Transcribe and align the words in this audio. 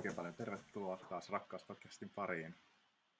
Oikein 0.00 0.16
paljon 0.16 0.34
tervetuloa 0.34 0.96
taas 0.96 1.30
Rakkauspodcastin 1.30 2.10
pariin. 2.10 2.54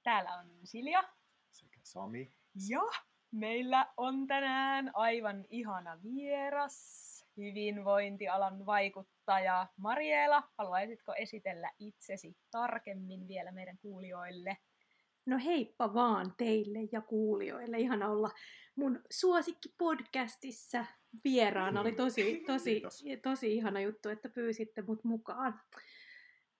Täällä 0.03 0.35
on 0.39 0.47
Silja. 0.65 1.03
Sekä 1.51 1.80
Sami. 1.83 2.33
Ja 2.69 2.83
meillä 3.30 3.87
on 3.97 4.27
tänään 4.27 4.91
aivan 4.95 5.45
ihana 5.51 5.98
vieras, 6.03 7.27
hyvinvointialan 7.37 8.66
vaikuttaja 8.66 9.66
Mariela. 9.77 10.43
Haluaisitko 10.59 11.15
esitellä 11.15 11.71
itsesi 11.79 12.37
tarkemmin 12.51 13.29
vielä 13.29 13.52
meidän 13.52 13.79
kuulijoille? 13.79 14.57
No 15.27 15.38
heippa 15.45 15.95
vaan 15.95 16.35
teille 16.37 16.79
ja 16.93 17.01
kuulijoille. 17.01 17.79
Ihana 17.79 18.09
olla 18.09 18.30
mun 18.77 19.02
suosikki 19.10 19.74
podcastissa 19.79 20.85
vieraana. 21.24 21.80
Oli 21.80 21.93
tosi, 21.93 22.43
tosi, 22.47 22.83
tosi 23.23 23.55
ihana 23.55 23.80
juttu, 23.80 24.09
että 24.09 24.29
pyysitte 24.29 24.83
mut 24.83 25.05
mukaan. 25.05 25.60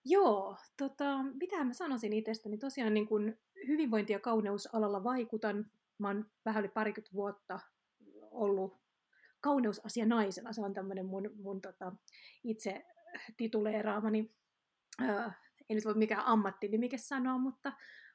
Joo, 0.05 0.57
tota, 0.77 1.23
mitä 1.23 1.63
mä 1.63 1.73
sanoisin 1.73 2.13
itsestäni? 2.13 2.57
Tosiaan 2.57 2.93
niin 2.93 3.07
kun 3.07 3.37
hyvinvointi- 3.67 4.13
ja 4.13 4.19
kauneusalalla 4.19 5.03
vaikutan. 5.03 5.71
Mä 5.97 6.07
oon 6.07 6.25
vähän 6.45 6.63
yli 6.63 6.71
parikymmentä 6.73 7.13
vuotta 7.13 7.59
ollut 8.31 8.81
kauneusasia 9.41 10.05
naisena. 10.05 10.53
Se 10.53 10.61
on 10.61 10.73
tämmöinen 10.73 11.05
mun, 11.05 11.29
mun 11.35 11.61
tota, 11.61 11.95
itse 12.43 12.85
tituleeraamani, 13.37 14.35
ää, 14.99 15.33
ei 15.69 15.75
nyt 15.75 15.85
voi 15.85 15.93
mikään 15.93 16.25
ammattinimike 16.25 16.97
sanoa, 16.97 17.37
mutta, 17.37 17.73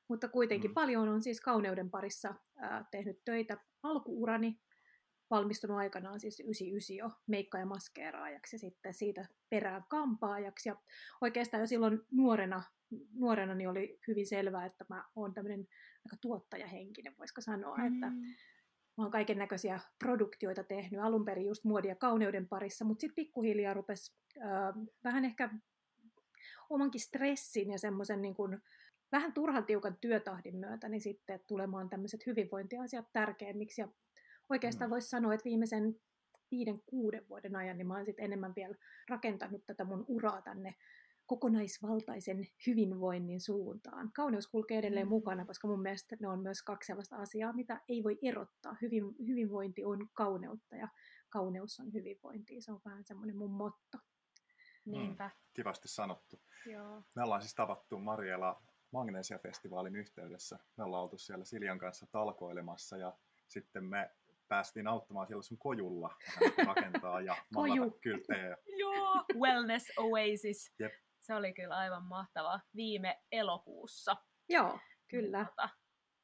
mutta 0.08 0.28
kuitenkin 0.28 0.70
mm. 0.70 0.74
paljon 0.74 1.08
on 1.08 1.22
siis 1.22 1.40
kauneuden 1.40 1.90
parissa 1.90 2.34
ää, 2.56 2.84
tehnyt 2.90 3.24
töitä 3.24 3.56
alkuurani 3.82 4.60
valmistunut 5.30 5.76
aikanaan 5.76 6.20
siis 6.20 6.40
99 6.40 6.96
jo 6.96 7.10
meikka- 7.26 7.58
ja 7.58 7.66
maskeeraajaksi 7.66 8.56
ja 8.56 8.60
sitten 8.60 8.94
siitä 8.94 9.26
perään 9.50 9.84
kampaajaksi. 9.88 10.68
Ja 10.68 10.76
oikeastaan 11.20 11.60
jo 11.60 11.66
silloin 11.66 12.00
nuorena, 12.10 12.62
nuorena 13.14 13.54
niin 13.54 13.68
oli 13.68 13.98
hyvin 14.08 14.26
selvää, 14.26 14.66
että 14.66 14.84
mä 14.88 15.04
oon 15.16 15.34
tämmöinen 15.34 15.68
aika 16.06 16.16
tuottajahenkinen, 16.20 17.14
voisiko 17.18 17.40
sanoa, 17.40 17.76
mm. 17.76 17.86
että 17.86 18.06
mä 18.96 19.04
oon 19.04 19.10
kaiken 19.10 19.38
näköisiä 19.38 19.80
produktioita 19.98 20.64
tehnyt, 20.64 21.00
alun 21.00 21.24
perin 21.24 21.46
just 21.46 21.64
muodia 21.64 21.94
kauneuden 21.94 22.48
parissa, 22.48 22.84
mutta 22.84 23.00
sitten 23.00 23.24
pikkuhiljaa 23.24 23.74
rupesi 23.74 24.14
äh, 24.40 24.74
vähän 25.04 25.24
ehkä 25.24 25.50
omankin 26.70 27.00
stressin 27.00 27.70
ja 27.70 27.78
semmoisen 27.78 28.22
niin 28.22 28.34
kuin, 28.34 28.62
vähän 29.12 29.32
turhan 29.32 29.66
tiukan 29.66 29.96
työtahdin 30.00 30.56
myötä, 30.56 30.88
niin 30.88 31.00
sitten 31.00 31.40
tulemaan 31.46 31.88
tämmöiset 31.88 32.26
hyvinvointiasiat 32.26 33.12
tärkeimmiksi. 33.12 33.80
Ja 33.80 33.88
oikeastaan 34.50 34.88
mm. 34.88 34.92
voisi 34.92 35.08
sanoa, 35.08 35.34
että 35.34 35.44
viimeisen 35.44 36.00
viiden, 36.50 36.82
kuuden 36.86 37.28
vuoden 37.28 37.56
ajan, 37.56 37.78
niin 37.78 37.86
mä 37.86 37.94
oon 37.94 38.04
sitten 38.04 38.24
enemmän 38.24 38.52
vielä 38.56 38.74
rakentanut 39.08 39.66
tätä 39.66 39.84
mun 39.84 40.04
uraa 40.08 40.42
tänne 40.42 40.74
kokonaisvaltaisen 41.26 42.46
hyvinvoinnin 42.66 43.40
suuntaan. 43.40 44.10
Kauneus 44.12 44.46
kulkee 44.46 44.78
edelleen 44.78 45.06
mm. 45.06 45.10
mukana, 45.10 45.44
koska 45.44 45.68
mun 45.68 45.82
mielestä 45.82 46.16
ne 46.20 46.28
on 46.28 46.40
myös 46.40 46.62
kaksi 46.62 46.86
sellaista 46.86 47.16
asiaa, 47.16 47.52
mitä 47.52 47.80
ei 47.88 48.04
voi 48.04 48.18
erottaa. 48.22 48.76
Hyvin, 48.82 49.04
hyvinvointi 49.26 49.84
on 49.84 50.08
kauneutta 50.12 50.76
ja 50.76 50.88
kauneus 51.30 51.80
on 51.80 51.92
hyvinvointi. 51.92 52.60
Se 52.60 52.72
on 52.72 52.80
vähän 52.84 53.04
semmoinen 53.04 53.36
mun 53.36 53.50
motto. 53.50 53.98
Niinpä. 54.84 55.24
Mm, 55.24 55.40
kivasti 55.54 55.88
sanottu. 55.88 56.40
Joo. 56.66 57.02
Me 57.14 57.22
ollaan 57.22 57.42
siis 57.42 57.54
tavattu 57.54 57.98
Mariela 57.98 58.62
Magnesia-festivaalin 58.90 59.96
yhteydessä. 59.96 60.58
Me 60.76 60.84
ollaan 60.84 61.02
oltu 61.02 61.18
siellä 61.18 61.44
Siljan 61.44 61.78
kanssa 61.78 62.06
talkoilemassa 62.12 62.96
ja 62.96 63.12
sitten 63.48 63.84
me 63.84 64.10
päästiin 64.48 64.88
auttamaan 64.88 65.26
siellä 65.26 65.42
sun 65.42 65.58
kojulla 65.58 66.14
rakentaa 66.66 67.20
ja 67.20 67.36
maalata 67.54 67.98
kylttejä. 68.00 68.56
Joo, 68.80 69.24
Wellness 69.34 69.92
Oasis. 69.98 70.74
Jep. 70.78 70.92
Se 71.20 71.34
oli 71.34 71.52
kyllä 71.52 71.76
aivan 71.76 72.04
mahtava 72.04 72.60
viime 72.76 73.20
elokuussa. 73.32 74.16
Joo, 74.48 74.78
kyllä. 75.08 75.44
Tota, 75.44 75.68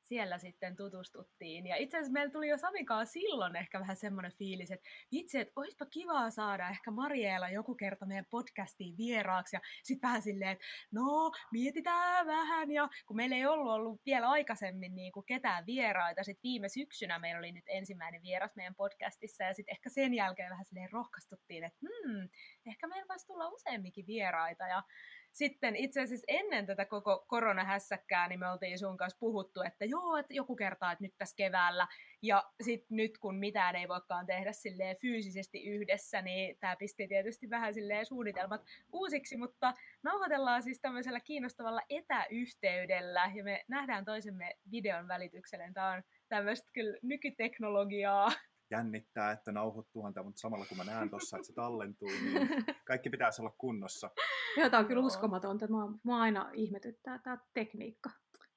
siellä 0.03 0.39
sitten 0.39 0.77
tutustuttiin. 0.77 1.67
Ja 1.67 1.77
itse 1.77 1.97
asiassa 1.97 2.13
meillä 2.13 2.33
tuli 2.33 2.49
jo 2.49 2.59
Savikaa 2.59 3.05
silloin 3.05 3.57
ehkä 3.57 3.81
vähän 3.81 3.97
semmoinen 3.97 4.33
fiilis, 4.33 4.71
että 4.71 4.89
itse, 5.11 5.41
että 5.41 5.53
olisipa 5.57 5.87
kivaa 5.87 6.31
saada 6.31 6.69
ehkä 6.69 6.91
Mariela 6.91 7.49
joku 7.49 7.75
kerta 7.75 8.07
meidän 8.07 8.27
podcastiin 8.31 8.97
vieraaksi. 8.97 9.57
Ja 9.57 9.61
sitten 9.83 10.09
vähän 10.09 10.23
silleen, 10.23 10.51
että 10.51 10.65
no, 10.93 11.33
mietitään 11.53 12.27
vähän. 12.27 12.71
Ja 12.71 12.89
kun 13.07 13.17
meillä 13.17 13.37
ei 13.37 13.47
ollut 13.47 13.73
ollut 13.73 14.01
vielä 14.07 14.31
aikaisemmin 14.31 14.95
niin 14.95 15.13
kuin 15.13 15.27
ketään 15.27 15.67
vieraita, 15.67 16.25
sitten 16.25 16.43
viime 16.43 16.69
syksynä 16.69 17.19
meillä 17.19 17.39
oli 17.39 17.53
nyt 17.53 17.65
ensimmäinen 17.67 18.23
vieras 18.23 18.57
meidän 18.57 18.75
podcastissa. 18.75 19.45
Ja 19.45 19.55
sitten 19.55 19.73
ehkä 19.73 19.91
sen 19.91 20.15
jälkeen 20.15 20.51
vähän 20.51 20.65
silleen 20.65 20.93
rohkastuttiin, 20.93 21.65
että 21.65 21.79
hmm, 21.81 22.29
ehkä 22.67 22.87
meillä 22.87 23.09
voisi 23.09 23.27
tulla 23.27 23.49
useamminkin 23.49 24.07
vieraita. 24.07 24.67
Ja 24.67 24.83
sitten 25.33 25.77
itse 25.77 26.01
asiassa 26.01 26.25
ennen 26.29 26.67
tätä 26.67 26.85
koko 26.85 27.25
koronahässäkkää, 27.29 28.29
niin 28.29 28.41
me 28.41 28.51
oltiin 28.51 28.79
sun 28.79 28.97
kanssa 28.97 29.19
puhuttu, 29.19 29.63
että 29.63 29.85
joo, 29.85 30.17
että 30.17 30.35
joku 30.35 30.57
kertaa, 30.57 30.93
että 30.93 31.05
nyt 31.05 31.15
tässä 31.19 31.37
keväällä. 31.37 31.87
Ja 32.23 32.51
sitten 32.63 32.97
nyt, 32.97 33.19
kun 33.19 33.35
mitään 33.35 33.77
ei 33.77 33.89
voikaan 33.89 34.27
tehdä 34.27 34.53
silleen 34.53 34.97
fyysisesti 34.97 35.65
yhdessä, 35.65 36.23
niin 36.23 36.57
tämä 36.61 36.77
pisti 36.77 37.09
tietysti 37.09 37.51
vähän 37.51 37.75
silleen 37.75 38.07
suunnitelmat 38.07 38.63
uusiksi, 38.93 39.37
mutta 39.37 39.75
nauhoitellaan 40.03 40.63
siis 40.63 40.81
tämmöisellä 40.81 41.21
kiinnostavalla 41.21 41.81
etäyhteydellä, 41.89 43.31
ja 43.35 43.45
me 43.45 43.65
nähdään 43.69 44.05
toisemme 44.05 44.57
videon 44.71 45.09
välityksellä. 45.09 45.73
Tämä 45.75 45.93
on 45.93 46.03
tämmöistä 46.29 46.71
kyllä 46.73 46.99
nykyteknologiaa 47.03 48.33
jännittää, 48.73 49.33
että 49.33 49.53
nauhoittuuhan 49.53 50.15
tämä, 50.15 50.25
mutta 50.25 50.41
samalla 50.41 50.67
kun 50.67 50.79
mä 50.79 50.85
näen 50.85 51.11
tuossa, 51.11 51.37
että 51.37 51.47
se 51.47 51.53
tallentuu, 51.53 52.09
niin 52.09 52.49
kaikki 52.85 53.11
pitäisi 53.11 53.43
olla 53.43 53.55
kunnossa. 53.59 54.11
Joo, 54.57 54.71
tämä 54.71 54.81
on 54.81 54.87
kyllä 54.87 55.03
uskomatonta. 55.03 55.67
Mä, 55.69 55.79
mä 56.05 56.21
aina 56.21 56.51
ihmetyttää 56.55 57.19
tämä 57.19 57.39
tekniikka. 57.55 58.11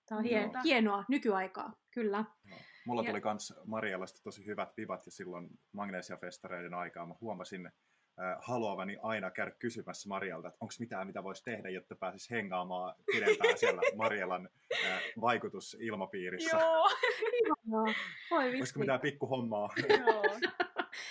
Tämä 0.09 0.19
on 0.19 0.25
hien, 0.25 0.51
hienoa 0.63 1.05
nykyaikaa, 1.09 1.73
kyllä. 1.91 2.17
No. 2.49 2.55
Mulla 2.87 3.03
tuli 3.03 3.21
myös 3.23 3.53
Marialasta 3.65 4.23
tosi 4.23 4.45
hyvät 4.45 4.77
vivat 4.77 5.05
ja 5.05 5.11
silloin 5.11 5.49
Magnesia-festareiden 5.71 6.73
aikaa 6.73 7.05
mä 7.05 7.15
huomasin, 7.21 7.71
haluavani 8.39 8.97
aina 9.01 9.31
käydä 9.31 9.51
kysymässä 9.51 10.09
Marialta, 10.09 10.47
että 10.47 10.57
onko 10.61 10.73
mitään, 10.79 11.07
mitä 11.07 11.23
voisi 11.23 11.43
tehdä, 11.43 11.69
jotta 11.69 11.95
pääsisi 11.95 12.31
hengaamaan 12.31 12.95
pidempään 13.05 13.57
siellä 13.57 13.81
Marialan 13.95 14.49
vaikutusilmapiirissä. 15.21 16.57
Joo, 16.57 16.89
Voi 18.31 18.49
Olisiko 18.49 18.79
mitään 18.79 18.99
pikkuhommaa? 18.99 19.69
Joo. 19.89 20.23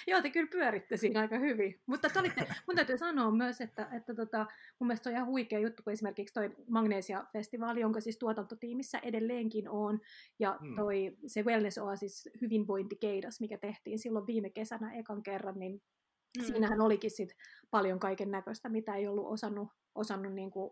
Joo, 0.06 0.22
te 0.22 0.30
kyllä 0.30 0.48
pyöritte 0.50 0.96
siinä 0.96 1.20
aika 1.20 1.38
hyvin. 1.38 1.80
Mutta 1.86 2.08
te 2.08 2.18
olitte, 2.18 2.46
mun 2.66 2.76
täytyy 2.76 2.98
sanoa 2.98 3.30
myös, 3.30 3.60
että, 3.60 3.88
että 3.92 4.14
tota, 4.14 4.46
mun 4.78 4.86
mielestä 4.86 5.10
on 5.10 5.14
ihan 5.16 5.26
huikea 5.26 5.58
juttu, 5.58 5.82
kun 5.82 5.92
esimerkiksi 5.92 6.34
toi 6.34 6.56
Magnesia-festivaali, 6.68 7.80
jonka 7.80 8.00
siis 8.00 8.18
tuotantotiimissä 8.18 8.98
edelleenkin 8.98 9.68
on, 9.68 10.00
ja 10.38 10.58
hmm. 10.60 10.76
toi 10.76 11.16
se 11.26 11.42
Wellness 11.42 11.78
Oasis 11.78 12.28
hyvinvointikeidas, 12.40 13.40
mikä 13.40 13.58
tehtiin 13.58 13.98
silloin 13.98 14.26
viime 14.26 14.50
kesänä 14.50 14.92
ekan 14.92 15.22
kerran, 15.22 15.58
niin 15.58 15.82
Mm. 16.38 16.44
Siinähän 16.44 16.80
olikin 16.80 17.10
sit 17.10 17.36
paljon 17.70 18.00
kaiken 18.00 18.30
näköistä, 18.30 18.68
mitä 18.68 18.94
ei 18.94 19.08
ollut 19.08 19.26
osannut, 19.26 19.68
osannut 19.94 20.32
niin 20.32 20.50
kuin 20.50 20.70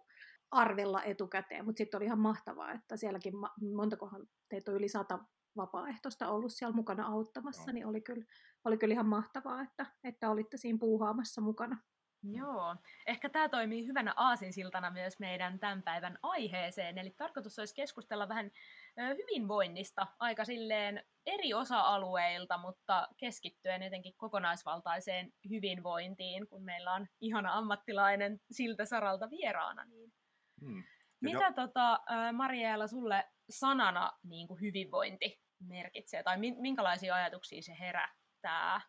arvella 0.50 1.02
etukäteen, 1.02 1.64
mutta 1.64 1.78
sitten 1.78 1.98
oli 1.98 2.04
ihan 2.04 2.18
mahtavaa, 2.18 2.72
että 2.72 2.96
sielläkin 2.96 3.34
montakohan 3.74 4.28
teitä 4.48 4.70
on 4.70 4.76
yli 4.76 4.88
sata 4.88 5.18
vapaaehtoista 5.56 6.30
ollut 6.30 6.52
siellä 6.52 6.76
mukana 6.76 7.06
auttamassa, 7.06 7.66
no. 7.66 7.72
niin 7.72 7.86
oli 7.86 8.00
kyllä, 8.00 8.24
oli 8.64 8.78
kyllä 8.78 8.92
ihan 8.92 9.06
mahtavaa, 9.06 9.62
että, 9.62 9.86
että 10.04 10.30
olitte 10.30 10.56
siinä 10.56 10.78
puuhaamassa 10.78 11.40
mukana. 11.40 11.78
Joo, 12.22 12.76
ehkä 13.06 13.28
tämä 13.28 13.48
toimii 13.48 13.86
hyvänä 13.86 14.12
aasinsiltana 14.16 14.90
myös 14.90 15.18
meidän 15.18 15.58
tämän 15.58 15.82
päivän 15.82 16.18
aiheeseen, 16.22 16.98
eli 16.98 17.10
tarkoitus 17.10 17.58
olisi 17.58 17.74
keskustella 17.74 18.28
vähän 18.28 18.50
hyvinvoinnista 18.96 20.06
aika 20.18 20.44
silleen 20.44 21.04
eri 21.26 21.54
osa-alueilta, 21.54 22.58
mutta 22.58 23.08
keskittyen 23.16 23.82
jotenkin 23.82 24.14
kokonaisvaltaiseen 24.16 25.32
hyvinvointiin, 25.50 26.48
kun 26.48 26.64
meillä 26.64 26.92
on 26.92 27.06
ihana 27.20 27.54
ammattilainen 27.54 28.40
siltä 28.50 28.84
saralta 28.84 29.30
vieraana. 29.30 29.84
Niin. 29.84 30.12
Hmm. 30.60 30.82
Mitä 31.20 31.44
jo. 31.44 31.52
tota, 31.52 32.00
Mariella 32.32 32.86
sulle 32.86 33.24
sanana 33.50 34.12
niin 34.22 34.48
kuin 34.48 34.60
hyvinvointi 34.60 35.40
merkitsee, 35.68 36.22
tai 36.22 36.38
minkälaisia 36.38 37.14
ajatuksia 37.14 37.62
se 37.62 37.76
herättää? 37.80 38.80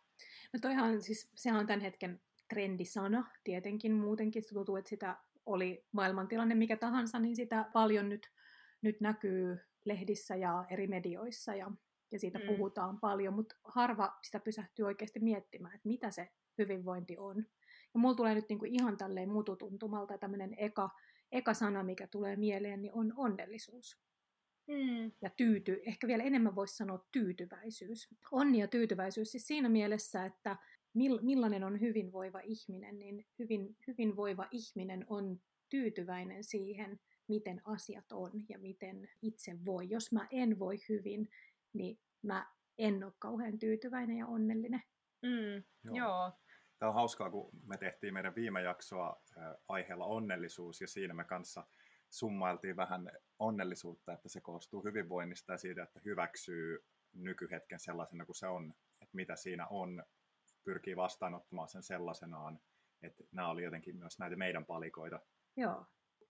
No 0.54 0.60
toihan 0.62 1.02
siis, 1.02 1.32
sehän 1.36 1.60
on 1.60 1.68
tämän 1.68 1.82
hetken 1.82 2.22
trendisana 2.50 3.32
tietenkin 3.44 3.94
muutenkin. 3.94 4.44
Se 4.44 4.54
tuntuu, 4.54 4.76
että 4.76 4.90
sitä 4.90 5.18
oli 5.46 5.86
maailmantilanne 5.92 6.56
mikä 6.56 6.78
tahansa, 6.78 7.20
niin 7.20 7.36
sitä 7.36 7.66
paljon 7.74 8.10
nyt, 8.10 8.32
nyt 8.82 9.02
näkyy 9.02 9.60
lehdissä 9.86 10.36
ja 10.36 10.66
eri 10.70 10.88
medioissa 10.88 11.56
ja, 11.56 11.72
ja 12.12 12.20
siitä 12.20 12.40
mm. 12.40 12.46
puhutaan 12.46 13.00
paljon, 13.00 13.34
mutta 13.34 13.56
harva 13.64 14.18
sitä 14.24 14.40
pysähtyy 14.40 14.86
oikeasti 14.86 15.20
miettimään, 15.20 15.76
että 15.76 15.88
mitä 15.88 16.12
se 16.12 16.30
hyvinvointi 16.58 17.18
on. 17.18 17.38
Ja 17.94 18.00
mulla 18.00 18.16
tulee 18.16 18.36
nyt 18.36 18.50
niinku 18.50 18.66
ihan 18.66 18.98
tälleen 18.98 19.30
mututuntumalta 19.30 20.18
tämmöinen 20.18 20.56
eka, 20.58 20.90
eka 21.32 21.54
sana, 21.54 21.84
mikä 21.84 22.08
tulee 22.08 22.36
mieleen, 22.36 22.82
niin 22.82 22.94
on 22.94 23.14
onnellisuus. 23.18 23.98
Mm. 24.68 25.12
Ja 25.22 25.30
tyyty, 25.38 25.82
ehkä 25.86 26.08
vielä 26.08 26.24
enemmän 26.24 26.56
voisi 26.56 26.76
sanoa 26.76 27.06
tyytyväisyys. 27.12 28.08
Onni 28.32 28.60
ja 28.60 28.68
tyytyväisyys 28.68 29.32
siis 29.32 29.48
siinä 29.48 29.70
mielessä, 29.70 30.26
että 30.26 30.58
millainen 31.22 31.64
on 31.64 31.82
hyvinvoiva 31.82 32.40
ihminen, 32.40 33.00
niin 33.00 33.26
hyvin, 33.40 33.78
hyvinvoiva 33.88 34.48
ihminen 34.52 35.06
on 35.08 35.40
tyytyväinen 35.70 36.44
siihen, 36.44 37.00
miten 37.28 37.62
asiat 37.66 38.12
on 38.12 38.32
ja 38.50 38.60
miten 38.60 39.10
itse 39.22 39.66
voi. 39.66 39.90
Jos 39.90 40.12
mä 40.12 40.28
en 40.32 40.60
voi 40.60 40.78
hyvin, 40.90 41.30
niin 41.74 42.00
mä 42.22 42.52
en 42.78 43.04
ole 43.04 43.14
kauhean 43.20 43.60
tyytyväinen 43.60 44.18
ja 44.18 44.28
onnellinen. 44.28 44.84
Mm, 45.22 45.64
joo. 45.84 45.96
joo. 45.96 46.32
Tämä 46.80 46.90
on 46.90 46.96
hauskaa, 46.96 47.30
kun 47.30 47.50
me 47.66 47.78
tehtiin 47.78 48.14
meidän 48.14 48.36
viime 48.36 48.62
jaksoa 48.62 49.22
aiheella 49.68 50.06
onnellisuus 50.06 50.82
ja 50.82 50.88
siinä 50.88 51.14
me 51.14 51.24
kanssa 51.24 51.68
summailtiin 52.10 52.76
vähän 52.76 53.12
onnellisuutta, 53.40 54.14
että 54.14 54.30
se 54.30 54.42
koostuu 54.42 54.84
hyvinvoinnista 54.84 55.52
ja 55.52 55.58
siitä, 55.58 55.84
että 55.84 56.02
hyväksyy 56.06 56.86
nykyhetken 57.14 57.80
sellaisena 57.80 58.26
kuin 58.26 58.36
se 58.36 58.48
on, 58.48 58.74
että 59.02 59.16
mitä 59.16 59.36
siinä 59.36 59.68
on, 59.68 60.04
pyrkii 60.64 60.96
vastaanottamaan 60.96 61.68
sen 61.68 61.84
sellaisenaan, 61.84 62.60
että 63.02 63.24
nämä 63.32 63.50
oli 63.50 63.64
jotenkin 63.64 63.98
myös 63.98 64.20
näitä 64.20 64.36
meidän 64.36 64.66
palikoita. 64.66 65.20
Joo, 65.58 65.86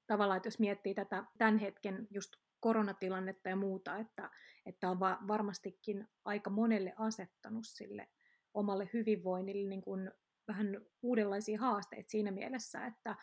tavallaan, 0.08 0.38
että 0.38 0.48
jos 0.48 0.60
miettii 0.60 0.94
tätä 0.94 1.24
tämän 1.38 1.58
hetken 1.58 2.08
just 2.12 2.34
koronatilannetta 2.60 3.50
ja 3.50 3.56
muuta, 3.56 3.98
että, 3.98 4.30
että 4.66 4.90
on 4.90 5.00
va- 5.00 5.20
varmastikin 5.28 6.08
aika 6.26 6.50
monelle 6.50 6.94
asettanut 6.98 7.66
sille 7.68 8.08
omalle 8.54 8.90
hyvinvoinnille 8.94 9.70
niin 9.70 9.82
kuin 9.82 10.12
vähän 10.48 10.82
uudenlaisia 11.02 11.60
haasteita 11.60 12.10
siinä 12.10 12.32
mielessä, 12.32 12.86
että 12.86 13.16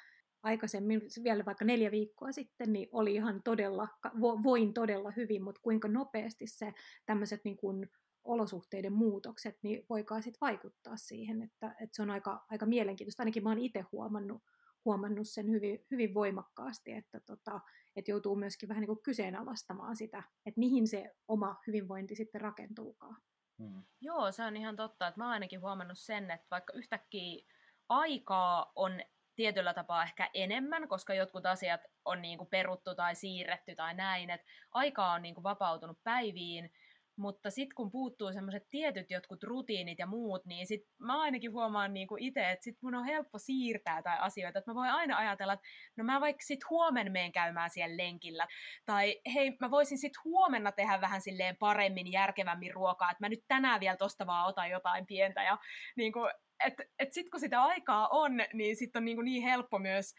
aikaisemmin, 0.43 1.03
vielä 1.25 1.45
vaikka 1.45 1.65
neljä 1.65 1.91
viikkoa 1.91 2.33
sitten, 2.33 2.73
niin 2.73 2.89
oli 2.93 3.15
ihan 3.15 3.43
todella, 3.43 3.89
voin 4.21 4.75
todella 4.75 5.13
hyvin, 5.17 5.45
mutta 5.45 5.61
kuinka 5.61 5.89
nopeasti 5.89 6.47
se 6.47 6.73
tämmöiset 7.07 7.41
niin 7.45 7.57
kuin 7.57 7.91
olosuhteiden 8.25 8.93
muutokset, 8.93 9.59
niin 9.63 9.87
voikaa 9.89 10.21
sitten 10.21 10.41
vaikuttaa 10.41 10.97
siihen, 10.97 11.43
että, 11.43 11.67
että 11.81 11.97
se 11.97 12.03
on 12.03 12.11
aika, 12.11 12.45
aika 12.51 12.67
mielenkiintoista. 12.67 13.23
Ainakin 13.23 13.43
mä 13.43 13.49
oon 13.49 13.59
itse 13.59 13.85
huomannut, 13.93 14.43
huomannut 14.85 15.29
sen 15.29 15.51
hyvin, 15.51 15.87
hyvin 15.91 16.15
voimakkaasti, 16.15 16.93
että, 16.93 17.21
tota, 17.21 17.61
että 17.97 18.11
joutuu 18.11 18.37
myöskin 18.37 18.69
vähän 18.69 18.81
niin 18.81 18.87
kuin 18.87 19.03
kyseenalaistamaan 19.03 19.97
sitä, 19.97 20.23
että 20.47 20.59
mihin 20.61 20.89
se 20.89 21.15
oma 21.29 21.57
hyvinvointi 21.67 22.15
sitten 22.15 22.41
rakentuukaan. 22.41 23.17
Hmm. 23.59 23.83
Joo, 24.01 24.33
se 24.33 24.43
on 24.43 24.57
ihan 24.57 24.77
totta, 24.77 25.07
että 25.07 25.21
mä 25.21 25.25
oon 25.25 25.33
ainakin 25.33 25.61
huomannut 25.61 25.99
sen, 25.99 26.31
että 26.31 26.47
vaikka 26.51 26.73
yhtäkkiä 26.73 27.47
aikaa 27.89 28.73
on 28.77 29.01
tietyllä 29.37 29.75
tapaa 29.75 30.03
ehkä 30.03 30.31
enemmän, 30.35 30.89
koska 30.89 31.15
jotkut 31.15 31.47
asiat 31.47 31.81
on 32.05 32.23
niin 32.23 32.39
kuin 32.39 32.51
peruttu 32.51 32.95
tai 32.95 33.15
siirretty 33.15 33.75
tai 33.75 33.95
näin, 33.95 34.31
että 34.31 34.47
aikaa 34.73 35.13
on 35.13 35.23
niin 35.23 35.35
kuin 35.35 35.43
vapautunut 35.43 35.99
päiviin, 36.05 36.73
mutta 37.21 37.51
sitten 37.51 37.75
kun 37.75 37.91
puuttuu 37.91 38.33
semmoiset 38.33 38.71
tietyt 38.71 39.11
jotkut 39.11 39.43
rutiinit 39.43 39.99
ja 39.99 40.07
muut, 40.07 40.47
niin 40.47 40.67
sit 40.67 40.81
mä 40.99 41.21
ainakin 41.21 41.53
huomaan 41.53 41.95
niinku 41.95 42.17
itse, 42.19 42.51
että 42.51 42.65
sit 42.65 42.77
mun 42.83 42.95
on 42.95 43.05
helppo 43.05 43.39
siirtää 43.39 44.03
tai 44.03 44.19
asioita, 44.19 44.59
että 44.59 44.71
mä 44.71 44.75
voin 44.75 44.91
aina 44.91 45.17
ajatella, 45.17 45.53
että 45.53 45.69
no 45.97 46.05
mä 46.05 46.21
vaikka 46.21 46.43
sit 46.43 46.61
huomen 46.71 47.13
meen 47.13 47.33
käymään 47.33 47.71
siellä 47.71 47.97
lenkillä, 47.97 48.47
tai 48.87 49.21
hei 49.35 49.57
mä 49.61 49.71
voisin 49.71 49.99
sit 49.99 50.13
huomenna 50.25 50.73
tehdä 50.73 51.01
vähän 51.01 51.21
silleen 51.21 51.57
paremmin, 51.57 52.13
järkevämmin 52.13 52.75
ruokaa, 52.75 53.11
että 53.11 53.25
mä 53.25 53.29
nyt 53.29 53.45
tänään 53.49 53.81
vielä 53.81 53.97
tosta 53.97 54.27
vaan 54.27 54.49
otan 54.49 54.71
jotain 54.71 55.07
pientä, 55.07 55.43
ja 55.43 55.59
niinku, 55.97 56.21
että 56.67 56.85
et 56.99 57.13
sit 57.13 57.31
kun 57.31 57.41
sitä 57.41 57.63
aikaa 57.63 58.09
on, 58.09 58.33
niin 58.53 58.77
sitten 58.77 59.01
on 59.01 59.05
niinku 59.05 59.23
niin 59.23 59.43
helppo 59.43 59.79
myös 59.79 60.15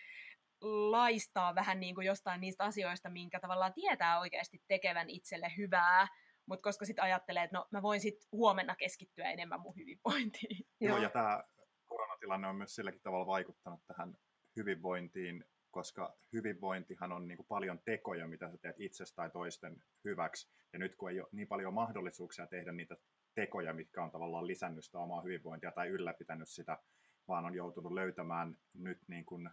laistaa 0.61 1.55
vähän 1.55 1.79
niin 1.79 1.95
kuin 1.95 2.07
jostain 2.07 2.41
niistä 2.41 2.63
asioista, 2.63 3.09
minkä 3.09 3.39
tavallaan 3.39 3.73
tietää 3.73 4.19
oikeasti 4.19 4.61
tekevän 4.67 5.09
itselle 5.09 5.51
hyvää, 5.57 6.07
mutta 6.51 6.63
koska 6.63 6.85
sitten 6.85 7.03
ajattelee, 7.03 7.43
että 7.43 7.57
no 7.57 7.67
mä 7.71 7.81
voin 7.81 8.01
sitten 8.01 8.27
huomenna 8.31 8.75
keskittyä 8.75 9.31
enemmän 9.31 9.61
mun 9.61 9.75
hyvinvointiin. 9.75 10.67
Joo, 10.79 10.97
ja 10.97 11.09
tämä 11.09 11.43
koronatilanne 11.85 12.47
on 12.47 12.55
myös 12.55 12.75
silläkin 12.75 13.01
tavalla 13.01 13.25
vaikuttanut 13.25 13.81
tähän 13.87 14.17
hyvinvointiin, 14.55 15.45
koska 15.71 16.17
hyvinvointihan 16.33 17.11
on 17.11 17.27
niin 17.27 17.37
kuin 17.37 17.47
paljon 17.47 17.79
tekoja, 17.85 18.27
mitä 18.27 18.51
sä 18.51 18.57
teet 18.57 18.75
itsestä 18.79 19.15
tai 19.15 19.29
toisten 19.29 19.83
hyväksi. 20.05 20.51
Ja 20.73 20.79
nyt 20.79 20.95
kun 20.95 21.11
ei 21.11 21.19
ole 21.19 21.29
niin 21.31 21.47
paljon 21.47 21.73
mahdollisuuksia 21.73 22.47
tehdä 22.47 22.71
niitä 22.71 22.97
tekoja, 23.35 23.73
mitkä 23.73 24.03
on 24.03 24.11
tavallaan 24.11 24.47
lisännyt 24.47 24.85
sitä 24.85 24.99
omaa 24.99 25.21
hyvinvointia 25.21 25.71
tai 25.71 25.87
ylläpitänyt 25.87 26.49
sitä, 26.49 26.77
vaan 27.27 27.45
on 27.45 27.55
joutunut 27.55 27.91
löytämään 27.91 28.57
nyt 28.73 28.99
niin 29.07 29.25
kuin 29.25 29.49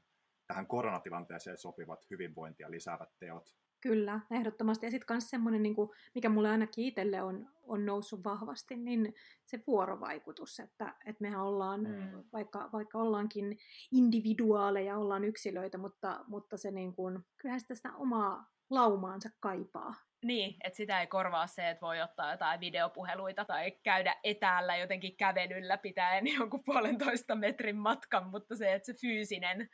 tähän 0.47 0.67
koronatilanteeseen 0.67 1.59
sopivat 1.59 2.11
hyvinvointia 2.11 2.71
lisäävät 2.71 3.11
teot. 3.19 3.55
Kyllä, 3.81 4.21
ehdottomasti. 4.31 4.87
Ja 4.87 4.91
sitten 4.91 5.15
myös 5.15 5.31
semmoinen, 5.31 5.63
niin 5.63 5.77
mikä 6.15 6.29
mulle 6.29 6.49
ainakin 6.51 6.85
itselle 6.85 7.23
on, 7.23 7.51
on 7.63 7.87
noussut 7.87 8.25
vahvasti, 8.25 8.77
niin 8.77 9.15
se 9.45 9.63
vuorovaikutus, 9.67 10.61
että, 10.61 10.95
että 11.07 11.23
mehän 11.23 11.43
ollaan, 11.43 11.81
mm. 11.81 12.25
vaikka, 12.33 12.69
vaikka 12.73 12.99
ollaankin 12.99 13.59
individuaaleja, 13.93 14.99
ollaan 14.99 15.25
yksilöitä, 15.25 15.79
mutta, 15.79 16.25
mutta 16.27 16.57
se 16.57 16.71
niin 16.71 16.95
kuin, 16.95 17.19
kyllähän 17.37 17.61
sitä, 17.61 17.75
sitä 17.75 17.93
omaa 17.95 18.51
laumaansa 18.71 19.31
kaipaa. 19.41 19.95
Niin, 20.25 20.57
että 20.65 20.77
sitä 20.77 21.01
ei 21.01 21.07
korvaa 21.07 21.47
se, 21.47 21.71
että 21.71 21.87
voi 21.87 22.03
ottaa 22.03 22.31
jotain 22.31 22.61
videopuheluita 22.61 23.45
tai 23.45 23.71
käydä 23.71 24.17
etäällä 24.25 24.77
jotenkin 24.77 25.17
kävelyllä 25.17 25.79
pitäen 25.79 26.27
jonkun 26.39 26.65
puolentoista 26.65 27.35
metrin 27.35 27.77
matkan, 27.77 28.27
mutta 28.27 28.57
se, 28.57 28.75
että 28.75 28.87
se 28.87 28.95
fyysinen 29.01 29.69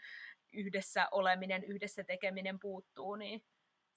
yhdessä 0.53 1.09
oleminen, 1.11 1.65
yhdessä 1.65 2.05
tekeminen 2.05 2.59
puuttuu, 2.59 3.17
niin 3.17 3.43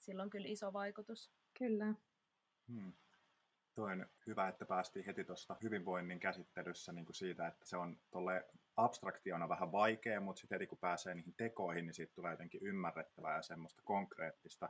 sillä 0.08 0.22
on 0.22 0.30
kyllä 0.30 0.48
iso 0.48 0.72
vaikutus. 0.72 1.32
Kyllä. 1.58 1.94
Hmm. 2.68 2.92
Toi 3.74 3.92
on 3.92 4.06
hyvä, 4.26 4.48
että 4.48 4.66
päästiin 4.66 5.04
heti 5.04 5.24
tuosta 5.24 5.56
hyvinvoinnin 5.62 6.20
käsittelyssä 6.20 6.92
niin 6.92 7.04
kuin 7.04 7.16
siitä, 7.16 7.46
että 7.46 7.64
se 7.64 7.76
on 7.76 8.00
tolle 8.10 8.44
abstraktiona 8.76 9.48
vähän 9.48 9.72
vaikea, 9.72 10.20
mutta 10.20 10.40
sitten 10.40 10.56
heti 10.56 10.66
kun 10.66 10.78
pääsee 10.78 11.14
niihin 11.14 11.34
tekoihin, 11.36 11.86
niin 11.86 11.94
siitä 11.94 12.14
tulee 12.14 12.30
jotenkin 12.30 12.62
ymmärrettävää 12.62 13.36
ja 13.36 13.42
semmoista 13.42 13.82
konkreettista. 13.84 14.68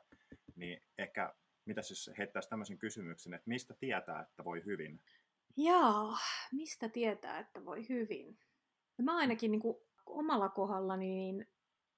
Niin 0.56 0.82
ehkä, 0.98 1.34
mitä 1.64 1.78
jos 1.78 2.10
heittäisi 2.18 2.48
tämmöisen 2.48 2.78
kysymyksen, 2.78 3.34
että 3.34 3.48
mistä 3.48 3.74
tietää, 3.74 4.20
että 4.20 4.44
voi 4.44 4.64
hyvin? 4.64 5.00
Jaa, 5.56 6.18
mistä 6.52 6.88
tietää, 6.88 7.38
että 7.38 7.64
voi 7.64 7.88
hyvin? 7.88 8.38
Mä 9.02 9.16
ainakin 9.16 9.50
niin 9.50 9.60
kuin 9.60 9.76
omalla 10.06 10.48
kohdallani, 10.48 11.06
niin 11.06 11.48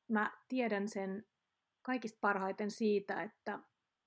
mä 0.08 0.32
tiedän 0.48 0.88
sen 0.88 1.26
kaikista 1.82 2.18
parhaiten 2.20 2.70
siitä, 2.70 3.22
että, 3.22 3.58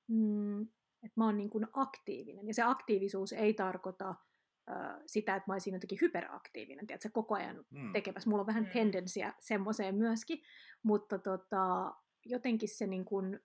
mm, 0.08 0.62
että 1.04 1.14
mä 1.16 1.26
oon 1.26 1.38
niin 1.38 1.50
kuin 1.50 1.68
aktiivinen. 1.74 2.48
Ja 2.48 2.54
se 2.54 2.62
aktiivisuus 2.62 3.34
ei 3.34 3.54
tarkoita 3.54 4.10
äh, 4.10 4.96
sitä, 5.06 5.36
että 5.36 5.44
mä 5.48 5.54
olisin 5.54 5.74
jotenkin 5.74 5.98
hyperaktiivinen, 6.02 6.88
tiedätkö, 6.88 7.10
koko 7.14 7.36
ajan 7.36 7.66
mm. 7.70 7.94
tekemässä. 7.94 8.30
Mulla 8.30 8.42
on 8.42 8.48
vähän 8.48 8.64
mm. 8.64 8.70
tendenssiä 8.70 9.34
semmoiseen 9.40 9.96
myöskin, 9.96 10.42
mutta 10.84 11.20
tota, 11.20 11.96
jotenkin 12.26 12.70
se 12.70 12.88
niin 12.88 13.06
kuin, 13.06 13.40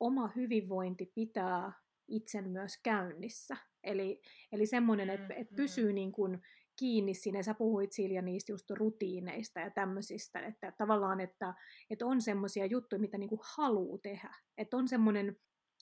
oma 0.00 0.30
hyvinvointi 0.36 1.12
pitää 1.14 1.72
itsen 2.08 2.50
myös 2.50 2.80
käynnissä. 2.82 3.56
Eli, 3.84 4.20
eli 4.52 4.66
semmoinen, 4.66 5.10
että, 5.10 5.34
että 5.34 5.54
pysyy 5.56 5.92
niin 5.92 6.12
kuin 6.12 6.42
kiinni 6.78 7.14
sinne. 7.14 7.42
Sä 7.42 7.54
puhuit 7.54 7.92
Silja 7.92 8.22
niistä 8.22 8.52
just 8.52 8.70
rutiineista 8.70 9.60
ja 9.60 9.70
tämmöisistä, 9.70 10.40
että 10.40 10.72
tavallaan, 10.78 11.20
että, 11.20 11.54
että 11.90 12.06
on 12.06 12.22
semmoisia 12.22 12.66
juttuja, 12.66 13.00
mitä 13.00 13.18
niinku 13.18 13.40
haluaa 13.56 13.98
tehdä. 14.02 14.34
Että 14.58 14.76
on 14.76 14.88
semmoinen 14.88 15.36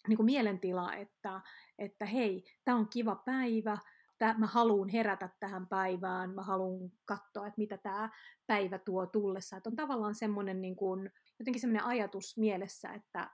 niinku 0.09 0.23
mielentila, 0.23 0.95
että, 0.95 1.41
että 1.79 2.07
hei, 2.07 2.45
tämä 2.65 2.79
on 2.79 2.89
kiva 2.89 3.17
päivä, 3.17 3.79
tää, 4.19 4.39
mä 4.39 4.47
haluan 4.47 4.89
herätä 4.89 5.29
tähän 5.41 5.67
päivään, 5.67 6.35
mä 6.35 6.43
haluan 6.43 6.91
katsoa, 7.05 7.47
että 7.47 7.59
mitä 7.59 7.79
tämä 7.79 8.11
päivä 8.47 8.79
tuo 8.79 9.07
tullessa. 9.07 9.57
Että 9.57 9.71
on 9.71 9.77
tavallaan 9.77 10.15
semmoinen 10.15 10.61
niin 10.61 10.77
kuin, 10.77 11.11
jotenkin 11.39 11.61
semmoinen 11.61 11.85
ajatus 11.85 12.39
mielessä, 12.39 12.93
että 12.93 13.31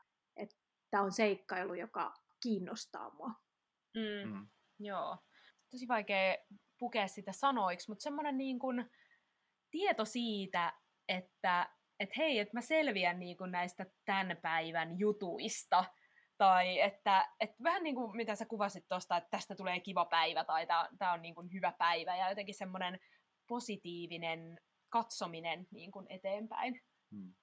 tämä 0.90 1.02
on 1.02 1.12
seikkailu, 1.12 1.74
joka 1.74 2.14
kiinnostaa 2.42 3.14
mua. 3.14 3.30
Mm, 3.94 4.32
mm. 4.32 4.46
Joo. 4.78 5.18
Tosi 5.70 5.88
vaikea 5.88 6.36
pukea 6.82 7.08
sitä 7.08 7.32
sanoiksi, 7.32 7.90
mutta 7.90 8.02
semmoinen 8.02 8.38
niin 8.38 8.58
kuin 8.58 8.90
tieto 9.70 10.04
siitä, 10.04 10.72
että 11.08 11.70
et 12.00 12.16
hei, 12.16 12.38
että 12.38 12.56
mä 12.56 12.60
selviän 12.60 13.18
niin 13.18 13.36
kuin 13.36 13.50
näistä 13.50 13.86
tämän 14.04 14.36
päivän 14.42 14.98
jutuista, 14.98 15.84
tai 16.38 16.80
että, 16.80 17.28
että 17.40 17.56
vähän 17.62 17.82
niin 17.82 17.94
kuin 17.94 18.16
mitä 18.16 18.34
sä 18.34 18.46
kuvasit 18.46 18.88
tuosta, 18.88 19.16
että 19.16 19.30
tästä 19.30 19.54
tulee 19.54 19.80
kiva 19.80 20.04
päivä, 20.04 20.44
tai 20.44 20.66
tämä 20.98 21.12
on 21.12 21.22
niin 21.22 21.34
kuin 21.34 21.52
hyvä 21.52 21.72
päivä, 21.78 22.16
ja 22.16 22.28
jotenkin 22.28 22.54
semmoinen 22.54 23.00
positiivinen 23.48 24.60
katsominen 24.88 25.66
niin 25.70 25.92
kuin 25.92 26.06
eteenpäin. 26.08 26.80
Hmm. 27.10 27.34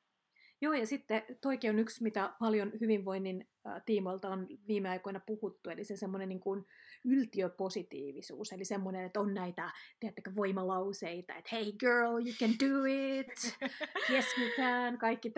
Joo, 0.62 0.74
ja 0.74 0.86
sitten 0.88 1.24
toikin 1.42 1.70
on 1.70 1.80
yksi, 1.80 2.04
mitä 2.04 2.34
paljon 2.40 2.72
hyvinvoinnin 2.82 3.50
tiimoilta 3.86 4.30
on 4.30 4.48
viime 4.68 4.90
aikoina 4.90 5.20
puhuttu, 5.20 5.70
eli 5.70 5.84
se 5.84 5.98
semmoinen 5.98 6.30
niin 6.30 6.40
kuin 6.40 6.66
yltiöpositiivisuus, 7.06 8.52
eli 8.52 8.66
semmoinen, 8.66 9.06
että 9.06 9.20
on 9.20 9.34
näitä, 9.34 9.72
tiedättekö, 10.00 10.36
voimalauseita, 10.36 11.36
että 11.36 11.50
hey 11.56 11.72
girl, 11.72 12.12
you 12.12 12.36
can 12.40 12.50
do 12.50 12.86
it, 12.86 13.58
yes 14.12 14.26
we 14.40 14.50
can, 14.58 14.98
kaikki 14.98 15.34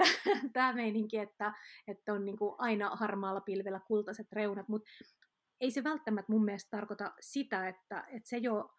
tämä 0.53 0.73
meininki, 0.73 1.17
että, 1.17 1.53
että 1.87 2.13
on 2.13 2.25
niin 2.25 2.37
kuin 2.37 2.55
aina 2.57 2.89
harmaalla 2.89 3.41
pilvellä 3.41 3.79
kultaiset 3.79 4.31
reunat, 4.31 4.67
mutta 4.67 4.89
ei 5.61 5.71
se 5.71 5.83
välttämättä 5.83 6.31
mun 6.31 6.45
mielestä 6.45 6.77
tarkoita 6.77 7.13
sitä, 7.19 7.67
että, 7.67 8.03
että 8.07 8.29
se 8.29 8.37
jo 8.37 8.69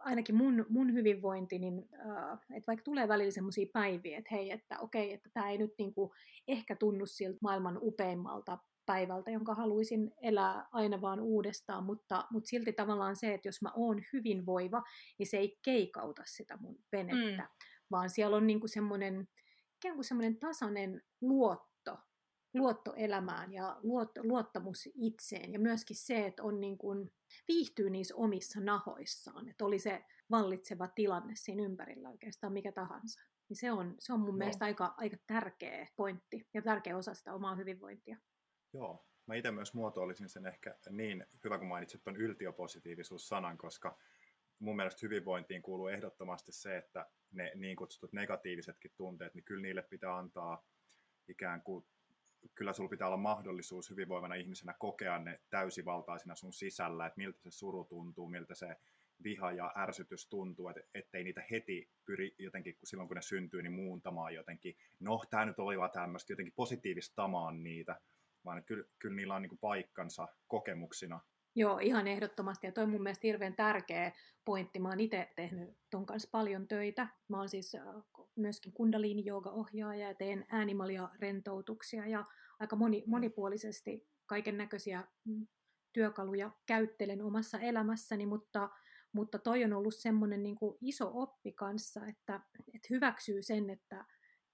ainakin 0.00 0.34
mun, 0.34 0.66
mun 0.68 0.92
hyvinvointi, 0.92 1.58
niin 1.58 1.88
äh, 1.94 2.32
että 2.32 2.66
vaikka 2.66 2.84
tulee 2.84 3.08
välillä 3.08 3.30
semmoisia 3.30 3.66
päiviä, 3.72 4.18
että 4.18 4.34
hei, 4.34 4.50
että 4.50 4.78
okei, 4.78 5.12
että 5.12 5.30
tämä 5.34 5.50
ei 5.50 5.58
nyt 5.58 5.74
niinku 5.78 6.12
ehkä 6.48 6.76
tunnu 6.76 7.06
siltä 7.06 7.38
maailman 7.42 7.78
upeimmalta 7.82 8.58
päivältä, 8.86 9.30
jonka 9.30 9.54
haluaisin 9.54 10.12
elää 10.22 10.68
aina 10.72 11.00
vaan 11.00 11.20
uudestaan, 11.20 11.84
mutta, 11.84 12.24
mutta 12.30 12.48
silti 12.48 12.72
tavallaan 12.72 13.16
se, 13.16 13.34
että 13.34 13.48
jos 13.48 13.62
mä 13.62 13.72
oon 13.76 14.02
hyvinvoiva, 14.12 14.82
niin 15.18 15.26
se 15.26 15.36
ei 15.36 15.58
keikauta 15.62 16.22
sitä 16.26 16.56
mun 16.56 16.78
venettä, 16.92 17.42
mm. 17.42 17.48
vaan 17.90 18.10
siellä 18.10 18.36
on 18.36 18.46
niinku 18.46 18.68
semmoinen 18.68 19.28
ikään 19.76 19.94
kuin 19.94 20.04
semmoinen 20.04 20.36
tasainen 20.38 21.02
luotto, 21.20 21.98
luotto 22.54 22.94
elämään 22.94 23.52
ja 23.52 23.80
luot, 23.82 24.10
luottamus 24.22 24.88
itseen 24.94 25.52
ja 25.52 25.58
myöskin 25.58 25.96
se, 25.96 26.26
että 26.26 26.42
on 26.42 26.60
niin 26.60 26.78
kuin, 26.78 27.12
viihtyy 27.48 27.90
niissä 27.90 28.16
omissa 28.16 28.60
nahoissaan, 28.60 29.48
että 29.48 29.64
oli 29.64 29.78
se 29.78 30.04
vallitseva 30.30 30.88
tilanne 30.88 31.32
siinä 31.36 31.62
ympärillä 31.62 32.10
oikeastaan 32.10 32.52
mikä 32.52 32.72
tahansa. 32.72 33.20
Niin 33.48 33.56
se 33.56 33.72
on, 33.72 33.94
se 33.98 34.12
on 34.12 34.20
mun 34.20 34.28
no. 34.28 34.36
mielestä 34.36 34.64
aika, 34.64 34.94
aika 34.96 35.16
tärkeä 35.26 35.86
pointti 35.96 36.48
ja 36.54 36.62
tärkeä 36.62 36.96
osa 36.96 37.14
sitä 37.14 37.34
omaa 37.34 37.54
hyvinvointia. 37.54 38.16
Joo, 38.72 39.06
mä 39.26 39.34
itse 39.34 39.50
myös 39.50 39.74
muotoilisin 39.74 40.28
sen 40.28 40.46
ehkä 40.46 40.76
niin, 40.90 41.26
hyvä 41.44 41.58
kun 41.58 41.68
mainitsit 41.68 42.02
tuon 42.04 42.16
yltiopositiivisuus-sanan, 42.16 43.58
koska 43.58 43.98
mun 44.58 44.76
mielestä 44.76 45.00
hyvinvointiin 45.02 45.62
kuuluu 45.62 45.88
ehdottomasti 45.88 46.52
se, 46.52 46.76
että 46.76 47.06
ne 47.30 47.52
niin 47.54 47.76
kutsutut 47.76 48.12
negatiivisetkin 48.12 48.92
tunteet, 48.96 49.34
niin 49.34 49.44
kyllä 49.44 49.62
niille 49.62 49.82
pitää 49.82 50.16
antaa 50.16 50.66
ikään 51.28 51.62
kuin, 51.62 51.86
kyllä 52.54 52.72
sulla 52.72 52.90
pitää 52.90 53.06
olla 53.06 53.16
mahdollisuus 53.16 53.90
hyvinvoivana 53.90 54.34
ihmisenä 54.34 54.74
kokea 54.78 55.18
ne 55.18 55.40
täysivaltaisina 55.50 56.34
sun 56.34 56.52
sisällä, 56.52 57.06
että 57.06 57.18
miltä 57.18 57.38
se 57.42 57.50
suru 57.50 57.84
tuntuu, 57.84 58.28
miltä 58.28 58.54
se 58.54 58.76
viha 59.22 59.52
ja 59.52 59.72
ärsytys 59.76 60.28
tuntuu, 60.28 60.68
että 60.68 60.82
ettei 60.94 61.24
niitä 61.24 61.44
heti 61.50 61.90
pyri 62.04 62.34
jotenkin, 62.38 62.76
kun 62.76 62.86
silloin 62.86 63.08
kun 63.08 63.14
ne 63.14 63.22
syntyy, 63.22 63.62
niin 63.62 63.72
muuntamaan 63.72 64.34
jotenkin, 64.34 64.76
no 65.00 65.22
tämä 65.30 65.44
nyt 65.44 65.58
oli 65.58 65.78
vaan 65.78 65.90
tämmöistä, 65.90 66.32
jotenkin 66.32 66.54
positiivistamaan 66.56 67.62
niitä, 67.62 68.00
vaan 68.44 68.64
kyllä, 68.64 68.84
kyllä 68.98 69.14
niillä 69.14 69.34
on 69.34 69.42
niin 69.42 69.58
paikkansa 69.60 70.28
kokemuksina 70.46 71.20
Joo, 71.54 71.78
ihan 71.78 72.06
ehdottomasti. 72.06 72.66
Ja 72.66 72.72
toi 72.72 72.84
on 72.84 72.90
mun 72.90 73.02
mielestä 73.02 73.26
hirveän 73.26 73.56
tärkeä 73.56 74.12
pointti. 74.44 74.78
Mä 74.78 74.88
oon 74.88 75.00
itse 75.00 75.28
tehnyt 75.36 75.78
ton 75.90 76.06
kanssa 76.06 76.28
paljon 76.32 76.68
töitä. 76.68 77.08
Mä 77.28 77.38
oon 77.38 77.48
siis 77.48 77.74
äh, 77.74 77.82
myöskin 78.36 78.72
kundalini 78.72 79.24
ohjaaja 79.30 80.08
ja 80.08 80.14
teen 80.14 80.46
äänimalia 80.48 81.08
rentoutuksia 81.20 82.06
ja 82.06 82.24
aika 82.60 82.76
moni, 82.76 83.04
monipuolisesti 83.06 84.08
kaiken 84.26 84.58
näköisiä 84.58 85.04
mm, 85.24 85.46
työkaluja 85.92 86.50
käyttelen 86.66 87.22
omassa 87.22 87.58
elämässäni, 87.58 88.26
mutta, 88.26 88.70
mutta 89.12 89.38
toi 89.38 89.64
on 89.64 89.72
ollut 89.72 89.94
semmoinen 89.94 90.42
niin 90.42 90.56
iso 90.80 91.10
oppi 91.14 91.52
kanssa, 91.52 92.06
että, 92.06 92.40
että 92.74 92.88
hyväksyy 92.90 93.42
sen, 93.42 93.70
että, 93.70 94.04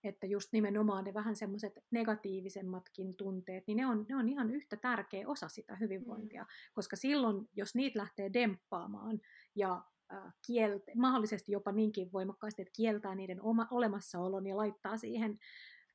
että 0.08 0.26
just 0.26 0.52
nimenomaan 0.52 1.04
ne 1.04 1.14
vähän 1.14 1.36
semmoiset 1.36 1.78
negatiivisemmatkin 1.90 3.16
tunteet, 3.16 3.64
niin 3.66 3.76
ne 3.76 3.86
on, 3.86 4.06
ne 4.08 4.16
on 4.16 4.28
ihan 4.28 4.50
yhtä 4.50 4.76
tärkeä 4.76 5.28
osa 5.28 5.48
sitä 5.48 5.76
hyvinvointia, 5.76 6.42
mm. 6.42 6.48
koska 6.74 6.96
silloin, 6.96 7.48
jos 7.56 7.74
niitä 7.74 7.98
lähtee 7.98 8.32
demppaamaan 8.32 9.20
ja 9.54 9.84
äh, 10.12 10.34
kielte, 10.46 10.92
mahdollisesti 10.94 11.52
jopa 11.52 11.72
niinkin 11.72 12.12
voimakkaasti, 12.12 12.62
että 12.62 12.76
kieltää 12.76 13.14
niiden 13.14 13.42
oma, 13.42 13.68
olemassaolon 13.70 14.46
ja 14.46 14.56
laittaa 14.56 14.96
siihen 14.96 15.38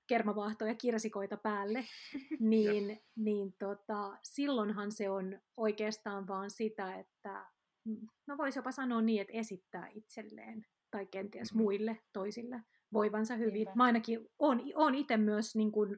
kermavaahtoja 0.08 0.76
kirsikoita 0.76 1.38
päälle, 1.38 1.86
niin, 2.40 3.02
niin 3.16 3.54
tota, 3.60 4.18
silloinhan 4.24 4.92
se 4.92 5.10
on 5.10 5.40
oikeastaan 5.58 6.28
vaan 6.28 6.50
sitä, 6.52 6.96
että 6.96 7.46
mm, 7.86 8.08
no 8.28 8.38
voisi 8.38 8.60
jopa 8.60 8.72
sanoa 8.72 9.02
niin, 9.02 9.22
että 9.22 9.34
esittää 9.34 9.88
itselleen 9.94 10.66
tai 10.92 11.06
kenties 11.06 11.54
mm-hmm. 11.54 11.64
muille 11.64 12.00
toisille 12.14 12.62
voivansa 12.94 13.36
hyvin. 13.36 13.54
Niinpä. 13.54 13.72
Mä 13.76 13.84
ainakin 13.84 14.30
olen 14.76 14.96
itse 14.96 15.18
myös 15.18 15.56
niin 15.56 15.72
kuin 15.72 15.98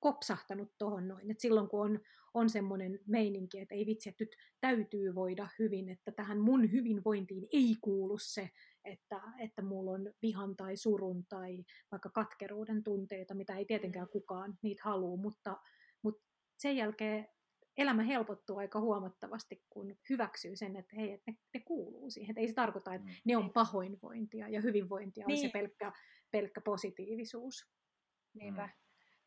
kopsahtanut 0.00 0.72
tuohon 0.78 1.08
noin, 1.08 1.30
että 1.30 1.42
silloin 1.42 1.68
kun 1.68 1.80
on, 1.80 2.00
on 2.34 2.50
semmoinen 2.50 2.98
meininki, 3.06 3.58
että 3.58 3.74
ei 3.74 3.86
vitsi, 3.86 4.08
että 4.08 4.24
nyt 4.24 4.36
täytyy 4.60 5.14
voida 5.14 5.48
hyvin, 5.58 5.88
että 5.88 6.12
tähän 6.12 6.38
mun 6.38 6.72
hyvinvointiin 6.72 7.46
ei 7.52 7.76
kuulu 7.80 8.18
se, 8.18 8.50
että, 8.84 9.20
että 9.38 9.62
mulla 9.62 9.90
on 9.90 10.12
vihan 10.22 10.56
tai 10.56 10.76
surun 10.76 11.24
tai 11.28 11.64
vaikka 11.92 12.10
katkeruuden 12.10 12.82
tunteita, 12.82 13.34
mitä 13.34 13.56
ei 13.56 13.64
tietenkään 13.64 14.08
kukaan 14.08 14.58
niitä 14.62 14.82
halua, 14.84 15.16
mutta, 15.16 15.56
mutta 16.02 16.22
sen 16.58 16.76
jälkeen 16.76 17.28
elämä 17.76 18.02
helpottuu 18.02 18.58
aika 18.58 18.80
huomattavasti, 18.80 19.62
kun 19.70 19.96
hyväksyy 20.10 20.56
sen, 20.56 20.76
että 20.76 20.96
hei, 20.96 21.12
että 21.12 21.30
ne, 21.30 21.36
ne 21.54 21.60
kuuluu 21.60 22.10
siihen. 22.10 22.30
Että 22.30 22.40
ei 22.40 22.48
se 22.48 22.54
tarkoita, 22.54 22.94
että 22.94 23.08
mm. 23.08 23.14
ne 23.24 23.36
on 23.36 23.50
pahoinvointia 23.50 24.48
ja 24.48 24.60
hyvinvointia 24.60 25.26
niin. 25.26 25.34
on 25.34 25.38
se 25.38 25.42
niin. 25.42 25.52
pelkkä, 25.52 25.92
pelkkä 26.30 26.60
positiivisuus. 26.60 27.66
Niinpä. 28.34 28.66
Mm. 28.66 28.72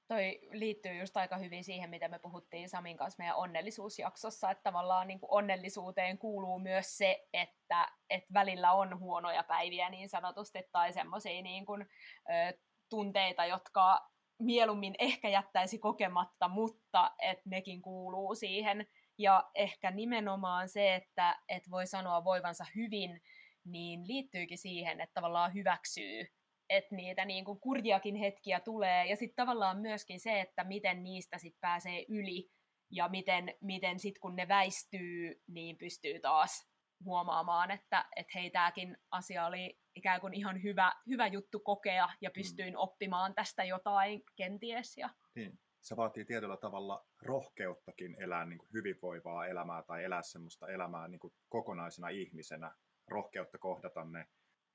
Toi 0.07 0.39
liittyy 0.51 0.93
just 0.93 1.17
aika 1.17 1.37
hyvin 1.37 1.63
siihen, 1.63 1.89
mitä 1.89 2.07
me 2.07 2.19
puhuttiin 2.19 2.69
Samin 2.69 2.97
kanssa 2.97 3.21
meidän 3.21 3.35
onnellisuusjaksossa, 3.35 4.51
että 4.51 4.63
tavallaan 4.63 5.07
niin 5.07 5.19
kuin 5.19 5.31
onnellisuuteen 5.31 6.17
kuuluu 6.17 6.59
myös 6.59 6.97
se, 6.97 7.27
että, 7.33 7.91
että 8.09 8.33
välillä 8.33 8.71
on 8.71 8.99
huonoja 8.99 9.43
päiviä 9.43 9.89
niin 9.89 10.09
sanotusti, 10.09 10.59
tai 10.71 10.93
semmoisia 10.93 11.41
niin 11.41 11.65
kuin, 11.65 11.81
ö, 11.81 12.57
tunteita, 12.89 13.45
jotka 13.45 14.09
mieluummin 14.39 14.95
ehkä 14.99 15.29
jättäisi 15.29 15.79
kokematta, 15.79 16.47
mutta 16.47 17.11
että 17.19 17.49
nekin 17.49 17.81
kuuluu 17.81 18.35
siihen. 18.35 18.87
Ja 19.17 19.51
ehkä 19.55 19.91
nimenomaan 19.91 20.69
se, 20.69 20.95
että 20.95 21.39
et 21.49 21.69
voi 21.71 21.87
sanoa 21.87 22.23
voivansa 22.23 22.65
hyvin, 22.75 23.21
niin 23.65 24.07
liittyykin 24.07 24.57
siihen, 24.57 25.01
että 25.01 25.13
tavallaan 25.13 25.53
hyväksyy, 25.53 26.27
että 26.69 26.95
niitä 26.95 27.25
niin 27.25 27.45
kuin 27.45 27.59
kurjiakin 27.59 28.15
hetkiä 28.15 28.59
tulee. 28.59 29.05
Ja 29.05 29.15
sitten 29.15 29.35
tavallaan 29.35 29.77
myöskin 29.77 30.19
se, 30.19 30.41
että 30.41 30.63
miten 30.63 31.03
niistä 31.03 31.37
sitten 31.37 31.61
pääsee 31.61 32.05
yli 32.09 32.49
ja 32.91 33.09
miten, 33.09 33.53
miten 33.61 33.99
sitten 33.99 34.21
kun 34.21 34.35
ne 34.35 34.47
väistyy, 34.47 35.41
niin 35.47 35.77
pystyy 35.77 36.19
taas 36.19 36.67
huomaamaan, 37.03 37.71
että, 37.71 38.05
että 38.15 38.31
hei, 38.35 38.49
tämäkin 38.49 38.97
asia 39.11 39.45
oli 39.45 39.79
ikään 39.95 40.21
kuin 40.21 40.33
ihan 40.33 40.63
hyvä, 40.63 40.93
hyvä 41.07 41.27
juttu 41.27 41.59
kokea 41.59 42.09
ja 42.21 42.31
pystyin 42.31 42.73
mm. 42.73 42.79
oppimaan 42.79 43.35
tästä 43.35 43.63
jotain 43.63 44.23
kenties. 44.35 44.97
Ja... 44.97 45.09
Niin. 45.35 45.59
Se 45.81 45.95
vaatii 45.95 46.25
tietyllä 46.25 46.57
tavalla 46.57 47.05
rohkeuttakin 47.21 48.15
elää 48.19 48.45
niin 48.45 48.57
kuin 48.57 48.69
hyvinvoivaa 48.73 49.47
elämää 49.47 49.83
tai 49.83 50.03
elää 50.03 50.21
semmoista 50.21 50.69
elämää 50.69 51.07
niin 51.07 51.19
kuin 51.19 51.33
kokonaisena 51.49 52.09
ihmisenä. 52.09 52.75
Rohkeutta 53.07 53.57
kohdata 53.57 54.05
ne 54.05 54.27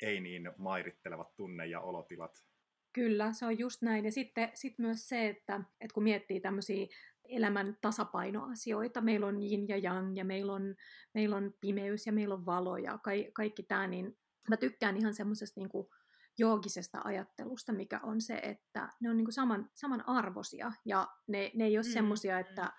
ei 0.02 0.20
niin 0.20 0.50
mairittelevat 0.56 1.36
tunne- 1.36 1.66
ja 1.66 1.80
olotilat. 1.80 2.32
Kyllä, 2.92 3.32
se 3.32 3.46
on 3.46 3.58
just 3.58 3.82
näin. 3.82 4.04
Ja 4.04 4.12
sitten 4.12 4.50
sit 4.54 4.78
myös 4.78 5.08
se, 5.08 5.28
että, 5.28 5.60
että 5.80 5.94
kun 5.94 6.02
miettii 6.02 6.40
tämmöisiä 6.40 6.86
elämän 7.24 7.76
tasapainoasioita. 7.80 9.00
Meillä 9.00 9.26
on 9.26 9.42
yin 9.42 9.68
ja 9.68 9.76
yang 9.76 10.16
ja 10.16 10.24
meillä 10.24 10.52
on, 10.52 10.74
meillä 11.14 11.36
on 11.36 11.54
pimeys 11.60 12.06
ja 12.06 12.12
meillä 12.12 12.34
on 12.34 12.46
valo 12.46 12.76
ja 12.76 12.98
ka- 12.98 13.10
kaikki 13.32 13.62
tämä, 13.62 13.86
niin 13.86 14.18
mä 14.48 14.56
tykkään 14.56 14.96
ihan 14.96 15.14
semmoisesta 15.14 15.60
niin 15.60 15.70
joogisesta 16.38 17.00
ajattelusta, 17.04 17.72
mikä 17.72 18.00
on 18.02 18.20
se, 18.20 18.34
että 18.34 18.88
ne 19.00 19.10
on 19.10 19.16
niin 19.16 19.24
kuin 19.24 19.34
saman, 19.34 19.70
samanarvoisia 19.74 20.72
ja 20.84 21.08
ne, 21.26 21.50
ne 21.54 21.64
ei 21.64 21.78
ole 21.78 21.86
mm. 21.86 21.92
semmoisia, 21.92 22.38
että 22.38 22.72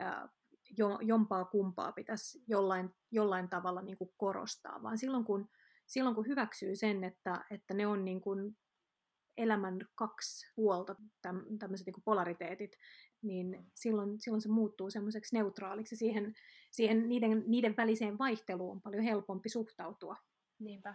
ä, 0.00 0.28
jo, 0.78 0.98
jompaa 1.02 1.44
kumpaa 1.44 1.92
pitäisi 1.92 2.44
jollain, 2.48 2.90
jollain 3.10 3.48
tavalla 3.48 3.82
niin 3.82 3.98
kuin 3.98 4.10
korostaa, 4.16 4.82
vaan 4.82 4.98
silloin 4.98 5.24
kun, 5.24 5.48
silloin 5.86 6.14
kun 6.14 6.26
hyväksyy 6.26 6.76
sen, 6.76 7.04
että, 7.04 7.44
että 7.50 7.74
ne 7.74 7.86
on 7.86 8.04
niin 8.04 8.20
kuin 8.20 8.56
elämän 9.36 9.78
kaksi 9.94 10.52
puolta, 10.56 10.96
tämmöiset 11.58 11.86
niin 11.86 12.02
polariteetit, 12.04 12.76
niin 13.22 13.66
silloin, 13.74 14.20
silloin 14.20 14.40
se 14.40 14.48
muuttuu 14.48 14.90
semmoiseksi 14.90 15.36
neutraaliksi. 15.36 15.96
Siihen, 15.96 16.34
siihen 16.70 17.08
niiden, 17.08 17.44
niiden 17.46 17.76
väliseen 17.76 18.18
vaihteluun 18.18 18.76
on 18.76 18.82
paljon 18.82 19.02
helpompi 19.02 19.48
suhtautua. 19.48 20.16
Niinpä. 20.58 20.94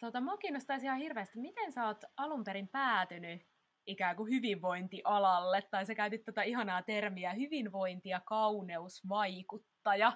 Tota, 0.00 0.20
mua 0.20 0.36
kiinnostaisi 0.36 0.86
ihan 0.86 0.98
hirveästi, 0.98 1.40
miten 1.40 1.72
sä 1.72 1.86
oot 1.86 2.04
alun 2.16 2.44
perin 2.44 2.68
päätynyt 2.68 3.42
ikään 3.86 4.16
kuin 4.16 4.30
hyvinvointialalle, 4.30 5.62
tai 5.70 5.86
sä 5.86 5.94
käytit 5.94 6.24
tätä 6.24 6.42
ihanaa 6.42 6.82
termiä 6.82 7.32
hyvinvointi- 7.32 8.08
ja 8.08 8.20
kauneusvaikuttaja. 8.20 10.12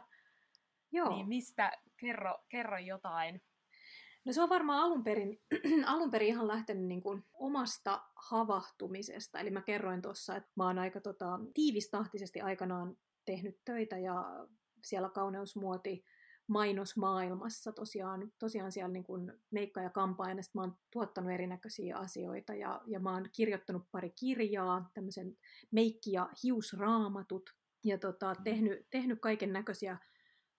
Joo. 0.92 1.08
Niin 1.08 1.28
mistä, 1.28 1.72
kerro, 1.96 2.38
kerro 2.48 2.78
jotain. 2.78 3.42
No 4.24 4.32
se 4.32 4.42
on 4.42 4.48
varmaan 4.48 4.82
alun 4.82 5.04
perin, 5.04 5.40
alun 5.86 6.10
perin 6.10 6.28
ihan 6.28 6.48
lähtenyt 6.48 6.84
niin 6.84 7.02
kuin 7.02 7.24
omasta 7.34 8.02
havahtumisesta. 8.16 9.40
Eli 9.40 9.50
mä 9.50 9.62
kerroin 9.62 10.02
tuossa, 10.02 10.36
että 10.36 10.50
mä 10.56 10.66
oon 10.66 10.78
aika 10.78 11.00
tota, 11.00 11.40
tiivistahtisesti 11.54 12.40
aikanaan 12.40 12.96
tehnyt 13.24 13.60
töitä 13.64 13.98
ja 13.98 14.46
siellä 14.84 15.08
kauneusmuoti 15.08 16.04
mainosmaailmassa 16.46 17.72
tosiaan, 17.72 18.32
tosiaan 18.38 18.72
siellä 18.72 18.92
niin 18.92 19.04
kuin 19.04 19.32
meikka- 19.50 19.82
ja 19.82 19.90
kampaajana 19.90 20.42
mä 20.54 20.60
oon 20.60 20.76
tuottanut 20.92 21.32
erinäköisiä 21.32 21.96
asioita 21.96 22.54
ja, 22.54 22.80
ja 22.86 23.00
mä 23.00 23.12
oon 23.12 23.28
kirjoittanut 23.36 23.82
pari 23.92 24.10
kirjaa, 24.10 24.90
tämmöisen 24.94 25.36
meikki- 25.70 26.12
ja 26.12 26.30
hiusraamatut 26.42 27.50
ja 27.84 27.98
tota, 27.98 28.34
mm. 28.34 28.44
tehnyt, 28.44 28.86
tehnyt 28.90 29.20
kaiken 29.20 29.52
näköisiä 29.52 29.98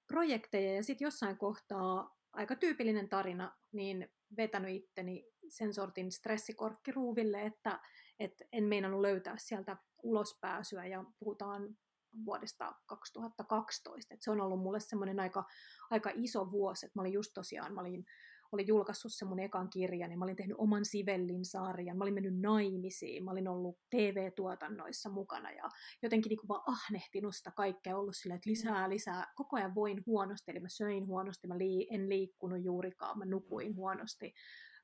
projekteja 0.07 0.75
ja 0.75 0.83
sitten 0.83 1.05
jossain 1.05 1.37
kohtaa 1.37 2.14
aika 2.35 2.55
tyypillinen 2.55 3.09
tarina, 3.09 3.57
niin 3.71 4.09
vetänyt 4.37 4.75
itteni 4.75 5.25
sen 5.49 5.73
sortin 5.73 6.11
stressikorkkiruuville, 6.11 7.41
että, 7.41 7.79
että 8.19 8.45
en 8.51 8.63
meinannut 8.63 9.01
löytää 9.01 9.35
sieltä 9.37 9.77
ulospääsyä 10.03 10.85
ja 10.85 11.03
puhutaan 11.19 11.77
vuodesta 12.25 12.73
2012. 12.85 14.13
Et 14.13 14.21
se 14.21 14.31
on 14.31 14.41
ollut 14.41 14.59
mulle 14.59 14.79
semmoinen 14.79 15.19
aika, 15.19 15.43
aika 15.89 16.11
iso 16.13 16.51
vuosi, 16.51 16.85
että 16.85 16.99
mä 16.99 17.01
olin 17.01 17.13
just 17.13 17.31
tosiaan, 17.33 17.73
mä 17.73 17.81
olin 17.81 18.05
olin 18.55 18.67
julkaissut 18.67 19.13
sen 19.13 19.27
mun 19.27 19.39
ekan 19.39 19.69
kirjan 19.69 20.11
ja 20.11 20.17
mä 20.17 20.25
olin 20.25 20.35
tehnyt 20.35 20.57
oman 20.59 20.85
Sivellin 20.85 21.45
sarjan, 21.45 21.97
mä 21.97 22.03
olin 22.03 22.13
mennyt 22.13 22.39
naimisiin, 22.39 23.23
mä 23.23 23.31
olin 23.31 23.47
ollut 23.47 23.77
TV-tuotannoissa 23.89 25.09
mukana 25.09 25.51
ja 25.51 25.69
jotenkin 26.03 26.29
niin 26.29 26.39
kuin 26.39 26.47
vaan 26.47 26.63
ahnehtinut 26.67 27.35
sitä 27.35 27.51
kaikkea, 27.51 27.97
ollut 27.97 28.15
silleen, 28.15 28.35
että 28.35 28.49
lisää, 28.49 28.89
lisää, 28.89 29.33
koko 29.35 29.57
ajan 29.57 29.75
voin 29.75 30.03
huonosti, 30.05 30.51
eli 30.51 30.59
mä 30.59 30.69
söin 30.69 31.07
huonosti, 31.07 31.47
mä 31.47 31.57
lii, 31.57 31.87
en 31.91 32.09
liikkunut 32.09 32.63
juurikaan, 32.63 33.17
mä 33.17 33.25
nukuin 33.25 33.75
huonosti. 33.75 34.33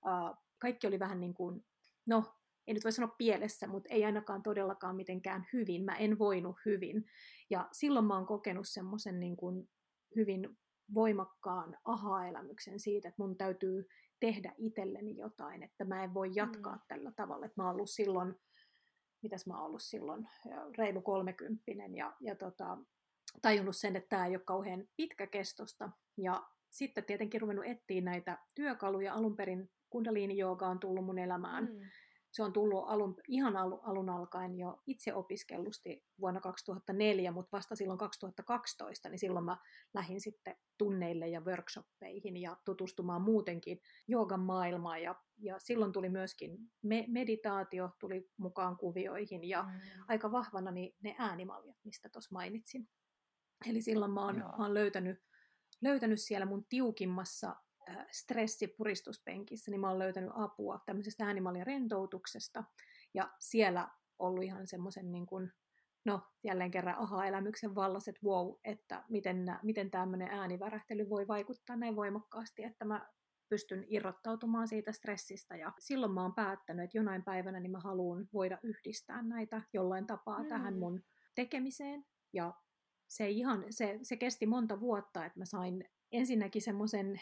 Uh, 0.06 0.38
kaikki 0.58 0.88
oli 0.88 1.00
vähän 1.00 1.20
niin 1.20 1.34
kuin, 1.34 1.66
no 2.06 2.24
ei 2.68 2.74
nyt 2.74 2.84
voi 2.84 2.92
sanoa 2.92 3.16
pielessä, 3.18 3.68
mutta 3.68 3.90
ei 3.90 4.06
ainakaan 4.06 4.44
todellakaan 4.44 4.96
mitenkään 4.96 5.46
hyvin. 5.54 5.86
Mä 5.86 5.96
en 5.96 6.20
voinut 6.20 6.56
hyvin. 6.66 7.06
Ja 7.50 7.70
silloin 7.72 8.06
mä 8.06 8.18
oon 8.18 8.26
kokenut 8.26 8.68
semmoisen 8.68 9.20
niin 9.20 9.38
kuin 9.38 9.70
hyvin 10.16 10.58
voimakkaan 10.94 11.78
aha-elämyksen 11.86 12.80
siitä, 12.80 13.08
että 13.08 13.22
mun 13.22 13.38
täytyy 13.38 13.88
tehdä 14.20 14.54
itselleni 14.58 15.18
jotain, 15.18 15.64
että 15.64 15.86
mä 15.86 16.04
en 16.04 16.14
voi 16.14 16.32
jatkaa 16.36 16.76
mm. 16.76 16.82
tällä 16.88 17.12
tavalla. 17.16 17.46
Että 17.46 17.62
mä 17.62 17.66
oon 17.66 17.76
ollut 17.76 17.90
silloin, 17.90 18.36
mitäs 19.22 19.48
mä 19.48 19.58
oon 19.58 19.66
ollut 19.66 19.84
silloin, 19.84 20.28
reilu 20.78 21.02
kolmekymppinen 21.02 21.96
ja, 21.96 22.16
ja 22.20 22.36
tota, 22.36 22.78
tajunnut 23.42 23.76
sen, 23.76 23.96
että 23.96 24.10
tämä 24.10 24.26
ei 24.26 24.36
ole 24.36 24.44
kauhean 24.46 24.88
pitkäkestosta. 24.98 25.90
Ja 26.18 26.44
sitten 26.70 27.06
tietenkin 27.06 27.42
ruvennut 27.42 27.66
etsiä 27.66 28.02
näitä 28.02 28.38
työkaluja. 28.56 29.14
Alun 29.14 29.36
perin 29.36 29.72
kundaliini 29.90 30.44
on 30.44 30.80
tullut 30.80 31.06
mun 31.06 31.18
elämään. 31.18 31.64
Mm 31.64 31.80
se 32.32 32.44
on 32.44 32.54
tullut 32.54 32.84
alun, 32.88 33.16
ihan 33.28 33.58
alun, 33.58 33.80
alun 33.84 34.10
alkaen 34.10 34.58
jo 34.58 34.82
itse 34.88 35.14
opiskellusti 35.14 36.06
vuonna 36.20 36.42
2004, 36.42 37.32
mutta 37.32 37.58
vasta 37.58 37.76
silloin 37.76 38.00
2012, 38.00 39.10
niin 39.10 39.20
silloin 39.20 39.46
mä 39.46 39.58
lähdin 39.94 40.22
sitten 40.22 40.56
tunneille 40.78 41.28
ja 41.28 41.42
workshoppeihin 41.42 42.38
ja 42.38 42.58
tutustumaan 42.66 43.22
muutenkin 43.22 43.82
joogan 44.08 44.40
maailmaan. 44.40 45.02
Ja, 45.02 45.16
ja 45.38 45.60
silloin 45.60 45.92
tuli 45.92 46.10
myöskin 46.10 46.58
me, 46.82 47.06
meditaatio 47.08 47.90
tuli 48.00 48.30
mukaan 48.38 48.78
kuvioihin 48.78 49.44
ja 49.50 49.64
mm. 49.64 49.80
aika 50.08 50.32
vahvana 50.32 50.72
niin 50.72 50.96
ne 51.02 51.16
äänimallit, 51.20 51.78
mistä 51.84 52.10
tuossa 52.10 52.34
mainitsin. 52.34 52.90
Eli 53.70 53.82
silloin 53.82 54.12
mä 54.12 54.26
oon, 54.26 54.38
mä 54.38 54.56
oon 54.58 54.74
löytänyt, 54.74 55.24
löytänyt 55.82 56.22
siellä 56.22 56.46
mun 56.46 56.66
tiukimmassa 56.70 57.56
Äh, 57.92 58.08
stressipuristuspenkissä, 58.12 59.72
niin 59.72 59.82
mä 59.82 59.90
oon 59.90 60.00
löytänyt 60.00 60.32
apua 60.34 60.80
tämmöisestä 60.86 61.26
äänimallin 61.26 61.68
rentoutuksesta. 61.68 62.64
Ja 63.14 63.32
siellä 63.40 63.90
ollut 64.20 64.44
ihan 64.44 64.68
semmoisen 64.68 65.12
niin 65.12 65.26
kuin, 65.26 65.52
no 66.06 66.22
jälleen 66.44 66.72
kerran 66.72 66.98
aha-elämyksen 66.98 67.76
vallas, 67.76 68.08
että 68.08 68.22
wow, 68.24 68.54
että 68.64 69.04
miten, 69.10 69.58
miten 69.64 69.92
tämmöinen 69.92 70.28
äänivärähtely 70.28 71.10
voi 71.10 71.28
vaikuttaa 71.28 71.76
näin 71.76 71.96
voimakkaasti, 71.96 72.64
että 72.64 72.86
mä 72.86 73.10
pystyn 73.50 73.86
irrottautumaan 73.88 74.68
siitä 74.68 74.92
stressistä 74.92 75.56
ja 75.56 75.74
silloin 75.80 76.12
mä 76.12 76.22
oon 76.22 76.36
päättänyt, 76.36 76.84
että 76.84 76.98
jonain 76.98 77.24
päivänä 77.24 77.60
niin 77.60 77.72
mä 77.72 77.80
haluan 77.80 78.28
voida 78.34 78.58
yhdistää 78.64 79.22
näitä 79.22 79.62
jollain 79.74 80.08
tapaa 80.08 80.44
mm. 80.44 80.50
tähän 80.50 80.78
mun 80.78 81.04
tekemiseen 81.36 82.06
ja 82.34 82.54
se, 83.08 83.30
ihan, 83.30 83.66
se, 83.70 84.00
se 84.02 84.18
kesti 84.18 84.46
monta 84.46 84.80
vuotta, 84.80 85.26
että 85.26 85.40
mä 85.40 85.46
sain 85.46 85.90
ensinnäkin 86.12 86.62
semmoisen 86.62 87.22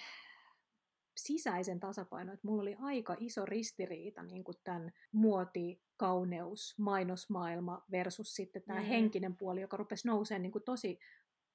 sisäisen 1.19 1.79
tasapainon, 1.79 2.33
että 2.33 2.47
mulla 2.47 2.61
oli 2.61 2.75
aika 2.81 3.15
iso 3.19 3.45
ristiriita 3.45 4.23
niin 4.23 4.43
kuin 4.43 4.57
tämän 4.63 4.91
muoti, 5.11 5.81
kauneus, 5.97 6.75
mainosmaailma 6.77 7.85
versus 7.91 8.35
sitten 8.35 8.63
tämä 8.63 8.79
mm. 8.79 8.85
henkinen 8.85 9.35
puoli, 9.35 9.61
joka 9.61 9.77
rupesi 9.77 10.07
nousemaan 10.07 10.41
niin 10.41 10.51
kuin 10.51 10.63
tosi 10.63 10.99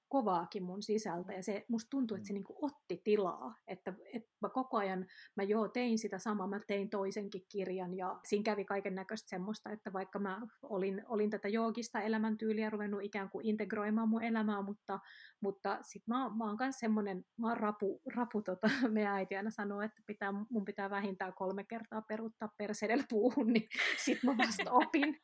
kovaakin 0.08 0.62
mun 0.62 0.82
sisältä 0.82 1.32
ja 1.32 1.42
se 1.42 1.64
musta 1.68 1.90
tuntui, 1.90 2.16
että 2.16 2.26
se 2.26 2.32
niin 2.32 2.44
otti 2.62 3.00
tilaa, 3.04 3.54
että, 3.66 3.94
että 4.12 4.30
mä 4.40 4.48
koko 4.48 4.76
ajan, 4.76 5.06
mä 5.36 5.42
joo 5.42 5.68
tein 5.68 5.98
sitä 5.98 6.18
samaa, 6.18 6.46
mä 6.46 6.60
tein 6.66 6.90
toisenkin 6.90 7.42
kirjan 7.48 7.96
ja 7.96 8.20
siinä 8.24 8.42
kävi 8.42 8.64
kaiken 8.64 8.94
näköistä 8.94 9.28
semmoista, 9.28 9.70
että 9.70 9.92
vaikka 9.92 10.18
mä 10.18 10.40
olin, 10.62 11.02
olin 11.08 11.30
tätä 11.30 11.48
joogista 11.48 12.00
elämäntyyliä 12.00 12.70
ruvennut 12.70 13.02
ikään 13.02 13.30
kuin 13.30 13.46
integroimaan 13.46 14.08
mun 14.08 14.22
elämää, 14.22 14.62
mutta, 14.62 14.98
mutta 15.40 15.78
sit 15.82 16.02
mä, 16.06 16.30
mä 16.38 16.44
oon 16.44 16.56
myös 16.60 16.78
semmoinen, 16.78 17.24
mä 17.38 17.48
oon 17.48 17.56
rapu, 17.56 18.02
rapu 18.14 18.42
tota, 18.42 18.68
meidän 18.92 19.14
äiti 19.14 19.36
aina 19.36 19.50
sanoo, 19.50 19.80
että 19.80 20.02
pitää, 20.06 20.32
mun 20.50 20.64
pitää 20.64 20.90
vähintään 20.90 21.34
kolme 21.34 21.64
kertaa 21.64 22.02
peruuttaa 22.02 22.48
perseidellä 22.58 23.04
puuhun, 23.10 23.52
niin 23.52 23.68
sit 24.04 24.22
mä 24.22 24.36
vasta 24.38 24.72
opin. 24.72 25.20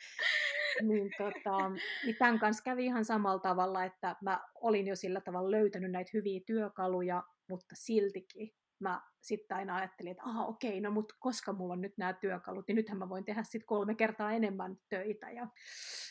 niin, 0.82 1.10
tota, 1.18 1.68
niin 2.04 2.16
tämän 2.18 2.38
kanssa 2.38 2.62
kävi 2.62 2.84
ihan 2.84 3.04
samalla 3.04 3.38
tavalla, 3.38 3.84
että 3.84 4.16
mä 4.22 4.40
olin 4.60 4.86
jo 4.86 4.96
sillä 4.96 5.20
tavalla 5.20 5.50
löytänyt 5.50 5.90
näitä 5.90 6.10
hyviä 6.14 6.40
työkaluja, 6.46 7.22
mutta 7.48 7.74
siltikin 7.78 8.50
mä 8.80 9.02
sitten 9.20 9.56
aina 9.56 9.76
ajattelin, 9.76 10.10
että 10.10 10.22
aha 10.24 10.46
okei, 10.46 10.80
no 10.80 10.90
mutta 10.90 11.14
koska 11.18 11.52
mulla 11.52 11.72
on 11.72 11.80
nyt 11.80 11.98
nämä 11.98 12.12
työkalut, 12.12 12.64
niin 12.68 12.76
nythän 12.76 12.98
mä 12.98 13.08
voin 13.08 13.24
tehdä 13.24 13.42
sitten 13.42 13.66
kolme 13.66 13.94
kertaa 13.94 14.32
enemmän 14.32 14.76
töitä 14.88 15.30
ja 15.30 15.46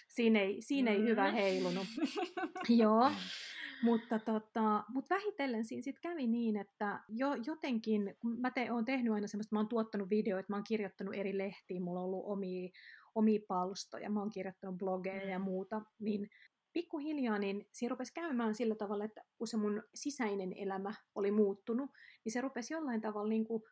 siinä 0.07 0.39
ei, 0.39 0.61
siinä 0.61 0.91
ei 0.91 0.99
mm. 0.99 1.05
hyvä 1.05 1.31
heilunut. 1.31 1.87
Joo. 2.69 3.11
Mutta 3.83 4.19
tota, 4.19 4.83
mut 4.89 5.09
vähitellen 5.09 5.65
siinä 5.65 5.81
sitten 5.81 6.11
kävi 6.11 6.27
niin, 6.27 6.57
että 6.57 6.99
jo, 7.09 7.35
jotenkin, 7.45 8.15
kun 8.19 8.39
mä 8.39 8.51
te, 8.51 8.71
oon 8.71 8.85
tehnyt 8.85 9.13
aina 9.13 9.27
semmoista, 9.27 9.55
mä 9.55 9.59
oon 9.59 9.67
tuottanut 9.67 10.09
videoita, 10.09 10.49
mä 10.49 10.55
oon 10.55 10.63
kirjoittanut 10.63 11.15
eri 11.15 11.37
lehtiin, 11.37 11.83
mulla 11.83 11.99
on 11.99 12.05
ollut 12.05 12.25
omia, 12.25 12.69
omia 13.15 13.39
palstoja, 13.47 14.09
mä 14.09 14.19
oon 14.19 14.31
kirjoittanut 14.31 14.77
blogeja 14.77 15.29
ja 15.29 15.39
mm. 15.39 15.45
muuta, 15.45 15.81
niin 15.99 16.29
pikkuhiljaa 16.73 17.39
niin 17.39 17.67
siinä 17.71 17.89
rupesi 17.89 18.13
käymään 18.13 18.55
sillä 18.55 18.75
tavalla, 18.75 19.05
että 19.05 19.23
kun 19.37 19.47
se 19.47 19.57
mun 19.57 19.83
sisäinen 19.93 20.53
elämä 20.53 20.93
oli 21.15 21.31
muuttunut, 21.31 21.91
niin 22.25 22.31
se 22.31 22.41
rupesi 22.41 22.73
jollain 22.73 23.01
tavalla 23.01 23.29
niin 23.29 23.45
kuin 23.45 23.63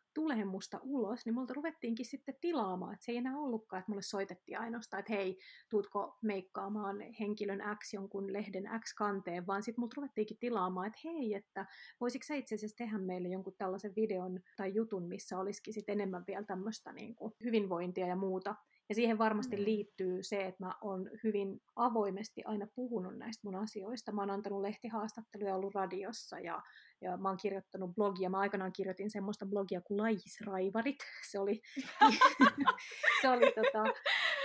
musta 0.44 0.80
ulos, 0.82 1.26
niin 1.26 1.34
multa 1.34 1.54
ruvettiinkin 1.54 2.06
sitten 2.06 2.34
tilaamaan, 2.40 2.94
että 2.94 3.04
se 3.04 3.12
ei 3.12 3.18
enää 3.18 3.38
ollutkaan, 3.38 3.80
että 3.80 3.92
mulle 3.92 4.02
soitettiin 4.02 4.58
ainoastaan, 4.58 4.98
että 5.00 5.12
hei, 5.12 5.38
tuutko 5.68 6.18
meikkaamaan 6.22 7.00
henkilön 7.20 7.62
X 7.84 7.94
jonkun 7.94 8.32
lehden 8.32 8.70
X 8.84 8.94
kanteen, 8.94 9.46
vaan 9.46 9.62
sitten 9.62 9.80
multa 9.82 9.94
ruvettiinkin 9.96 10.38
tilaamaan, 10.38 10.86
että 10.86 11.00
hei, 11.04 11.34
että 11.34 11.66
voisiko 12.00 12.24
sä 12.26 12.34
itse 12.34 12.54
asiassa 12.54 12.76
tehdä 12.76 12.98
meille 12.98 13.28
jonkun 13.28 13.54
tällaisen 13.58 13.94
videon 13.96 14.40
tai 14.56 14.74
jutun, 14.74 15.08
missä 15.08 15.38
olisikin 15.38 15.74
sitten 15.74 15.92
enemmän 15.92 16.24
vielä 16.26 16.44
tämmöistä 16.44 16.92
niin 16.92 17.14
kuin 17.14 17.32
hyvinvointia 17.44 18.06
ja 18.06 18.16
muuta, 18.16 18.54
ja 18.88 18.94
siihen 18.94 19.18
varmasti 19.18 19.56
mm. 19.56 19.64
liittyy 19.64 20.22
se, 20.22 20.46
että 20.46 20.64
mä 20.64 20.72
oon 20.82 21.10
hyvin 21.24 21.60
avoimesti 21.76 22.42
aina 22.44 22.66
puhunut 22.74 23.18
näistä 23.18 23.40
mun 23.44 23.54
asioista. 23.54 24.12
Mä 24.12 24.22
oon 24.22 24.30
antanut 24.30 24.60
lehtihaastatteluja, 24.60 25.54
ollut 25.54 25.74
radiossa 25.74 26.40
ja, 26.40 26.62
ja 27.00 27.16
mä 27.16 27.28
oon 27.28 27.38
kirjoittanut 27.42 27.94
blogia. 27.94 28.30
Mä 28.30 28.38
aikanaan 28.38 28.72
kirjoitin 28.72 29.10
semmoista 29.10 29.46
blogia 29.46 29.80
kuin 29.80 29.98
Lajisraivarit. 30.02 30.96
Se 31.30 31.38
oli, 31.38 31.60
se, 33.22 33.28
oli 33.28 33.52
tota, 33.52 33.84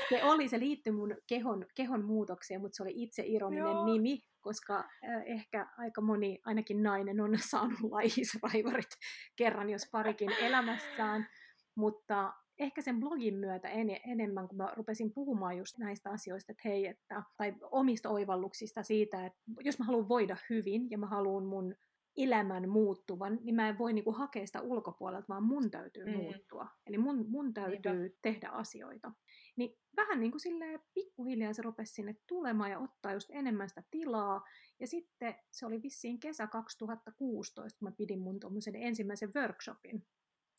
se, 0.09 0.23
oli, 0.23 0.47
se 0.47 0.59
liittyi 0.59 0.93
mun 0.93 1.15
kehon, 1.27 1.65
kehon 1.75 2.05
muutokseen, 2.05 2.61
mutta 2.61 2.75
se 2.75 2.83
oli 2.83 2.93
itse 2.95 3.23
ironinen 3.25 3.63
Joo. 3.63 3.85
nimi, 3.85 4.19
koska 4.41 4.77
äh, 4.79 5.23
ehkä 5.25 5.67
aika 5.77 6.01
moni, 6.01 6.39
ainakin 6.45 6.83
nainen, 6.83 7.21
on 7.21 7.37
saanut 7.49 7.79
lajisraivarit 7.91 8.91
kerran, 9.35 9.69
jos 9.69 9.87
parikin 9.91 10.31
elämässään. 10.31 11.27
Mutta 11.75 12.33
ehkä 12.59 12.81
sen 12.81 12.99
blogin 12.99 13.35
myötä 13.35 13.69
en, 13.69 13.87
enemmän, 14.07 14.47
kun 14.47 14.57
mä 14.57 14.73
rupesin 14.75 15.13
puhumaan 15.13 15.57
just 15.57 15.77
näistä 15.77 16.09
asioista, 16.09 16.51
että 16.51 16.69
hei, 16.69 16.87
että, 16.87 17.23
tai 17.37 17.53
omista 17.61 18.09
oivalluksista 18.09 18.83
siitä, 18.83 19.25
että 19.25 19.39
jos 19.59 19.79
mä 19.79 19.85
haluan 19.85 20.09
voida 20.09 20.37
hyvin 20.49 20.89
ja 20.91 20.97
mä 20.97 21.07
haluan 21.07 21.45
mun 21.45 21.75
elämän 22.17 22.69
muuttuvan, 22.69 23.39
niin 23.43 23.55
mä 23.55 23.69
en 23.69 23.77
voi 23.77 23.93
niinku 23.93 24.11
hakea 24.11 24.45
sitä 24.45 24.61
ulkopuolelta, 24.61 25.27
vaan 25.29 25.43
mun 25.43 25.71
täytyy 25.71 26.05
mm. 26.05 26.11
muuttua. 26.11 26.67
Eli 26.87 26.97
mun, 26.97 27.25
mun 27.29 27.53
täytyy 27.53 27.99
Niinpä. 27.99 28.17
tehdä 28.21 28.49
asioita. 28.49 29.11
Niin 29.55 29.77
vähän 29.95 30.19
niin 30.19 30.31
kuin 30.31 30.41
silleen 30.41 30.79
pikkuhiljaa 30.93 31.53
se 31.53 31.61
rupesi 31.61 31.93
sinne 31.93 32.15
tulemaan 32.27 32.71
ja 32.71 32.79
ottaa 32.79 33.13
just 33.13 33.29
enemmän 33.31 33.69
sitä 33.69 33.83
tilaa. 33.91 34.43
Ja 34.79 34.87
sitten 34.87 35.35
se 35.51 35.65
oli 35.65 35.81
vissiin 35.81 36.19
kesä 36.19 36.47
2016, 36.47 37.79
kun 37.79 37.87
mä 37.87 37.95
pidin 37.97 38.19
mun 38.19 38.39
ensimmäisen 38.73 39.31
workshopin 39.35 40.05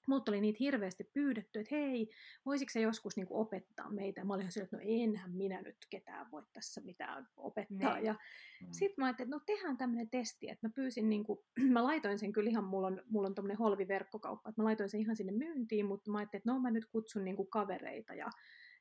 Multa 0.06 0.30
oli 0.30 0.40
niitä 0.40 0.56
hirveästi 0.60 1.04
pyydetty, 1.04 1.58
että 1.60 1.74
hei, 1.74 2.10
voisiko 2.46 2.70
se 2.70 2.80
joskus 2.80 3.16
niin 3.16 3.26
opettaa 3.30 3.90
meitä? 3.90 4.24
Mä 4.24 4.34
olin 4.34 4.46
ihan 4.46 4.64
että 4.64 4.76
no 4.76 4.82
enhän 4.86 5.30
minä 5.30 5.62
nyt 5.62 5.76
ketään 5.90 6.30
voi 6.30 6.42
tässä 6.52 6.80
mitään 6.80 7.28
opettaa. 7.36 7.94
Niin. 7.94 8.04
Ja 8.04 8.12
mm. 8.12 8.68
sitten 8.70 8.94
mä 8.98 9.06
ajattelin, 9.06 9.28
että 9.28 9.36
no 9.36 9.42
tehdään 9.46 9.76
tämmöinen 9.76 10.10
testi, 10.10 10.50
että 10.50 10.68
mä 10.68 10.72
pyysin, 10.74 11.08
niin 11.08 11.24
kuin, 11.24 11.38
mä 11.72 11.84
laitoin 11.84 12.18
sen 12.18 12.32
kyllä 12.32 12.50
ihan, 12.50 12.64
mulla 12.64 12.86
on, 12.86 13.02
mulla 13.08 13.28
on 13.28 13.34
tämmöinen 13.34 13.58
holviverkkokauppa, 13.58 14.50
että 14.50 14.60
mä 14.62 14.64
laitoin 14.64 14.90
sen 14.90 15.00
ihan 15.00 15.16
sinne 15.16 15.32
myyntiin, 15.32 15.86
mutta 15.86 16.10
mä 16.10 16.18
ajattelin, 16.18 16.40
että 16.40 16.52
no 16.52 16.60
mä 16.60 16.70
nyt 16.70 16.86
kutsun 16.86 17.24
niin 17.24 17.36
kuin 17.36 17.48
kavereita 17.50 18.14
ja 18.14 18.30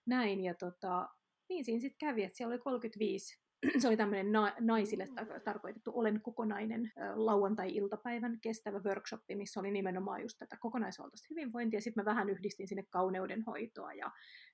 näin. 0.05 0.41
Ja 0.41 0.53
tota, 0.53 1.09
niin 1.49 1.65
siinä 1.65 1.81
sitten 1.81 2.07
kävi, 2.07 2.23
että 2.23 2.37
siellä 2.37 2.53
oli 2.53 2.61
35 2.61 3.42
se 3.79 3.87
oli 3.87 3.97
tämmöinen 3.97 4.31
na- 4.31 4.55
naisille 4.59 5.07
tarkoitettu 5.43 5.91
Olen 5.95 6.21
kokonainen 6.21 6.91
lauantai-iltapäivän 7.15 8.39
kestävä 8.41 8.79
workshoppi, 8.79 9.35
missä 9.35 9.59
oli 9.59 9.71
nimenomaan 9.71 10.21
just 10.21 10.39
tätä 10.39 10.57
kokonaisvaltaista 10.59 11.27
hyvinvointia. 11.29 11.81
Sitten 11.81 12.01
mä 12.01 12.05
vähän 12.05 12.29
yhdistin 12.29 12.67
sinne 12.67 12.83
kauneudenhoitoa 12.89 13.93
ja 13.93 14.11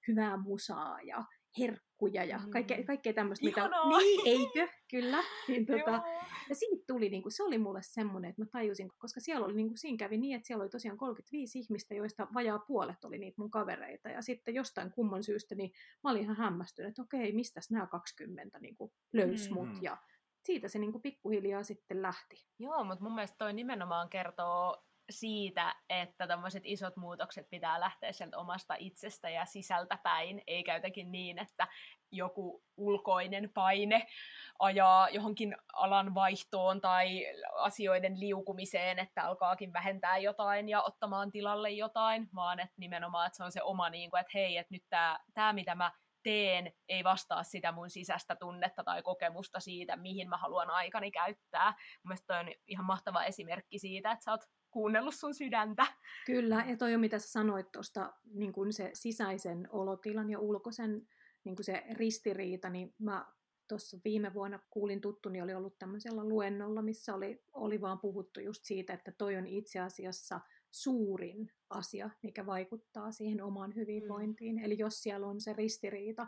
hyvää 0.07 0.37
musaa 0.37 1.01
ja 1.01 1.23
herkkuja 1.59 2.23
ja 2.23 2.39
kaikkea, 2.51 2.77
mm. 2.77 2.85
kaikkea 2.85 3.13
tämmöistä. 3.13 3.45
Mitä... 3.45 3.69
Niin, 3.97 4.21
eikö? 4.25 4.73
Kyllä. 4.91 5.23
Niin, 5.47 5.65
tota, 5.65 6.01
ja 6.49 6.55
siitä 6.55 6.83
tuli, 6.87 7.09
niin 7.09 7.21
kuin, 7.21 7.31
se 7.31 7.43
oli 7.43 7.57
mulle 7.57 7.79
semmoinen, 7.81 8.29
että 8.29 8.41
mä 8.41 8.45
tajusin, 8.51 8.91
koska 8.97 9.19
siellä 9.19 9.45
oli, 9.45 9.53
niin 9.53 9.67
kuin, 9.67 9.77
siinä 9.77 9.97
kävi 9.97 10.17
niin, 10.17 10.35
että 10.35 10.47
siellä 10.47 10.61
oli 10.61 10.69
tosiaan 10.69 10.97
35 10.97 11.59
ihmistä, 11.59 11.95
joista 11.95 12.27
vajaa 12.33 12.59
puolet 12.59 13.03
oli 13.03 13.17
niitä 13.17 13.41
mun 13.41 13.51
kavereita. 13.51 14.09
Ja 14.09 14.21
sitten 14.21 14.55
jostain 14.55 14.91
kumman 14.91 15.23
syystä, 15.23 15.55
niin 15.55 15.71
mä 16.03 16.11
olin 16.11 16.21
ihan 16.21 16.35
hämmästynyt, 16.35 16.89
että 16.89 17.01
okei, 17.01 17.31
mistä 17.31 17.59
nämä 17.71 17.87
20 17.87 18.59
niin 18.59 18.75
kuin, 18.75 18.91
löys 19.13 19.49
mut. 19.49 19.69
Mm. 19.69 19.79
Ja 19.81 19.97
siitä 20.45 20.67
se 20.67 20.79
niin 20.79 20.91
kuin, 20.91 21.01
pikkuhiljaa 21.01 21.63
sitten 21.63 22.01
lähti. 22.01 22.47
Joo, 22.59 22.83
mutta 22.83 23.03
mun 23.03 23.15
mielestä 23.15 23.37
toi 23.37 23.53
nimenomaan 23.53 24.09
kertoo 24.09 24.83
siitä, 25.09 25.75
että 25.89 26.27
tämmöiset 26.27 26.63
isot 26.65 26.95
muutokset 26.95 27.49
pitää 27.49 27.79
lähteä 27.79 28.11
sieltä 28.11 28.37
omasta 28.37 28.75
itsestä 28.79 29.29
ja 29.29 29.45
sisältä 29.45 29.97
päin, 30.03 30.41
eikä 30.47 30.73
jotenkin 30.73 31.11
niin, 31.11 31.39
että 31.39 31.67
joku 32.11 32.63
ulkoinen 32.77 33.49
paine 33.53 34.07
ajaa 34.59 35.09
johonkin 35.09 35.57
alan 35.73 36.15
vaihtoon 36.15 36.81
tai 36.81 37.25
asioiden 37.53 38.19
liukumiseen, 38.19 38.99
että 38.99 39.23
alkaakin 39.23 39.73
vähentää 39.73 40.17
jotain 40.17 40.69
ja 40.69 40.81
ottamaan 40.81 41.31
tilalle 41.31 41.71
jotain, 41.71 42.29
vaan 42.35 42.59
että 42.59 42.75
nimenomaan, 42.77 43.27
että 43.27 43.37
se 43.37 43.43
on 43.43 43.51
se 43.51 43.63
oma, 43.63 43.89
niin 43.89 44.09
kuin, 44.09 44.19
että 44.19 44.31
hei, 44.33 44.57
että 44.57 44.73
nyt 44.73 44.83
tämä, 44.89 45.19
tämä 45.33 45.53
mitä 45.53 45.75
mä 45.75 45.91
teen, 46.23 46.73
ei 46.89 47.03
vastaa 47.03 47.43
sitä 47.43 47.71
mun 47.71 47.89
sisäistä 47.89 48.35
tunnetta 48.35 48.83
tai 48.83 49.01
kokemusta 49.01 49.59
siitä, 49.59 49.95
mihin 49.95 50.29
mä 50.29 50.37
haluan 50.37 50.69
aikani 50.69 51.11
käyttää. 51.11 51.73
Mielestäni 52.03 52.49
on 52.49 52.55
ihan 52.67 52.85
mahtava 52.85 53.23
esimerkki 53.23 53.79
siitä, 53.79 54.11
että 54.11 54.23
sä 54.23 54.31
oot 54.31 54.41
kuunnellut 54.71 55.15
sun 55.15 55.33
sydäntä. 55.33 55.87
Kyllä, 56.25 56.65
ja 56.67 56.77
toi 56.77 56.93
on 56.95 57.01
mitä 57.01 57.19
sä 57.19 57.27
sanoit 57.27 57.71
tuosta 57.71 58.13
niin 58.33 58.53
kun 58.53 58.73
se 58.73 58.91
sisäisen 58.93 59.67
olotilan 59.71 60.29
ja 60.29 60.39
ulkoisen 60.39 61.07
niin 61.43 61.55
kun 61.55 61.65
se 61.65 61.83
ristiriita, 61.91 62.69
niin 62.69 62.93
mä 62.99 63.25
tuossa 63.67 63.97
viime 64.05 64.33
vuonna 64.33 64.59
kuulin 64.69 65.01
tuttuni 65.01 65.41
oli 65.41 65.53
ollut 65.53 65.79
tämmöisellä 65.79 66.23
luennolla, 66.23 66.81
missä 66.81 67.15
oli, 67.15 67.43
oli 67.53 67.81
vaan 67.81 67.99
puhuttu 67.99 68.39
just 68.39 68.63
siitä, 68.63 68.93
että 68.93 69.11
toi 69.11 69.35
on 69.35 69.47
itse 69.47 69.79
asiassa 69.79 70.39
suurin 70.71 71.51
asia, 71.69 72.09
mikä 72.21 72.45
vaikuttaa 72.45 73.11
siihen 73.11 73.43
omaan 73.43 73.75
hyvinvointiin. 73.75 74.55
Mm. 74.55 74.63
Eli 74.63 74.77
jos 74.77 75.03
siellä 75.03 75.27
on 75.27 75.41
se 75.41 75.53
ristiriita, 75.53 76.27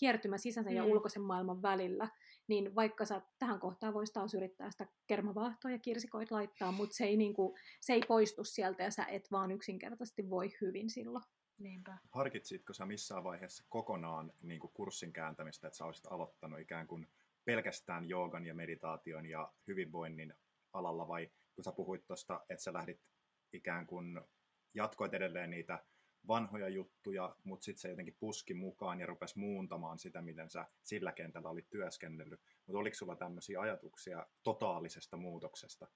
hiertymä 0.00 0.38
sisäisen 0.38 0.72
mm. 0.72 0.76
ja 0.76 0.84
ulkoisen 0.84 1.22
maailman 1.22 1.62
välillä, 1.62 2.08
niin 2.48 2.74
vaikka 2.74 3.04
sä 3.04 3.22
tähän 3.38 3.60
kohtaan 3.60 3.94
voisi 3.94 4.12
taas 4.12 4.34
yrittää 4.34 4.70
sitä 4.70 4.86
kermavaahtoa 5.06 5.70
ja 5.70 5.78
kirsikoit 5.78 6.30
laittaa, 6.30 6.72
mutta 6.72 6.96
se 6.96 7.04
ei, 7.04 7.16
niinku, 7.16 7.56
se 7.80 7.92
ei 7.92 8.02
poistu 8.08 8.44
sieltä 8.44 8.82
ja 8.82 8.90
sä 8.90 9.04
et 9.04 9.30
vaan 9.30 9.50
yksinkertaisesti 9.50 10.30
voi 10.30 10.50
hyvin 10.60 10.90
silloin. 10.90 11.24
Niinpä. 11.58 11.98
Harkitsitko 12.10 12.72
sä 12.72 12.86
missään 12.86 13.24
vaiheessa 13.24 13.64
kokonaan 13.68 14.32
niin 14.42 14.60
kuin 14.60 14.72
kurssin 14.74 15.12
kääntämistä, 15.12 15.66
että 15.66 15.76
sä 15.76 15.84
olisit 15.84 16.06
aloittanut 16.06 16.60
ikään 16.60 16.86
kuin 16.86 17.08
pelkästään 17.44 18.08
joogan 18.08 18.46
ja 18.46 18.54
meditaation 18.54 19.26
ja 19.26 19.52
hyvinvoinnin 19.66 20.34
alalla, 20.72 21.08
vai 21.08 21.30
kun 21.54 21.64
sä 21.64 21.72
puhuit 21.72 22.06
tuosta, 22.06 22.40
että 22.48 22.62
sä 22.62 22.72
lähdit 22.72 23.00
ikään 23.52 23.86
kuin 23.86 24.20
jatkoit 24.74 25.14
edelleen 25.14 25.50
niitä 25.50 25.84
vanhoja 26.28 26.68
juttuja, 26.68 27.36
mutta 27.44 27.64
sitten 27.64 27.80
se 27.80 27.88
jotenkin 27.88 28.16
puski 28.20 28.54
mukaan 28.54 29.00
ja 29.00 29.06
rupesi 29.06 29.38
muuntamaan 29.38 29.98
sitä, 29.98 30.22
miten 30.22 30.50
sä 30.50 30.66
sillä 30.82 31.12
kentällä 31.12 31.48
olit 31.48 31.70
työskennellyt. 31.70 32.40
Mutta 32.66 32.78
oliko 32.78 32.94
sulla 32.94 33.16
tämmöisiä 33.16 33.60
ajatuksia 33.60 34.26
totaalisesta 34.42 35.16
muutoksesta? 35.16 35.88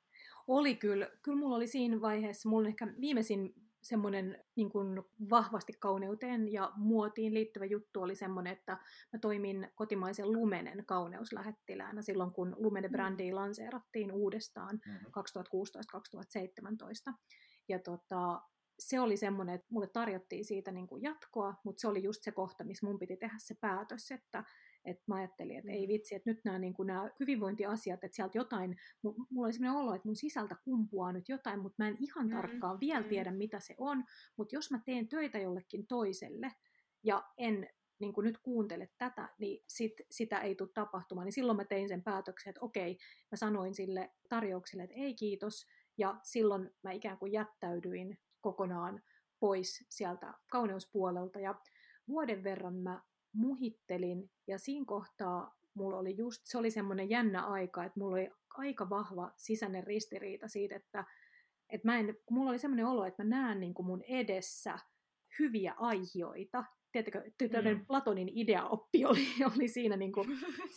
Oli 0.47 0.77
kyllä. 0.77 1.11
Kyllä 1.23 1.39
mulla 1.39 1.57
oli 1.57 1.67
siinä 1.67 2.01
vaiheessa, 2.01 2.49
mulla 2.49 2.69
ehkä 2.69 2.89
viimeisin 3.01 3.55
semmoinen 3.83 4.45
niin 4.57 4.71
kuin 4.71 5.03
vahvasti 5.31 5.73
kauneuteen 5.73 6.53
ja 6.53 6.73
muotiin 6.77 7.35
liittyvä 7.35 7.65
juttu 7.65 8.03
oli 8.03 8.15
semmoinen, 8.15 8.53
että 8.53 8.73
mä 9.13 9.19
toimin 9.21 9.69
kotimaisen 9.75 10.33
Lumenen 10.33 10.87
kauneuslähettiläänä 10.87 12.03
silloin, 12.03 12.33
kun 12.33 12.57
Lumene-brändiä 12.59 13.33
mm. 13.33 13.37
lanseerattiin 13.37 14.13
uudestaan 14.13 14.81
mm-hmm. 14.87 15.07
2016-2017. 17.11 17.15
Ja 17.69 17.79
tota, 17.79 18.41
se 18.79 19.01
oli 19.01 19.17
semmoinen, 19.17 19.55
että 19.55 19.67
mulle 19.71 19.87
tarjottiin 19.87 20.45
siitä 20.45 20.73
niin 20.73 20.87
kuin 20.87 21.03
jatkoa, 21.03 21.55
mutta 21.65 21.81
se 21.81 21.89
oli 21.89 22.03
just 22.03 22.23
se 22.23 22.33
kohta, 22.33 22.65
missä 22.65 22.87
mun 22.87 22.99
piti 22.99 23.17
tehdä 23.17 23.37
se 23.39 23.55
päätös, 23.61 24.11
että, 24.11 24.45
että 24.85 25.05
mä 25.07 25.15
ajattelin, 25.15 25.59
että 25.59 25.73
ei 25.73 25.87
mm. 25.87 25.93
vitsi, 25.93 26.15
että 26.15 26.31
nyt 26.31 26.41
nämä, 26.45 26.59
niin 26.59 26.75
kuin 26.75 26.87
nämä 26.87 27.11
hyvinvointiasiat, 27.21 28.05
että 28.05 28.17
sieltä 28.17 28.39
jotain, 28.39 28.77
mulla 29.03 29.47
oli 29.47 29.53
sellainen 29.53 29.81
olo, 29.81 29.95
että 29.95 30.09
mun 30.09 30.17
sisältä 30.17 30.57
kumpuaa 30.65 31.13
nyt 31.13 31.29
jotain, 31.29 31.61
mutta 31.61 31.83
mä 31.83 31.89
en 31.89 31.97
ihan 32.01 32.27
mm, 32.27 32.33
tarkkaan 32.33 32.77
mm. 32.77 32.81
vielä 32.81 33.03
tiedä, 33.03 33.31
mitä 33.31 33.61
se 33.61 33.75
on, 33.79 34.05
mutta 34.37 34.55
jos 34.55 34.71
mä 34.71 34.81
teen 34.85 35.09
töitä 35.09 35.39
jollekin 35.39 35.87
toiselle 35.87 36.53
ja 37.03 37.25
en 37.39 37.69
niin 38.01 38.13
kuin 38.13 38.25
nyt 38.25 38.39
kuuntele 38.39 38.89
tätä, 38.99 39.29
niin 39.39 39.65
sit, 39.69 39.93
sitä 40.11 40.39
ei 40.39 40.55
tule 40.55 40.69
tapahtumaan. 40.75 41.25
Niin 41.25 41.33
silloin 41.33 41.57
mä 41.57 41.65
tein 41.65 41.89
sen 41.89 42.03
päätöksen, 42.03 42.51
että 42.51 42.61
okei, 42.61 42.99
mä 43.31 43.37
sanoin 43.37 43.75
sille 43.75 44.11
tarjoukselle, 44.29 44.83
että 44.83 44.97
ei 44.97 45.15
kiitos, 45.15 45.67
ja 45.99 46.21
silloin 46.23 46.71
mä 46.83 46.93
ikään 46.93 47.19
kuin 47.19 47.33
jättäydyin 47.33 48.19
kokonaan 48.41 49.03
pois 49.41 49.87
sieltä 49.89 50.35
kauneuspuolelta. 50.51 51.41
Ja 51.41 51.55
vuoden 52.09 52.45
verran 52.45 52.75
mä 52.75 53.03
muhittelin 53.33 54.31
ja 54.47 54.59
siinä 54.59 54.85
kohtaa 54.87 55.59
mulla 55.75 55.99
oli 55.99 56.17
just, 56.17 56.43
se 56.45 56.59
oli 56.59 56.71
semmoinen 56.71 57.11
jännä 57.11 57.47
aika, 57.47 57.85
että 57.85 58.01
mulla 58.01 58.17
oli 58.17 58.31
aika 58.55 58.91
vahva 58.91 59.33
sisäinen 59.37 59.85
ristiriita 59.85 60.49
siitä, 60.49 60.77
että, 60.77 61.05
että 61.71 61.89
mä 61.89 61.99
en, 61.99 62.17
mulla 62.31 62.51
oli 62.51 62.59
semmoinen 62.59 62.87
olo, 62.87 63.05
että 63.05 63.25
mä 63.25 63.31
näen 63.31 63.61
niin 63.61 63.75
kuin 63.75 63.87
mun 63.87 64.03
edessä 64.03 64.79
hyviä 65.39 65.75
aihioita, 65.79 66.65
tiedätkö, 66.93 67.31
tämmöinen 67.39 67.79
mm. 67.79 67.87
Platonin 67.87 68.29
ideaoppi 68.35 69.05
oli, 69.05 69.27
oli 69.57 69.69
siinä, 69.69 69.97
niin 69.97 70.13
kuin, 70.13 70.29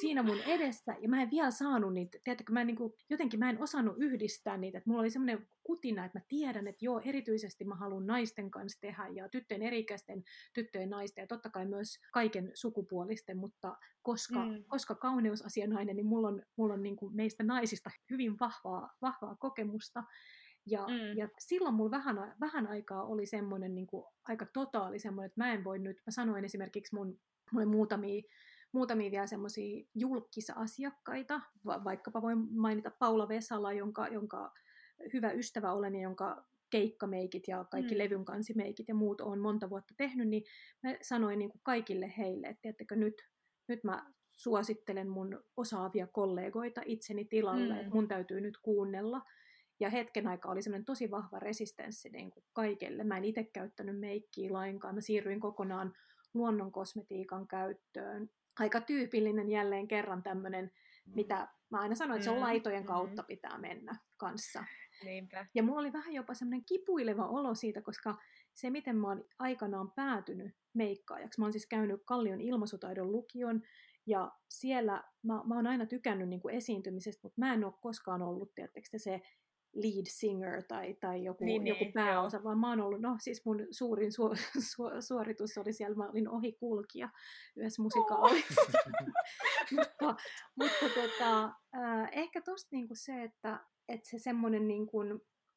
siinä 0.02 0.24
mun 0.24 0.42
edessä, 0.42 0.96
ja 1.02 1.10
mä 1.10 1.22
en 1.22 1.32
vielä 1.32 1.52
saanut 1.52 1.94
niitä, 1.94 2.18
tiedätkö, 2.24 2.54
mä 2.54 2.62
en, 2.62 2.68
niin 2.68 2.78
kuin, 2.78 2.94
jotenkin 3.10 3.40
mä 3.40 3.50
en 3.50 3.62
osannut 3.62 3.96
yhdistää 3.98 4.58
niitä, 4.58 4.78
että 4.78 4.90
mulla 4.90 5.02
oli 5.02 5.10
semmoinen 5.10 5.48
kutina, 5.64 6.06
että 6.06 6.20
mä 6.20 6.26
tiedän, 6.28 6.68
että 6.68 6.86
joo, 6.86 7.02
erityisesti 7.06 7.66
mä 7.66 7.76
haluan 7.76 8.08
naisten 8.08 8.52
kanssa 8.52 8.82
tehdä, 8.82 9.08
ja 9.08 9.30
tyttöjen 9.30 9.62
erikäisten 9.62 10.24
tyttöjen 10.54 10.90
naisten, 10.90 11.24
ja 11.24 11.28
totta 11.28 11.50
kai 11.50 11.66
myös 11.66 12.00
kaiken 12.14 12.52
sukupuolisten, 12.54 13.38
mutta 13.38 13.78
koska, 14.02 14.46
mm. 14.46 14.64
koska 14.68 14.96
kauneusasianainen, 14.96 15.96
niin 15.96 16.06
mulla 16.06 16.28
on, 16.28 16.44
mulla 16.56 16.74
on 16.74 16.84
niin 16.84 16.96
kuin 16.96 17.16
meistä 17.16 17.44
naisista 17.44 17.92
hyvin 18.10 18.40
vahvaa, 18.40 18.94
vahvaa 19.02 19.36
kokemusta, 19.36 20.04
ja, 20.72 20.88
mm. 20.88 21.18
ja 21.18 21.28
silloin 21.40 21.76
mulla 21.76 21.92
vähän, 21.92 22.36
vähän 22.40 22.68
aikaa 22.68 23.04
oli 23.04 23.26
semmoinen 23.26 23.76
niin 23.76 23.88
kuin, 23.88 24.06
aika 24.28 24.46
totaali 24.46 25.00
semmoinen, 25.00 25.28
että 25.28 25.42
mä 25.42 25.54
en 25.54 25.64
voi 25.64 25.80
nyt, 25.80 25.98
mä 25.98 26.12
sanoin 26.12 26.46
esimerkiksi 26.46 26.96
mun, 26.96 27.20
mulle 27.52 27.66
muutamia, 27.66 28.22
muutamia 28.72 29.12
vielä 29.12 29.28
semmoisia 29.28 29.86
julkisasiakkaita, 29.96 31.42
va, 31.66 31.84
vaikkapa 31.84 32.22
voin 32.22 32.38
mainita 32.56 32.92
Paula 33.00 33.28
Vesala, 33.28 33.74
jonka, 33.74 34.08
jonka 34.08 34.54
hyvä 35.14 35.32
ystävä 35.32 35.74
olen 35.74 35.96
ja 35.96 36.02
jonka 36.02 36.46
keikkameikit 36.70 37.48
ja 37.48 37.66
kaikki 37.72 37.96
mm. 37.96 37.98
levyn 37.98 38.26
kansimeikit 38.26 38.88
ja 38.88 38.96
muut 38.96 39.22
on 39.22 39.40
monta 39.40 39.70
vuotta 39.70 39.94
tehnyt, 39.98 40.28
niin 40.28 40.44
mä 40.84 40.96
sanoin 41.02 41.40
niin 41.40 41.52
kuin 41.52 41.62
kaikille 41.64 42.14
heille, 42.18 42.48
että 42.48 42.62
tiedättekö, 42.62 42.96
nyt, 42.96 43.14
nyt 43.68 43.84
mä 43.84 44.12
suosittelen 44.30 45.10
mun 45.10 45.44
osaavia 45.58 46.08
kollegoita 46.08 46.82
itseni 46.86 47.26
tilalle, 47.26 47.74
mm. 47.74 47.80
että 47.80 47.94
mun 47.94 48.08
täytyy 48.08 48.42
nyt 48.42 48.58
kuunnella 48.62 49.22
ja 49.82 49.90
hetken 49.90 50.28
aikaa 50.28 50.52
oli 50.52 50.62
semmoinen 50.62 50.86
tosi 50.86 51.12
vahva 51.12 51.40
resistenssi 51.40 52.10
niin 52.10 52.32
kuin 52.32 52.44
kaikelle. 52.54 53.04
Mä 53.04 53.18
en 53.18 53.26
itse 53.26 53.44
käyttänyt 53.44 54.00
meikkiä 54.00 54.54
lainkaan. 54.54 54.96
Mä 54.96 55.02
siirryin 55.02 55.40
kokonaan 55.40 55.94
luonnon 56.34 56.72
kosmetiikan 56.72 57.48
käyttöön. 57.48 58.30
Aika 58.60 58.82
tyypillinen 58.82 59.50
jälleen 59.50 59.88
kerran 59.88 60.24
tämmöinen, 60.24 60.72
mm. 61.06 61.16
mitä 61.16 61.48
mä 61.70 61.80
aina 61.80 61.96
sanoin, 61.96 62.18
että 62.18 62.24
se 62.24 62.32
on 62.32 62.38
mm, 62.38 62.44
laitojen 62.44 62.84
mm. 62.84 62.88
kautta 62.88 63.24
pitää 63.24 63.58
mennä 63.58 63.96
kanssa. 64.18 64.64
Niinpä. 65.04 65.46
Ja 65.56 65.64
mulla 65.64 65.80
oli 65.80 65.94
vähän 65.94 66.14
jopa 66.14 66.34
semmoinen 66.34 66.66
kipuileva 66.66 67.28
olo 67.28 67.56
siitä, 67.56 67.82
koska 67.82 68.16
se, 68.54 68.70
miten 68.70 68.96
mä 68.96 69.08
oon 69.08 69.26
aikanaan 69.40 69.92
päätynyt 69.92 70.56
meikkaajaksi, 70.74 71.40
mä 71.40 71.46
oon 71.46 71.54
siis 71.54 71.68
käynyt 71.68 72.02
Kallion 72.06 72.42
ilmaisutaidon 72.42 73.12
lukion, 73.12 73.62
ja 74.06 74.32
siellä 74.50 75.04
mä, 75.24 75.42
mä 75.46 75.56
oon 75.56 75.68
aina 75.68 75.86
tykännyt 75.86 76.30
niin 76.30 76.42
kuin 76.42 76.56
esiintymisestä, 76.56 77.20
mutta 77.24 77.40
mä 77.40 77.54
en 77.54 77.64
ole 77.64 77.74
koskaan 77.82 78.22
ollut, 78.22 78.56
tiedättekö, 78.56 78.88
se 78.98 79.22
lead 79.74 80.06
singer 80.08 80.64
tai, 80.68 80.94
tai 80.94 81.24
joku, 81.24 81.46
niin, 81.46 81.68
joku 81.68 81.84
niin, 81.84 81.94
pääosa, 81.94 82.38
joo. 82.38 82.44
vaan 82.44 82.60
mä 82.60 82.70
oon 82.70 82.82
ollut, 82.82 83.02
no 83.02 83.16
siis 83.20 83.46
mun 83.46 83.68
suurin 83.72 84.12
su, 84.12 84.30
su, 84.60 84.84
suoritus 85.00 85.58
oli 85.58 85.74
siellä, 85.74 85.96
mä 85.96 86.10
olin 86.10 86.30
ohikulkija 86.30 87.10
yhdessä 87.56 87.82
musikaalissa. 87.82 88.62
Oh. 88.62 88.72
mutta 89.76 90.16
mutta 90.56 90.86
tota, 90.96 91.44
äh, 91.76 92.10
ehkä 92.12 92.42
tosta 92.42 92.70
niinku 92.72 92.96
se, 92.96 93.24
että, 93.24 93.60
että 93.88 94.10
se 94.10 94.20
semmoinen 94.20 94.68
niinku 94.68 95.00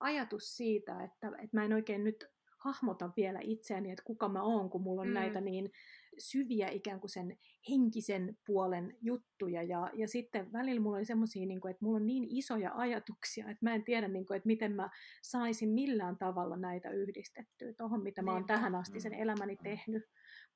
ajatus 0.00 0.56
siitä, 0.56 1.04
että, 1.04 1.28
että 1.28 1.56
mä 1.56 1.64
en 1.64 1.72
oikein 1.72 2.04
nyt 2.04 2.34
hahmota 2.58 3.10
vielä 3.16 3.40
itseäni, 3.42 3.90
että 3.90 4.04
kuka 4.04 4.28
mä 4.28 4.42
oon, 4.42 4.70
kun 4.70 4.82
mulla 4.82 5.02
on 5.02 5.08
mm. 5.08 5.14
näitä 5.14 5.40
niin 5.40 5.70
syviä 6.18 6.68
ikään 6.68 7.00
kuin 7.00 7.10
sen 7.10 7.38
henkisen 7.70 8.38
puolen 8.46 8.96
juttuja. 9.00 9.62
Ja, 9.62 9.90
ja 9.94 10.08
sitten 10.08 10.52
välillä 10.52 10.80
mulla 10.80 10.96
oli 10.96 11.04
semmoisia, 11.04 11.46
niin 11.46 11.70
että 11.70 11.84
mulla 11.84 11.96
on 11.96 12.06
niin 12.06 12.26
isoja 12.28 12.72
ajatuksia, 12.74 13.50
että 13.50 13.66
mä 13.66 13.74
en 13.74 13.84
tiedä, 13.84 14.08
niin 14.08 14.26
kuin, 14.26 14.36
että 14.36 14.46
miten 14.46 14.72
mä 14.72 14.90
saisin 15.22 15.68
millään 15.68 16.18
tavalla 16.18 16.56
näitä 16.56 16.90
yhdistettyä 16.90 17.72
tuohon, 17.72 18.02
mitä 18.02 18.22
mä 18.22 18.32
oon 18.32 18.46
tähän 18.46 18.74
asti 18.74 19.00
sen 19.00 19.12
mm. 19.12 19.22
elämäni 19.22 19.56
tehnyt. 19.62 20.02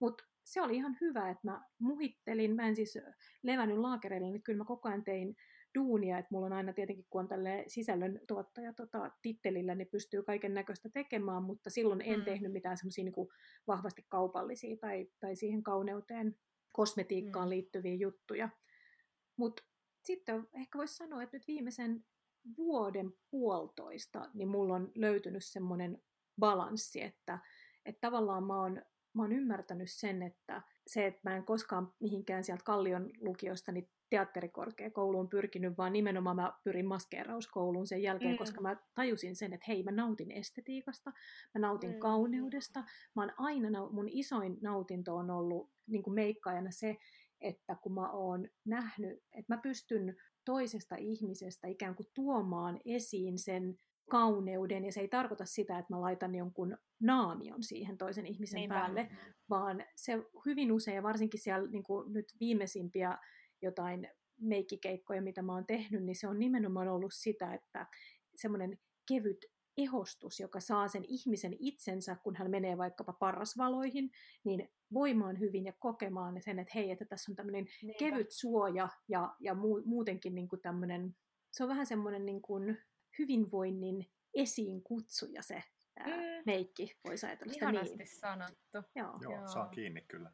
Mutta 0.01 0.25
se 0.44 0.62
oli 0.62 0.77
ihan 0.77 0.97
hyvä, 1.01 1.31
että 1.31 1.51
mä 1.51 1.64
muhittelin, 1.79 2.57
mä 2.57 2.68
en 2.68 2.77
siis 2.77 2.99
levännyt 3.42 3.79
laakereille, 3.79 4.31
niin 4.31 4.42
kyllä 4.42 4.59
mä 4.59 4.64
koko 4.64 4.88
ajan 4.88 5.05
tein 5.05 5.37
duunia, 5.74 6.18
että 6.18 6.28
mulla 6.31 6.46
on 6.46 6.52
aina 6.52 6.72
tietenkin, 6.72 7.07
kun 7.11 7.20
on 7.20 7.28
tälle 7.28 7.64
sisällön 7.66 8.20
tuottaja 8.28 8.72
tota, 8.72 9.11
tittelillä, 9.22 9.74
niin 9.74 9.88
pystyy 9.88 10.22
kaiken 10.22 10.54
näköistä 10.54 10.88
tekemään, 10.94 11.42
mutta 11.42 11.70
silloin 11.70 12.00
en 12.00 12.18
mm. 12.18 12.24
tehnyt 12.24 12.52
mitään 12.52 12.76
semmoisia 12.76 13.04
niin 13.04 13.28
vahvasti 13.66 14.07
kaupallisia 14.09 14.76
tai, 14.76 15.07
tai 15.20 15.37
siihen 15.37 15.62
kauneuteen, 15.62 16.37
kosmetiikkaan 16.72 17.46
mm. 17.46 17.50
liittyviä 17.50 17.94
juttuja. 17.94 18.48
Mutta 19.37 19.62
sitten 20.04 20.48
ehkä 20.54 20.78
voisi 20.78 20.96
sanoa, 20.96 21.22
että 21.22 21.37
nyt 21.37 21.46
viimeisen 21.46 22.04
vuoden 22.57 23.12
puolitoista, 23.31 24.31
niin 24.35 24.48
mulla 24.48 24.74
on 24.74 24.92
löytynyt 24.94 25.44
semmoinen 25.44 26.02
balanssi, 26.40 27.02
että, 27.02 27.38
että 27.85 28.00
tavallaan 28.00 28.44
mä 28.44 28.61
oon, 28.61 28.83
mä 29.14 29.22
oon 29.22 29.33
ymmärtänyt 29.33 29.90
sen, 29.90 30.22
että 30.22 30.62
se, 30.87 31.07
että 31.07 31.20
mä 31.24 31.37
en 31.37 31.44
koskaan 31.44 31.92
mihinkään 32.00 32.44
sieltä 32.44 32.64
Kallion 32.64 33.11
lukiosta 33.20 33.72
niin 33.72 33.90
teatterikorkeakouluun 34.11 35.29
pyrkinyt, 35.29 35.79
vaan 35.79 35.92
nimenomaan 35.92 36.37
mä 36.37 36.53
pyrin 36.64 36.87
maskeerauskouluun 36.87 37.87
sen 37.87 38.03
jälkeen, 38.03 38.33
mm. 38.33 38.38
koska 38.38 38.61
mä 38.61 38.77
tajusin 38.94 39.37
sen, 39.37 39.53
että 39.53 39.64
hei, 39.68 39.83
mä 39.83 39.90
nautin 39.90 40.31
estetiikasta, 40.31 41.12
mä 41.55 41.61
nautin 41.61 41.92
mm. 41.92 41.99
kauneudesta. 41.99 42.81
Mä 43.16 43.23
oon 43.23 43.33
aina, 43.38 43.90
mun 43.90 44.09
isoin 44.09 44.59
nautinto 44.62 45.16
on 45.16 45.31
ollut 45.31 45.71
niin 45.87 46.03
kuin 46.03 46.14
meikkaajana 46.14 46.71
se, 46.71 46.97
että 47.40 47.77
kun 47.83 47.94
mä 47.94 48.11
oon 48.11 48.49
nähnyt, 48.64 49.18
että 49.33 49.55
mä 49.55 49.61
pystyn 49.62 50.16
toisesta 50.44 50.97
ihmisestä 50.97 51.68
ikään 51.68 51.94
kuin 51.94 52.07
tuomaan 52.14 52.81
esiin 52.85 53.38
sen 53.38 53.79
kauneuden, 54.11 54.85
ja 54.85 54.92
se 54.92 55.01
ei 55.01 55.09
tarkoita 55.09 55.44
sitä, 55.44 55.79
että 55.79 55.94
mä 55.94 56.01
laitan 56.01 56.35
jonkun 56.35 56.77
naamion 57.01 57.62
siihen 57.62 57.99
toisen 57.99 58.27
ihmisen 58.27 58.59
niin 58.59 58.68
päälle, 58.68 59.09
vaan 59.51 59.85
se 59.97 60.12
hyvin 60.47 60.73
usein, 60.73 60.94
ja 60.94 61.03
varsinkin 61.03 61.40
siellä 61.40 61.71
niin 61.71 61.83
kuin 61.83 62.12
nyt 62.12 62.27
viimeisimpiä 62.40 63.18
jotain 63.62 64.09
meikkikeikkoja, 64.40 65.23
mitä 65.23 65.42
mä 65.42 65.55
oon 65.55 65.66
tehnyt, 65.66 66.05
niin 66.05 66.16
se 66.16 66.29
on 66.29 66.38
nimenomaan 66.38 66.88
ollut 66.88 67.14
sitä, 67.14 67.55
että 67.55 67.87
semmoinen 68.37 68.79
kevyt 69.09 69.44
ehostus, 69.77 70.40
joka 70.40 70.61
saa 70.61 70.88
sen 70.88 71.05
ihmisen 71.09 71.57
itsensä, 71.59 72.16
kun 72.23 72.37
hän 72.37 72.51
menee 72.51 72.79
vaikkapa 72.79 73.12
parrasvaloihin, 73.12 74.11
niin 74.44 74.68
voimaan 74.92 75.40
hyvin 75.40 75.64
ja 75.64 75.73
kokemaan 75.79 76.42
sen, 76.42 76.59
että 76.59 76.73
hei, 76.75 76.90
että 76.90 77.05
tässä 77.05 77.33
on 77.33 77.37
tämmöinen 77.37 77.66
Niinpä. 77.83 77.99
kevyt 77.99 78.31
suoja 78.31 78.88
ja, 79.09 79.37
ja 79.40 79.53
mu- 79.55 79.83
muutenkin 79.85 80.35
niin 80.35 80.49
kuin 80.49 80.62
tämmöinen, 80.62 81.16
se 81.51 81.62
on 81.62 81.68
vähän 81.68 81.87
semmoinen 81.87 82.27
niin 82.27 82.42
kuin 82.42 82.79
hyvinvoinnin 83.18 84.07
esiin 84.35 84.83
kutsuja 84.83 85.42
se 85.42 85.62
ää, 85.99 86.07
mm. 86.07 86.42
meikki, 86.47 86.97
voisi 87.09 87.27
ajatella 87.27 87.53
sitä 87.53 87.73
niin. 87.73 88.07
sanottu. 88.21 88.79
Joo. 88.97 89.18
Joo, 89.23 89.49
saa 89.49 89.68
kiinni 89.68 90.01
kyllä. 90.01 90.33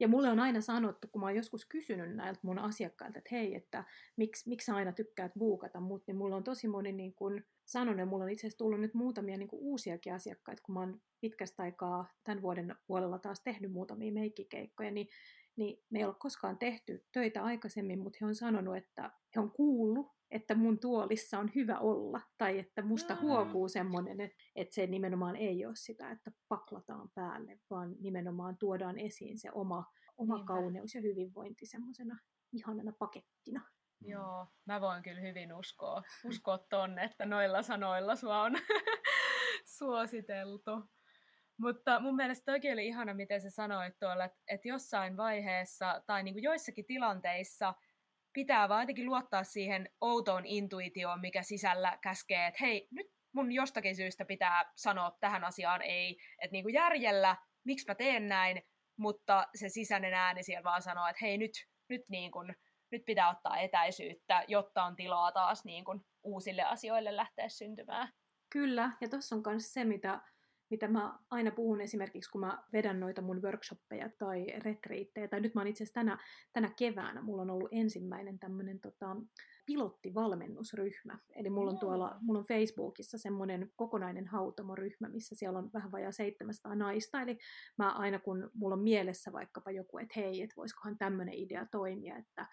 Ja 0.00 0.08
mulle 0.08 0.28
on 0.28 0.40
aina 0.40 0.60
sanottu, 0.60 1.08
kun 1.12 1.20
mä 1.20 1.26
oon 1.26 1.36
joskus 1.36 1.64
kysynyt 1.64 2.16
näiltä 2.16 2.40
mun 2.42 2.58
asiakkailta, 2.58 3.18
että 3.18 3.28
hei, 3.32 3.54
että 3.54 3.84
miksi, 4.16 4.48
miksi 4.48 4.64
sä 4.64 4.74
aina 4.74 4.92
tykkäät 4.92 5.32
buukata 5.38 5.80
mut, 5.80 6.02
niin 6.06 6.16
mulla 6.16 6.36
on 6.36 6.44
tosi 6.44 6.68
moni 6.68 6.92
niin 6.92 7.14
kun 7.14 7.44
sanonut, 7.64 8.00
ja 8.00 8.06
mulla 8.06 8.24
on 8.24 8.30
itse 8.30 8.46
asiassa 8.46 8.58
tullut 8.58 8.80
nyt 8.80 8.94
muutamia 8.94 9.36
niin 9.36 9.48
uusiakin 9.52 10.14
asiakkaita, 10.14 10.62
kun 10.62 10.74
mä 10.74 10.80
oon 10.80 11.00
pitkästä 11.20 11.62
aikaa 11.62 12.08
tämän 12.24 12.42
vuoden 12.42 12.76
puolella 12.86 13.18
taas 13.18 13.40
tehnyt 13.40 13.72
muutamia 13.72 14.12
meikkikeikkoja, 14.12 14.90
niin, 14.90 15.08
niin 15.56 15.84
me 15.90 15.98
ei 15.98 16.04
ole 16.04 16.14
koskaan 16.18 16.58
tehty 16.58 17.04
töitä 17.12 17.44
aikaisemmin, 17.44 17.98
mutta 17.98 18.18
he 18.20 18.26
on 18.26 18.34
sanonut, 18.34 18.76
että 18.76 19.10
he 19.36 19.40
on 19.40 19.50
kuullut 19.50 20.15
että 20.30 20.54
mun 20.54 20.78
tuolissa 20.78 21.38
on 21.38 21.50
hyvä 21.54 21.78
olla, 21.78 22.20
tai 22.38 22.58
että 22.58 22.82
musta 22.82 23.14
mm. 23.14 23.20
huokuu 23.20 23.68
semmoinen, 23.68 24.20
että, 24.20 24.36
että 24.56 24.74
se 24.74 24.86
nimenomaan 24.86 25.36
ei 25.36 25.66
ole 25.66 25.76
sitä, 25.76 26.10
että 26.10 26.30
paklataan 26.48 27.10
päälle, 27.14 27.60
vaan 27.70 27.96
nimenomaan 28.00 28.56
tuodaan 28.58 28.98
esiin 28.98 29.38
se 29.38 29.50
oma, 29.52 29.84
oma 30.16 30.44
kauneus 30.44 30.94
ja 30.94 31.00
hyvinvointi 31.00 31.66
semmoisena 31.66 32.18
ihanana 32.52 32.92
pakettina. 32.98 33.60
Mm. 33.60 34.10
Joo, 34.10 34.46
mä 34.64 34.80
voin 34.80 35.02
kyllä 35.02 35.20
hyvin 35.20 35.54
uskoa, 35.54 36.02
uskoa 36.28 36.58
tonne, 36.58 37.04
että 37.04 37.26
noilla 37.26 37.62
sanoilla 37.62 38.16
sua 38.16 38.42
on 38.42 38.52
suositeltu. 39.78 40.70
Mutta 41.60 42.00
mun 42.00 42.16
mielestä 42.16 42.52
toki 42.52 42.72
oli 42.72 42.86
ihana, 42.86 43.14
miten 43.14 43.40
sä 43.40 43.50
sanoit 43.50 43.98
tuolla, 43.98 44.24
että, 44.24 44.38
että 44.48 44.68
jossain 44.68 45.16
vaiheessa 45.16 46.02
tai 46.06 46.22
niin 46.22 46.34
kuin 46.34 46.42
joissakin 46.42 46.86
tilanteissa– 46.86 47.74
pitää 48.36 48.68
vaan 48.68 48.82
jotenkin 48.82 49.06
luottaa 49.06 49.44
siihen 49.44 49.88
outoon 50.00 50.46
intuitioon, 50.46 51.20
mikä 51.20 51.42
sisällä 51.42 51.98
käskee, 52.02 52.46
että 52.46 52.58
hei, 52.60 52.88
nyt 52.90 53.06
mun 53.34 53.52
jostakin 53.52 53.96
syystä 53.96 54.24
pitää 54.24 54.72
sanoa 54.76 55.16
tähän 55.20 55.44
asiaan 55.44 55.82
ei, 55.82 56.18
että 56.42 56.52
niin 56.52 56.64
kuin 56.64 56.74
järjellä, 56.74 57.36
miksi 57.64 57.86
mä 57.88 57.94
teen 57.94 58.28
näin, 58.28 58.62
mutta 58.98 59.46
se 59.54 59.68
sisäinen 59.68 60.14
ääni 60.14 60.42
siellä 60.42 60.64
vaan 60.64 60.82
sanoo, 60.82 61.06
että 61.06 61.24
hei 61.24 61.38
nyt, 61.38 61.50
nyt, 61.88 62.02
niin 62.08 62.30
kuin, 62.30 62.54
nyt 62.92 63.04
pitää 63.06 63.30
ottaa 63.30 63.58
etäisyyttä, 63.58 64.44
jotta 64.48 64.84
on 64.84 64.96
tilaa 64.96 65.32
taas 65.32 65.64
niin 65.64 65.84
kuin 65.84 66.00
uusille 66.22 66.62
asioille 66.62 67.16
lähteä 67.16 67.48
syntymään. 67.48 68.08
Kyllä, 68.52 68.90
ja 69.00 69.08
tuossa 69.08 69.36
on 69.36 69.42
myös 69.46 69.72
se, 69.72 69.84
mitä 69.84 70.20
mitä 70.70 70.88
mä 70.88 71.18
aina 71.30 71.50
puhun 71.50 71.80
esimerkiksi, 71.80 72.30
kun 72.30 72.40
mä 72.40 72.62
vedän 72.72 73.00
noita 73.00 73.22
mun 73.22 73.42
workshoppeja 73.42 74.10
tai 74.18 74.46
retriittejä, 74.64 75.28
tai 75.28 75.40
nyt 75.40 75.54
mä 75.54 75.60
oon 75.60 75.68
itse 75.68 75.84
asiassa 75.84 76.00
tänä, 76.00 76.18
tänä 76.52 76.70
keväänä, 76.76 77.22
mulla 77.22 77.42
on 77.42 77.50
ollut 77.50 77.68
ensimmäinen 77.72 78.38
tämmöinen 78.38 78.80
tota, 78.80 79.16
pilottivalmennusryhmä. 79.66 81.18
Eli 81.36 81.50
mulla 81.50 81.70
on 81.70 81.78
tuolla, 81.78 82.16
mulla 82.20 82.38
on 82.38 82.46
Facebookissa 82.46 83.18
semmoinen 83.18 83.70
kokonainen 83.76 84.26
hautomoryhmä, 84.26 85.08
missä 85.08 85.34
siellä 85.34 85.58
on 85.58 85.70
vähän 85.74 85.92
vajaa 85.92 86.12
700 86.12 86.74
naista. 86.74 87.22
Eli 87.22 87.38
mä 87.78 87.92
aina 87.92 88.18
kun 88.18 88.50
mulla 88.54 88.74
on 88.74 88.82
mielessä 88.82 89.32
vaikkapa 89.32 89.70
joku, 89.70 89.98
että 89.98 90.20
hei, 90.20 90.42
että 90.42 90.56
voisikohan 90.56 90.98
tämmöinen 90.98 91.34
idea 91.34 91.66
toimia, 91.70 92.16
että 92.16 92.46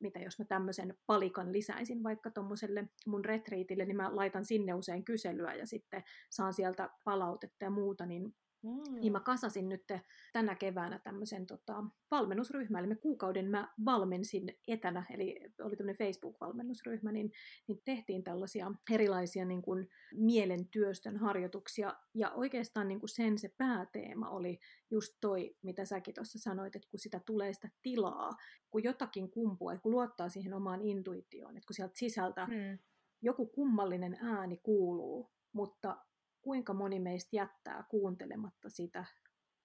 mitä 0.00 0.18
jos 0.18 0.38
mä 0.38 0.44
tämmöisen 0.44 0.94
palikan 1.06 1.52
lisäisin 1.52 2.02
vaikka 2.02 2.30
tuommoiselle 2.30 2.88
mun 3.06 3.24
retriitille, 3.24 3.84
niin 3.84 3.96
mä 3.96 4.16
laitan 4.16 4.44
sinne 4.44 4.74
usein 4.74 5.04
kyselyä 5.04 5.54
ja 5.54 5.66
sitten 5.66 6.04
saan 6.30 6.52
sieltä 6.52 6.90
palautetta 7.04 7.64
ja 7.64 7.70
muuta, 7.70 8.06
niin 8.06 8.34
Mm. 8.62 9.00
Niin 9.00 9.12
mä 9.12 9.20
kasasin 9.20 9.68
nyt 9.68 9.84
tänä 10.32 10.54
keväänä 10.54 10.98
tämmöisen 10.98 11.46
tota, 11.46 11.84
valmennusryhmän, 12.10 12.78
eli 12.78 12.88
me 12.88 12.94
kuukauden 12.94 13.50
mä 13.50 13.74
valmensin 13.84 14.58
etänä, 14.68 15.04
eli 15.10 15.40
oli 15.62 15.76
tämmöinen 15.76 15.98
Facebook-valmennusryhmä, 15.98 17.12
niin, 17.12 17.32
niin 17.68 17.82
tehtiin 17.84 18.24
tällaisia 18.24 18.72
erilaisia 18.90 19.44
niin 19.44 19.62
kuin, 19.62 19.88
mielentyöstön 20.14 21.16
harjoituksia, 21.16 21.96
ja 22.14 22.30
oikeastaan 22.30 22.88
niin 22.88 23.00
kuin 23.00 23.10
sen 23.10 23.38
se 23.38 23.54
pääteema 23.58 24.30
oli 24.30 24.58
just 24.90 25.16
toi, 25.20 25.56
mitä 25.62 25.84
säkin 25.84 26.14
tuossa 26.14 26.38
sanoit, 26.38 26.76
että 26.76 26.88
kun 26.90 27.00
sitä 27.00 27.20
tulee 27.26 27.52
sitä 27.52 27.68
tilaa, 27.82 28.30
kun 28.70 28.84
jotakin 28.84 29.30
kumpuu, 29.30 29.70
että 29.70 29.82
kun 29.82 29.92
luottaa 29.92 30.28
siihen 30.28 30.54
omaan 30.54 30.82
intuitioon, 30.82 31.56
että 31.56 31.66
kun 31.66 31.74
sieltä 31.74 31.98
sisältä 31.98 32.46
mm. 32.46 32.78
joku 33.22 33.46
kummallinen 33.46 34.18
ääni 34.20 34.56
kuuluu, 34.56 35.30
mutta 35.52 35.96
kuinka 36.42 36.74
moni 36.74 37.00
meistä 37.00 37.36
jättää 37.36 37.84
kuuntelematta 37.90 38.70
sitä, 38.70 39.04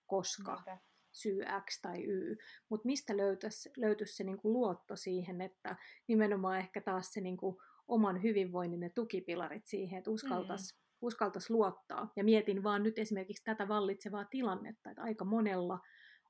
koska 0.06 0.56
Mitä? 0.56 0.78
syy 1.12 1.42
X 1.70 1.82
tai 1.82 2.04
Y. 2.04 2.38
Mutta 2.70 2.86
mistä 2.86 3.18
löytäisi, 3.18 3.70
löytyisi 3.78 4.16
se 4.16 4.24
niinku 4.24 4.54
luotto 4.54 4.96
siihen, 4.96 5.42
että 5.42 5.76
nimenomaan 6.08 6.60
ehkä 6.60 6.82
taas 6.82 7.14
se 7.14 7.22
niinku 7.22 7.62
oman 7.88 8.24
hyvinvoinnin 8.24 8.82
ja 8.82 8.90
tukipilarit 8.90 9.66
siihen, 9.66 9.98
että 9.98 10.12
uskaltaisi 10.12 10.76
mm. 10.76 10.80
uskaltais 11.02 11.50
luottaa. 11.50 12.12
Ja 12.16 12.24
mietin 12.24 12.64
vaan 12.64 12.84
nyt 12.84 13.00
esimerkiksi 13.00 13.44
tätä 13.44 13.68
vallitsevaa 13.68 14.26
tilannetta, 14.26 14.90
että 14.90 15.02
aika 15.02 15.26
monella 15.26 15.80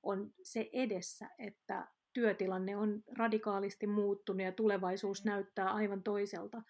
on 0.03 0.34
se 0.43 0.69
edessä, 0.73 1.29
että 1.39 1.88
työtilanne 2.13 2.77
on 2.77 3.03
radikaalisti 3.17 3.88
muuttunut 3.88 4.41
ja 4.41 4.51
tulevaisuus 4.51 5.25
mm. 5.25 5.29
näyttää 5.29 5.69
aivan 5.69 6.03
toiselta 6.03 6.62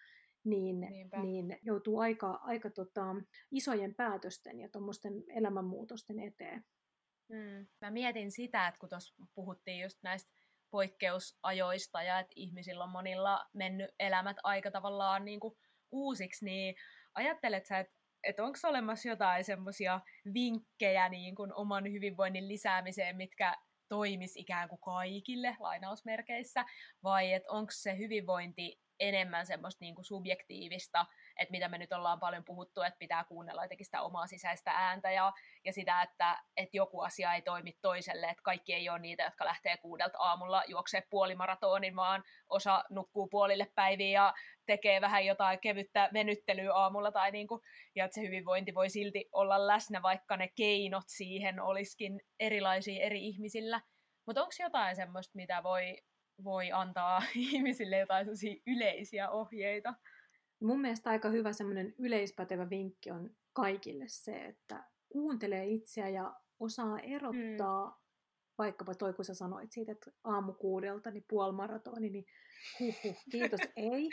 niin, 0.44 0.80
niin 1.22 1.58
joutuu 1.62 1.98
aika, 1.98 2.40
aika 2.42 2.70
tota, 2.70 3.02
isojen 3.50 3.94
päätösten 3.94 4.60
ja 4.60 4.68
tuommoisten 4.68 5.12
elämänmuutosten 5.28 6.18
eteen. 6.18 6.64
Mm. 7.28 7.66
Mä 7.80 7.90
mietin 7.90 8.30
sitä, 8.30 8.68
että 8.68 8.80
kun 8.80 8.88
tuossa 8.88 9.14
puhuttiin 9.34 9.82
just 9.82 9.98
näistä 10.02 10.32
poikkeusajoista 10.70 12.02
ja 12.02 12.18
että 12.18 12.32
ihmisillä 12.36 12.84
on 12.84 12.90
monilla 12.90 13.46
mennyt 13.52 13.90
elämät 14.00 14.36
aika 14.42 14.70
tavallaan 14.70 15.24
niin 15.24 15.40
kuin 15.40 15.54
uusiksi, 15.92 16.44
niin 16.44 16.74
ajattelet 17.14 17.66
sä, 17.66 17.78
että 17.78 18.04
että 18.24 18.44
onko 18.44 18.58
olemassa 18.64 19.08
jotain 19.08 19.44
semmoisia 19.44 20.00
vinkkejä 20.34 21.08
niin 21.08 21.34
kuin 21.34 21.54
oman 21.54 21.84
hyvinvoinnin 21.92 22.48
lisäämiseen, 22.48 23.16
mitkä 23.16 23.56
toimis 23.88 24.36
ikään 24.36 24.68
kuin 24.68 24.80
kaikille 24.80 25.56
lainausmerkeissä, 25.60 26.64
vai 27.02 27.32
että 27.32 27.52
onko 27.52 27.70
se 27.74 27.98
hyvinvointi 27.98 28.80
enemmän 29.00 29.46
semmoista 29.46 29.84
niin 29.84 29.94
kuin 29.94 30.04
subjektiivista, 30.04 31.06
että 31.40 31.52
mitä 31.52 31.68
me 31.68 31.78
nyt 31.78 31.92
ollaan 31.92 32.20
paljon 32.20 32.44
puhuttu, 32.44 32.82
että 32.82 32.98
pitää 32.98 33.24
kuunnella 33.24 33.64
jotenkin 33.64 33.84
sitä 33.84 34.02
omaa 34.02 34.26
sisäistä 34.26 34.70
ääntä 34.70 35.10
ja, 35.10 35.32
ja 35.64 35.72
sitä, 35.72 36.02
että, 36.02 36.42
että 36.56 36.76
joku 36.76 37.00
asia 37.00 37.34
ei 37.34 37.42
toimi 37.42 37.72
toiselle, 37.82 38.26
että 38.26 38.42
kaikki 38.42 38.74
ei 38.74 38.88
ole 38.88 38.98
niitä, 38.98 39.22
jotka 39.22 39.44
lähtee 39.44 39.76
kuudelta 39.76 40.18
aamulla 40.18 40.62
juoksee 40.66 41.02
puolimaratonin, 41.10 41.96
vaan 41.96 42.22
osa 42.48 42.84
nukkuu 42.90 43.26
puolille 43.26 43.72
päiviä 43.74 44.10
ja 44.10 44.34
tekee 44.66 45.00
vähän 45.00 45.26
jotain 45.26 45.60
kevyttä 45.60 46.10
venyttelyä 46.12 46.74
aamulla 46.74 47.12
tai 47.12 47.30
niin 47.30 47.46
kuin, 47.46 47.60
ja 47.94 48.04
että 48.04 48.14
se 48.14 48.20
hyvinvointi 48.20 48.74
voi 48.74 48.90
silti 48.90 49.28
olla 49.32 49.66
läsnä, 49.66 50.02
vaikka 50.02 50.36
ne 50.36 50.48
keinot 50.56 51.04
siihen 51.06 51.60
olisikin 51.60 52.20
erilaisia 52.40 53.04
eri 53.04 53.26
ihmisillä. 53.26 53.80
Mutta 54.26 54.42
onko 54.42 54.52
jotain 54.60 54.96
semmoista, 54.96 55.32
mitä 55.36 55.62
voi 55.62 55.96
voi 56.44 56.72
antaa 56.72 57.22
ihmisille 57.52 57.98
jotain 57.98 58.26
yleisiä 58.66 59.30
ohjeita. 59.30 59.94
Mun 60.60 60.80
mielestä 60.80 61.10
aika 61.10 61.28
hyvä 61.28 61.52
semmoinen 61.52 61.94
yleispätevä 61.98 62.70
vinkki 62.70 63.10
on 63.10 63.30
kaikille 63.52 64.04
se, 64.08 64.44
että 64.44 64.84
kuuntelee 65.08 65.66
itseä 65.66 66.08
ja 66.08 66.34
osaa 66.60 66.98
erottaa, 66.98 67.86
mm. 67.86 67.94
vaikkapa 68.58 68.94
toi 68.94 69.12
kun 69.12 69.24
sä 69.24 69.34
sanoit 69.34 69.72
siitä, 69.72 69.92
että 69.92 70.10
aamu 70.24 70.52
kuudelta, 70.52 71.10
niin 71.10 71.24
puolimaratoni, 71.28 72.10
niin 72.10 72.26
huhu, 72.80 73.16
kiitos, 73.30 73.60
ei. 73.76 74.10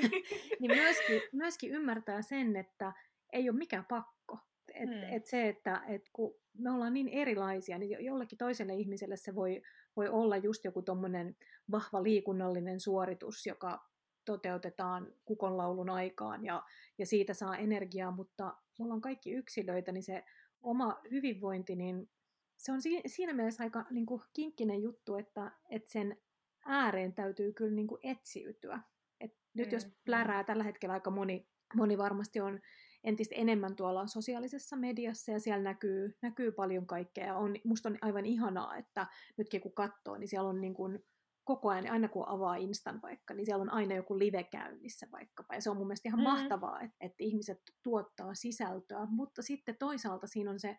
niin 0.60 0.72
myöskin, 0.74 1.22
myöskin 1.32 1.70
ymmärtää 1.70 2.22
sen, 2.22 2.56
että 2.56 2.92
ei 3.32 3.50
ole 3.50 3.58
mikään 3.58 3.84
pakko. 3.84 4.38
Et, 4.74 4.88
mm. 4.88 5.16
et 5.16 5.26
se, 5.26 5.48
että 5.48 5.82
et 5.88 6.02
kun 6.12 6.34
me 6.58 6.70
ollaan 6.70 6.94
niin 6.94 7.08
erilaisia, 7.08 7.78
niin 7.78 8.04
jollekin 8.04 8.38
toiselle 8.38 8.74
ihmiselle 8.74 9.16
se 9.16 9.34
voi 9.34 9.62
voi 9.96 10.08
olla 10.08 10.36
just 10.36 10.64
joku 10.64 10.82
tuommoinen 10.82 11.36
vahva 11.70 12.02
liikunnallinen 12.02 12.80
suoritus, 12.80 13.46
joka 13.46 13.88
toteutetaan 14.24 15.14
kukonlaulun 15.24 15.90
aikaan 15.90 16.44
ja, 16.44 16.62
ja 16.98 17.06
siitä 17.06 17.34
saa 17.34 17.56
energiaa, 17.56 18.10
mutta 18.10 18.44
me 18.78 18.84
ollaan 18.84 19.00
kaikki 19.00 19.32
yksilöitä, 19.32 19.92
niin 19.92 20.02
se 20.02 20.24
oma 20.62 21.00
hyvinvointi, 21.10 21.76
niin 21.76 22.10
se 22.56 22.72
on 22.72 22.80
siinä 23.06 23.32
mielessä 23.32 23.64
aika 23.64 23.84
niin 23.90 24.06
kuin 24.06 24.22
kinkkinen 24.32 24.82
juttu, 24.82 25.16
että, 25.16 25.52
että 25.70 25.90
sen 25.90 26.16
ääreen 26.64 27.12
täytyy 27.12 27.52
kyllä 27.52 27.74
niin 27.74 27.86
kuin 27.86 28.00
etsiytyä. 28.02 28.80
Et 29.20 29.36
nyt 29.54 29.68
mm, 29.68 29.72
jos 29.72 29.86
plärää 30.04 30.44
tällä 30.44 30.64
hetkellä 30.64 30.92
aika 30.92 31.10
moni, 31.10 31.48
moni 31.74 31.98
varmasti 31.98 32.40
on 32.40 32.60
entistä 33.04 33.34
enemmän 33.34 33.76
tuolla 33.76 34.06
sosiaalisessa 34.06 34.76
mediassa 34.76 35.32
ja 35.32 35.40
siellä 35.40 35.62
näkyy, 35.62 36.18
näkyy 36.22 36.52
paljon 36.52 36.86
kaikkea. 36.86 37.26
Ja 37.26 37.36
on, 37.36 37.56
musta 37.64 37.88
on 37.88 37.98
aivan 38.02 38.26
ihanaa, 38.26 38.76
että 38.76 39.06
nytkin 39.36 39.60
kun 39.60 39.74
katsoo, 39.74 40.16
niin 40.16 40.28
siellä 40.28 40.48
on 40.48 40.60
niin 40.60 40.74
kuin 40.74 41.04
koko 41.44 41.68
ajan, 41.68 41.90
aina 41.90 42.08
kun 42.08 42.28
avaa 42.28 42.56
Instan 42.56 43.02
vaikka, 43.02 43.34
niin 43.34 43.46
siellä 43.46 43.62
on 43.62 43.72
aina 43.72 43.94
joku 43.94 44.18
live 44.18 44.44
käynnissä 44.44 45.06
vaikkapa. 45.12 45.54
Ja 45.54 45.60
se 45.60 45.70
on 45.70 45.76
mun 45.76 45.86
mielestä 45.86 46.08
ihan 46.08 46.20
mm. 46.20 46.24
mahtavaa, 46.24 46.80
että, 46.80 46.96
että 47.00 47.24
ihmiset 47.24 47.58
tuottaa 47.82 48.34
sisältöä. 48.34 49.06
Mutta 49.10 49.42
sitten 49.42 49.76
toisaalta 49.78 50.26
siinä 50.26 50.50
on 50.50 50.60
se 50.60 50.76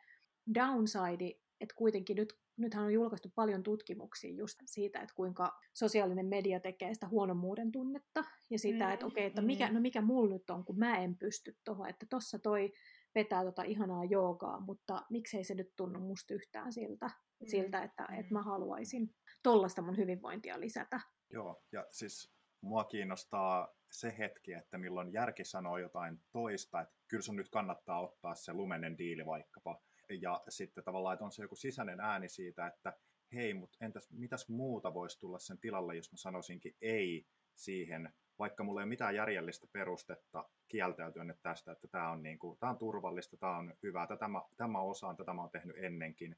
downside, 0.56 1.40
että 1.62 1.76
kuitenkin 1.76 2.16
nyt, 2.16 2.34
nythän 2.58 2.84
on 2.84 2.94
julkaistu 2.94 3.32
paljon 3.36 3.63
tutkimuksia 3.63 4.34
just 4.36 4.60
siitä, 4.66 5.00
että 5.00 5.16
kuinka 5.16 5.60
sosiaalinen 5.74 6.26
media 6.26 6.60
tekee 6.60 6.94
sitä 6.94 7.08
huonommuuden 7.08 7.72
tunnetta 7.72 8.24
ja 8.50 8.60
sitä, 8.60 8.86
mm, 8.86 8.94
että 8.94 9.06
okei, 9.06 9.22
okay, 9.22 9.28
että 9.28 9.42
mikä, 9.42 9.68
mm. 9.68 9.74
no 9.74 9.80
mikä 9.80 10.02
mulla 10.02 10.34
nyt 10.34 10.50
on, 10.50 10.66
kun 10.66 10.80
mä 10.80 10.98
en 10.98 11.18
pysty 11.18 11.58
tuohon, 11.63 11.89
että 11.89 12.06
tossa 12.10 12.39
toi 12.39 12.74
vetää 13.16 13.44
tota 13.44 13.63
ihanaa 13.63 14.06
joogaa, 14.06 14.60
mutta 14.60 15.06
miksei 15.10 15.44
se 15.44 15.54
nyt 15.54 15.76
tunnu 15.76 16.00
musta 16.00 16.34
yhtään 16.34 16.74
siltä, 16.74 17.06
mm. 17.06 17.48
siltä 17.48 17.84
että, 17.84 18.08
mm. 18.10 18.20
että 18.20 18.34
mä 18.34 18.42
haluaisin 18.42 19.16
tollasta 19.44 19.82
mun 19.82 19.98
hyvinvointia 19.98 20.60
lisätä. 20.60 21.00
Joo, 21.30 21.63
ja 21.72 21.86
siis 21.89 22.34
mua 22.62 22.84
kiinnostaa 22.84 23.76
se 23.92 24.16
hetki, 24.18 24.54
että 24.54 24.78
milloin 24.78 25.13
järki 25.13 25.44
sanoo 25.44 25.78
jotain 25.78 26.20
toista, 26.32 26.82
että 26.82 26.96
kyllä 27.08 27.22
sun 27.22 27.36
nyt 27.36 27.50
kannattaa 27.50 28.02
ottaa 28.02 28.36
se 28.36 28.54
lumenen 28.54 28.98
diili 28.98 29.26
vaikkapa, 29.26 29.82
ja 30.10 30.44
sitten 30.50 30.84
tavallaan, 30.84 31.13
että 31.13 31.26
on 31.26 31.32
se 31.32 31.42
joku 31.42 31.56
sisäinen 31.56 32.00
ääni 32.00 32.30
siitä, 32.30 32.68
että 32.68 32.94
hei, 33.34 33.54
mutta 33.54 33.78
entäs 33.82 34.12
mitäs 34.12 34.50
muuta 34.50 34.94
voisi 34.94 35.20
tulla 35.20 35.39
sen 35.39 35.58
tilalle, 35.58 35.96
jos 35.96 36.12
mä 36.12 36.18
sanoisinkin 36.18 36.76
ei 36.82 37.26
siihen, 37.56 38.13
vaikka 38.39 38.63
mulla 38.63 38.82
ei 38.82 38.84
ole 38.84 38.89
mitään 38.89 39.16
järjellistä 39.16 39.68
perustetta 39.72 40.50
kieltäytyä 40.68 41.24
nyt 41.24 41.42
tästä, 41.42 41.72
että 41.72 41.88
tämä 41.88 42.12
on, 42.12 42.24
niin 42.24 42.39
kuin, 42.39 42.60
tämä 42.60 42.70
on 42.70 42.78
turvallista, 42.78 43.38
tämä 43.38 43.58
on 43.58 43.74
hyvää, 43.84 44.08
tätä 44.08 44.28
mä, 44.28 44.42
tämä 44.58 44.82
osaan, 44.82 45.18
tätä 45.18 45.34
mä 45.34 45.42
oon 45.42 45.52
tehnyt 45.52 45.78
ennenkin, 45.78 46.36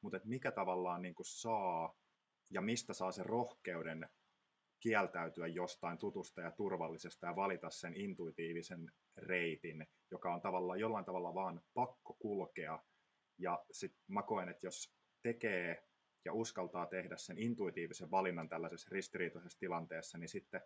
mutta 0.00 0.20
mikä 0.24 0.50
tavallaan 0.50 1.02
niin 1.02 1.14
kuin 1.14 1.26
saa 1.26 1.96
ja 2.50 2.60
mistä 2.60 2.92
saa 2.92 3.12
sen 3.12 3.26
rohkeuden 3.26 4.08
kieltäytyä 4.80 5.46
jostain 5.46 5.98
tutusta 5.98 6.40
ja 6.40 6.50
turvallisesta 6.50 7.26
ja 7.26 7.36
valita 7.36 7.70
sen 7.70 7.96
intuitiivisen 7.96 8.92
reitin, 9.16 9.86
joka 10.10 10.34
on 10.34 10.40
tavallaan 10.40 10.80
jollain 10.80 11.04
tavalla 11.04 11.34
vaan 11.34 11.60
pakko 11.74 12.14
kulkea 12.14 12.82
ja 13.38 13.64
sitten 13.70 14.00
mä 14.08 14.22
koen, 14.22 14.48
että 14.48 14.66
jos 14.66 14.94
tekee 15.22 15.84
ja 16.24 16.32
uskaltaa 16.32 16.86
tehdä 16.86 17.16
sen 17.16 17.38
intuitiivisen 17.38 18.10
valinnan 18.10 18.48
tällaisessa 18.48 18.88
ristiriitaisessa 18.92 19.58
tilanteessa, 19.58 20.18
niin 20.18 20.28
sitten 20.28 20.60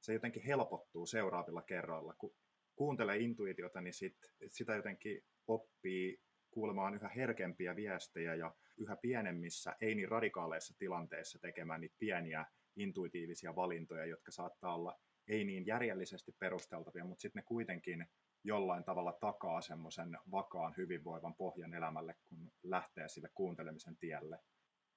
se 0.00 0.12
jotenkin 0.12 0.42
helpottuu 0.42 1.06
seuraavilla 1.06 1.62
kerroilla. 1.62 2.14
Kun 2.14 2.34
kuuntelee 2.76 3.18
intuitiota, 3.18 3.80
niin 3.80 3.94
sit, 3.94 4.16
sitä 4.48 4.74
jotenkin 4.74 5.24
oppii 5.46 6.20
kuulemaan 6.50 6.94
yhä 6.94 7.08
herkempiä 7.08 7.76
viestejä 7.76 8.34
ja 8.34 8.54
yhä 8.76 8.96
pienemmissä, 8.96 9.76
ei 9.80 9.94
niin 9.94 10.08
radikaaleissa 10.08 10.74
tilanteissa 10.78 11.38
tekemään 11.38 11.80
niitä 11.80 11.96
pieniä 11.98 12.46
intuitiivisia 12.76 13.56
valintoja, 13.56 14.06
jotka 14.06 14.30
saattaa 14.30 14.74
olla 14.74 15.00
ei 15.28 15.44
niin 15.44 15.66
järjellisesti 15.66 16.32
perusteltavia, 16.38 17.04
mutta 17.04 17.22
sitten 17.22 17.40
ne 17.40 17.46
kuitenkin 17.46 18.06
jollain 18.44 18.84
tavalla 18.84 19.12
takaa 19.12 19.60
semmoisen 19.60 20.18
vakaan 20.30 20.74
hyvinvoivan 20.76 21.34
pohjan 21.34 21.74
elämälle, 21.74 22.14
kun 22.28 22.52
lähtee 22.62 23.08
sille 23.08 23.28
kuuntelemisen 23.34 23.96
tielle. 23.96 24.38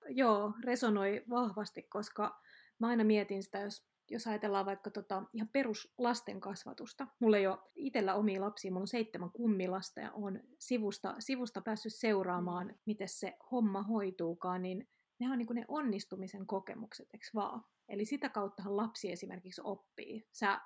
Joo, 0.10 0.54
resonoi 0.63 1.23
vahvasti, 1.30 1.84
koska 1.84 2.39
mä 2.80 2.88
aina 2.88 3.04
mietin 3.04 3.43
sitä, 3.43 3.60
jos, 3.60 3.88
jos 4.12 4.27
ajatellaan 4.27 4.65
vaikka 4.65 4.89
tota, 4.89 5.23
ihan 5.34 5.49
peruslasten 5.54 6.39
kasvatusta. 6.39 7.08
Mulla 7.19 7.38
ei 7.38 7.47
ole 7.47 7.58
itsellä 7.75 8.15
omia 8.15 8.41
lapsia, 8.41 8.71
mulla 8.71 8.84
on 8.84 8.88
seitsemän 8.88 9.32
kummilasta 9.32 9.99
ja 9.99 10.12
on 10.12 10.39
sivusta, 10.60 11.15
sivusta 11.19 11.62
päässyt 11.62 11.93
seuraamaan, 11.95 12.67
mm. 12.67 12.73
miten 12.86 13.10
se 13.10 13.38
homma 13.51 13.84
hoituukaan, 13.84 14.62
niin 14.62 14.89
ne 15.19 15.32
on 15.32 15.38
niin 15.38 15.47
ne 15.54 15.65
onnistumisen 15.67 16.47
kokemukset, 16.47 17.08
eikö 17.13 17.25
vaan? 17.36 17.63
Eli 17.89 18.06
sitä 18.06 18.30
kauttahan 18.30 18.77
lapsi 18.77 19.12
esimerkiksi 19.12 19.62
oppii. 19.63 20.27
Sä 20.32 20.62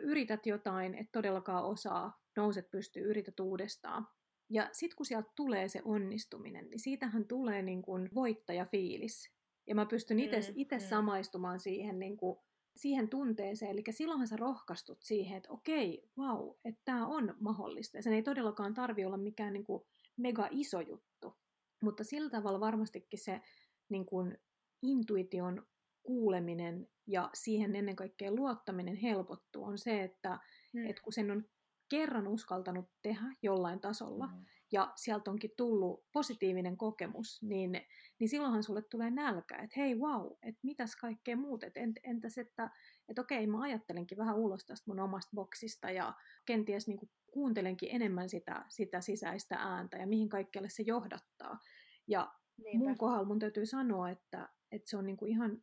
yrität 0.00 0.46
jotain, 0.46 0.94
et 0.94 1.06
todellakaan 1.12 1.64
osaa, 1.64 2.20
nouset 2.36 2.70
pystyy, 2.70 3.02
yrität 3.02 3.40
uudestaan. 3.40 4.08
Ja 4.50 4.68
sitten 4.72 4.96
kun 4.96 5.06
sieltä 5.06 5.30
tulee 5.36 5.68
se 5.68 5.82
onnistuminen, 5.84 6.70
niin 6.70 6.80
siitähän 6.80 7.24
tulee 7.28 7.62
niin 7.62 7.82
kuin 7.82 8.08
voittajafiilis. 8.14 9.32
Ja 9.66 9.74
mä 9.74 9.86
pystyn 9.86 10.18
itse 10.18 10.36
mm, 10.36 10.76
mm. 10.76 10.80
samaistumaan 10.88 11.60
siihen, 11.60 11.98
niin 11.98 12.16
kuin, 12.16 12.38
siihen 12.76 13.08
tunteeseen. 13.08 13.70
Eli 13.70 13.82
silloinhan 13.90 14.28
sä 14.28 14.36
rohkaistut 14.36 15.02
siihen, 15.02 15.36
että 15.36 15.52
okei, 15.52 16.10
wow, 16.18 16.50
että 16.64 16.80
tämä 16.84 17.06
on 17.06 17.34
mahdollista. 17.40 17.98
Ja 17.98 18.02
sen 18.02 18.12
ei 18.12 18.22
todellakaan 18.22 18.74
tarvi 18.74 19.04
olla 19.04 19.16
mikään 19.16 19.52
niin 19.52 19.64
kuin 19.64 19.82
mega 20.16 20.48
iso 20.50 20.80
juttu. 20.80 21.36
Mutta 21.82 22.04
sillä 22.04 22.30
tavalla 22.30 22.60
varmastikin 22.60 23.18
se 23.18 23.40
niin 23.88 24.06
kuin 24.06 24.38
intuition 24.82 25.66
kuuleminen 26.06 26.88
ja 27.06 27.30
siihen 27.34 27.76
ennen 27.76 27.96
kaikkea 27.96 28.32
luottaminen 28.32 28.96
helpottuu, 28.96 29.64
on 29.64 29.78
se, 29.78 30.02
että 30.02 30.38
mm. 30.74 30.86
et 30.86 31.00
kun 31.00 31.12
sen 31.12 31.30
on 31.30 31.44
kerran 31.88 32.28
uskaltanut 32.28 32.90
tehdä 33.02 33.26
jollain 33.42 33.80
tasolla, 33.80 34.26
mm. 34.26 34.44
ja 34.72 34.92
sieltä 34.96 35.30
onkin 35.30 35.50
tullut 35.56 36.04
positiivinen 36.12 36.76
kokemus, 36.76 37.42
niin, 37.42 37.80
niin 38.18 38.28
silloinhan 38.28 38.62
sulle 38.62 38.82
tulee 38.82 39.10
nälkä, 39.10 39.56
että 39.56 39.80
hei 39.80 39.94
wow, 39.94 40.32
että 40.42 40.60
mitäs 40.62 40.96
kaikkea 40.96 41.36
muut, 41.36 41.64
että 41.64 41.80
entäs, 42.04 42.38
että 42.38 42.70
että 43.08 43.22
okei, 43.22 43.46
mä 43.46 43.62
ajattelenkin 43.62 44.18
vähän 44.18 44.36
ulos 44.36 44.66
tästä 44.66 44.90
mun 44.90 45.00
omasta 45.00 45.30
boksista, 45.34 45.90
ja 45.90 46.14
kenties 46.46 46.88
niin 46.88 47.10
kuuntelenkin 47.32 47.88
enemmän 47.92 48.28
sitä, 48.28 48.64
sitä 48.68 49.00
sisäistä 49.00 49.56
ääntä, 49.56 49.96
ja 49.96 50.06
mihin 50.06 50.28
kaikkelle 50.28 50.68
se 50.68 50.82
johdattaa. 50.82 51.58
Ja 52.06 52.32
Niinpä. 52.64 52.84
mun 52.84 52.98
kohdalla 52.98 53.24
mun 53.24 53.38
täytyy 53.38 53.66
sanoa, 53.66 54.10
että, 54.10 54.48
että 54.72 54.90
se 54.90 54.96
on 54.96 55.06
niin 55.06 55.16
kuin 55.16 55.30
ihan 55.30 55.62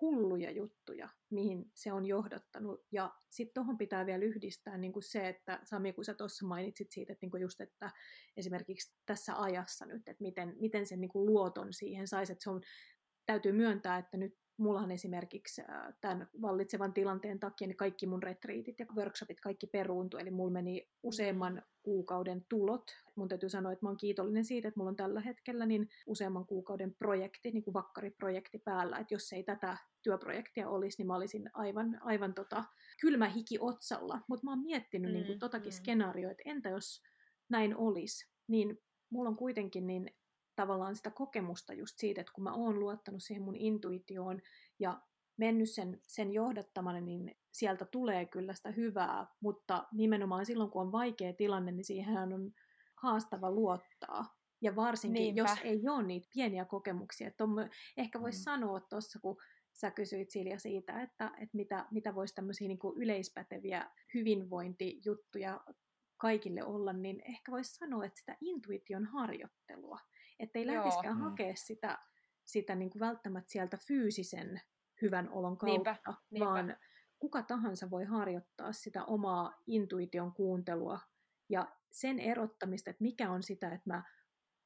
hulluja 0.00 0.50
juttuja, 0.50 1.08
mihin 1.30 1.70
se 1.74 1.92
on 1.92 2.06
johdattanut. 2.06 2.84
Ja 2.92 3.14
sitten 3.30 3.54
tuohon 3.54 3.78
pitää 3.78 4.06
vielä 4.06 4.24
yhdistää 4.24 4.78
niin 4.78 4.92
kuin 4.92 5.02
se, 5.02 5.28
että 5.28 5.60
Sami, 5.64 5.92
kun 5.92 6.04
sä 6.04 6.14
tuossa 6.14 6.46
mainitsit 6.46 6.90
siitä, 6.90 7.12
että 7.12 7.24
niin 7.24 7.30
kuin 7.30 7.40
just, 7.40 7.60
että 7.60 7.90
esimerkiksi 8.36 8.96
tässä 9.06 9.42
ajassa 9.42 9.86
nyt, 9.86 10.08
että 10.08 10.22
miten, 10.22 10.56
miten 10.60 10.86
sen 10.86 11.00
niin 11.00 11.10
kuin 11.10 11.26
luoton 11.26 11.72
siihen 11.72 12.08
saisi, 12.08 12.32
että 12.32 12.42
se 12.42 12.50
on, 12.50 12.60
täytyy 13.26 13.52
myöntää, 13.52 13.98
että 13.98 14.16
nyt 14.16 14.34
mullahan 14.58 14.90
esimerkiksi 14.90 15.62
tämän 16.00 16.28
vallitsevan 16.42 16.92
tilanteen 16.92 17.40
takia 17.40 17.66
niin 17.66 17.76
kaikki 17.76 18.06
mun 18.06 18.22
retriitit 18.22 18.78
ja 18.78 18.86
workshopit 18.96 19.40
kaikki 19.40 19.66
peruuntu, 19.66 20.16
eli 20.16 20.30
mulla 20.30 20.50
meni 20.50 20.88
useamman 21.02 21.62
kuukauden 21.82 22.44
tulot. 22.48 22.90
Mun 23.16 23.28
täytyy 23.28 23.48
sanoa, 23.48 23.72
että 23.72 23.86
mä 23.86 23.88
oon 23.88 23.96
kiitollinen 23.96 24.44
siitä, 24.44 24.68
että 24.68 24.80
mulla 24.80 24.90
on 24.90 24.96
tällä 24.96 25.20
hetkellä 25.20 25.66
niin 25.66 25.88
useamman 26.06 26.46
kuukauden 26.46 26.94
projekti, 26.94 27.50
niin 27.50 27.62
kuin 27.62 27.74
vakkariprojekti 27.74 28.58
päällä, 28.58 28.98
että 28.98 29.14
jos 29.14 29.32
ei 29.32 29.42
tätä 29.42 29.76
työprojektia 30.02 30.68
olisi, 30.68 30.98
niin 30.98 31.06
mä 31.06 31.16
olisin 31.16 31.50
aivan, 31.54 31.98
aivan 32.02 32.34
tota, 32.34 32.64
kylmä 33.00 33.28
hiki 33.28 33.58
otsalla. 33.60 34.20
Mutta 34.28 34.44
mä 34.44 34.50
oon 34.50 34.62
miettinyt 34.62 35.12
mm, 35.12 35.20
niin 35.20 35.38
totakin 35.38 35.72
mm. 35.72 35.76
skenaarioa, 35.76 36.30
että 36.30 36.42
entä 36.46 36.68
jos 36.68 37.02
näin 37.48 37.76
olisi, 37.76 38.30
niin 38.48 38.78
mulla 39.10 39.28
on 39.28 39.36
kuitenkin 39.36 39.86
niin 39.86 40.10
tavallaan 40.62 40.96
sitä 40.96 41.10
kokemusta 41.10 41.74
just 41.74 41.98
siitä, 41.98 42.20
että 42.20 42.32
kun 42.32 42.44
mä 42.44 42.54
oon 42.54 42.80
luottanut 42.80 43.22
siihen 43.22 43.42
mun 43.42 43.56
intuitioon 43.56 44.40
ja 44.78 45.00
mennyt 45.36 45.70
sen, 45.70 46.00
sen 46.06 46.32
johdattamana, 46.32 47.00
niin 47.00 47.36
sieltä 47.52 47.84
tulee 47.84 48.26
kyllä 48.26 48.54
sitä 48.54 48.70
hyvää, 48.70 49.26
mutta 49.40 49.86
nimenomaan 49.92 50.46
silloin, 50.46 50.70
kun 50.70 50.82
on 50.82 50.92
vaikea 50.92 51.32
tilanne, 51.32 51.72
niin 51.72 51.84
siihen 51.84 52.32
on 52.34 52.52
haastava 53.02 53.50
luottaa. 53.50 54.38
Ja 54.60 54.76
varsinkin, 54.76 55.22
Niinpä. 55.22 55.40
jos 55.40 55.58
ei 55.64 55.88
ole 55.88 56.02
niitä 56.02 56.28
pieniä 56.34 56.64
kokemuksia. 56.64 57.28
Että 57.28 57.44
on, 57.44 57.70
ehkä 57.96 58.20
voisi 58.20 58.38
mm. 58.38 58.42
sanoa 58.42 58.80
tuossa, 58.80 59.18
kun 59.18 59.36
sä 59.72 59.90
kysyit 59.90 60.30
Silja 60.30 60.58
siitä, 60.58 61.02
että, 61.02 61.26
että 61.26 61.56
mitä, 61.56 61.86
mitä 61.90 62.14
voisi 62.14 62.34
tämmöisiä 62.34 62.68
niin 62.68 62.78
yleispäteviä 62.96 63.90
hyvinvointijuttuja 64.14 65.60
kaikille 66.16 66.64
olla, 66.64 66.92
niin 66.92 67.22
ehkä 67.28 67.52
voisi 67.52 67.74
sanoa, 67.74 68.04
että 68.04 68.20
sitä 68.20 68.36
intuition 68.40 69.06
harjoittelua. 69.06 69.98
Että 70.38 70.58
ei 70.58 70.66
lähtisikään 70.66 71.16
mm. 71.16 71.22
hakea 71.22 71.52
sitä, 71.56 71.98
sitä 72.44 72.74
niin 72.74 72.90
kuin 72.90 73.00
välttämättä 73.00 73.52
sieltä 73.52 73.76
fyysisen 73.76 74.60
hyvän 75.02 75.30
olon 75.30 75.58
kautta, 75.58 75.90
niinpä, 75.90 75.96
niinpä. 76.30 76.46
vaan 76.46 76.76
kuka 77.18 77.42
tahansa 77.42 77.90
voi 77.90 78.04
harjoittaa 78.04 78.72
sitä 78.72 79.04
omaa 79.04 79.62
intuition 79.66 80.32
kuuntelua 80.32 81.00
ja 81.48 81.76
sen 81.90 82.18
erottamista, 82.18 82.90
että 82.90 83.02
mikä 83.02 83.30
on 83.30 83.42
sitä, 83.42 83.68
että 83.68 83.90
mä 83.90 84.02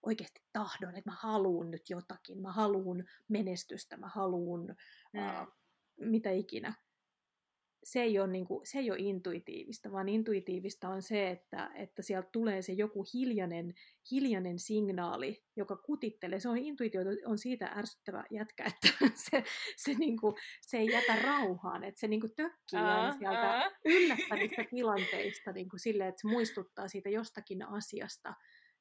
oikeasti 0.03 0.43
tahdon, 0.53 0.97
että 0.97 1.11
mä 1.11 1.17
haluan 1.21 1.71
nyt 1.71 1.91
jotakin, 1.91 2.43
mä 2.43 2.53
haluan 2.53 3.05
menestystä, 3.29 3.97
mä 3.97 4.09
haluan 4.09 4.77
mm. 5.13 5.21
äh, 5.21 5.47
mitä 6.01 6.31
ikinä 6.31 6.75
se 7.85 8.03
ei, 8.03 8.19
ole 8.19 8.33
niin 8.33 8.45
kuin, 8.47 8.67
se 8.67 8.79
ei 8.79 8.91
ole 8.91 8.99
intuitiivista, 8.99 9.93
vaan 9.93 10.09
intuitiivista 10.09 10.89
on 10.89 11.03
se, 11.03 11.31
että, 11.31 11.71
että 11.75 12.03
sieltä 12.03 12.29
tulee 12.33 12.63
se 12.63 12.73
joku 12.73 13.05
hiljainen, 13.15 13.75
hiljainen 14.11 14.59
signaali, 14.59 15.45
joka 15.57 15.77
kutittelee. 15.77 16.41
Se 16.41 16.49
on 16.49 16.59
intuitio 16.59 17.01
on 17.25 17.39
siitä 17.39 17.67
ärsyttävä 17.67 18.25
jätkä, 18.31 18.65
että 18.75 18.89
se, 19.15 19.45
se, 19.77 19.95
niin 19.95 20.21
kuin, 20.21 20.35
se 20.61 20.79
ei 20.79 20.87
jätä 20.87 21.17
rauhaan, 21.17 21.85
että 21.85 22.01
se 22.01 22.09
niin 22.09 22.21
kuin 22.21 22.35
tökkii 22.37 22.79
ää, 22.79 23.19
sieltä 23.19 23.41
ää. 23.41 23.71
yllättävistä 23.85 24.65
tilanteista 24.71 25.53
niin 25.53 25.69
kuin 25.69 25.81
sille, 25.81 26.09
että 26.09 26.21
se 26.21 26.29
muistuttaa 26.29 26.89
siitä 26.89 27.11
jostakin 27.11 27.63
asiasta, 27.63 28.35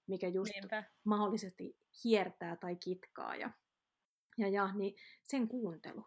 mikä 0.07 0.27
just 0.27 0.53
Niinpä. 0.53 0.83
mahdollisesti 1.03 1.77
hiertää 2.03 2.55
tai 2.55 2.75
kitkaa. 2.75 3.35
Ja, 3.35 3.51
ja, 4.37 4.47
ja 4.47 4.73
niin 4.73 4.95
sen 5.23 5.47
kuuntelu. 5.47 6.05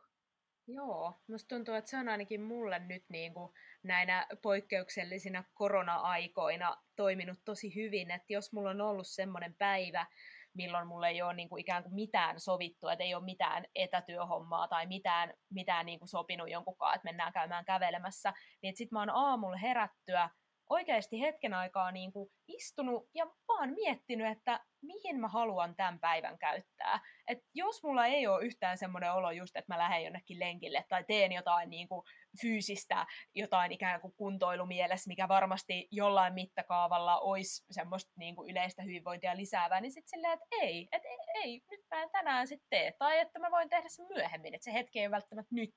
Joo, 0.67 1.21
musta 1.29 1.55
tuntuu, 1.55 1.75
että 1.75 1.91
se 1.91 1.97
on 1.97 2.09
ainakin 2.09 2.43
mulle 2.43 2.79
nyt 2.79 3.05
niin 3.09 3.35
kuin 3.35 3.53
näinä 3.83 4.27
poikkeuksellisina 4.43 5.45
korona-aikoina 5.55 6.77
toiminut 6.97 7.39
tosi 7.45 7.75
hyvin, 7.75 8.11
että 8.11 8.33
jos 8.33 8.53
mulla 8.53 8.71
on 8.71 8.81
ollut 8.81 9.07
semmoinen 9.07 9.55
päivä, 9.55 10.07
milloin 10.55 10.87
mulla 10.87 11.09
ei 11.09 11.23
ole 11.23 11.35
niin 11.35 11.49
kuin 11.49 11.61
ikään 11.61 11.83
kuin 11.83 11.95
mitään 11.95 12.41
sovittu, 12.41 12.89
että 12.89 13.05
ei 13.05 13.15
ole 13.15 13.25
mitään 13.25 13.65
etätyöhommaa 13.75 14.69
tai 14.69 14.87
mitään, 14.87 15.35
mitään 15.51 15.87
niin 15.87 15.99
kuin 15.99 16.09
sopinut 16.09 16.51
jonkunkaan, 16.51 16.95
että 16.95 17.05
mennään 17.05 17.33
käymään 17.33 17.65
kävelemässä, 17.65 18.33
niin 18.63 18.77
sitten 18.77 18.97
mä 18.97 19.01
oon 19.01 19.11
aamulla 19.11 19.57
herättyä 19.57 20.31
oikeasti 20.69 21.21
hetken 21.21 21.55
aikaa 21.55 21.93
niin 21.93 22.13
kuin 22.13 22.31
istunut 22.49 23.09
ja 23.15 23.27
vaan 23.49 23.75
miettinyt, 23.75 24.27
että 24.27 24.61
mihin 24.83 25.21
mä 25.21 25.29
haluan 25.29 25.77
tämän 25.77 26.01
päivän 26.01 26.39
käyttää. 26.39 27.01
Et 27.29 27.39
jos 27.55 27.83
mulla 27.83 28.07
ei 28.07 28.27
ole 28.27 28.45
yhtään 28.45 28.79
semmoinen 28.79 29.13
olo 29.13 29.31
just, 29.31 29.57
että 29.57 29.75
mä 29.75 29.79
lähden 29.79 30.05
jonnekin 30.05 30.41
lenkille 30.41 30.85
tai 30.89 31.05
teen 31.05 31.33
jotain 31.33 31.71
niin 31.71 31.89
kuin 31.89 32.03
fyysistä, 32.41 33.07
jotain 33.35 33.73
ikään 33.73 34.01
kuin 34.01 34.15
kuntoilumielessä, 34.17 35.09
mikä 35.09 35.29
varmasti 35.29 35.89
jollain 35.91 36.35
mittakaavalla 36.35 37.21
olisi 37.21 37.65
semmoista 37.71 38.13
niin 38.17 38.37
kuin 38.37 38.51
yleistä 38.51 38.83
hyvinvointia 38.83 39.37
lisäävää, 39.37 39.81
niin 39.81 39.93
sitten 39.93 40.11
silleen, 40.11 40.33
että 40.33 40.47
ei, 40.51 40.89
että 40.93 41.09
ei, 41.09 41.43
ei, 41.43 41.63
nyt 41.71 41.81
mä 41.91 42.03
en 42.03 42.11
tänään 42.11 42.49
sitten 42.49 42.67
tee. 42.71 42.95
Tai 42.99 43.19
että 43.19 43.39
mä 43.39 43.51
voin 43.51 43.69
tehdä 43.69 43.89
sen 43.89 44.07
myöhemmin, 44.07 44.55
että 44.55 44.65
se 44.65 44.73
hetki 44.73 45.01
ei 45.01 45.11
välttämättä 45.11 45.55
nyt 45.55 45.75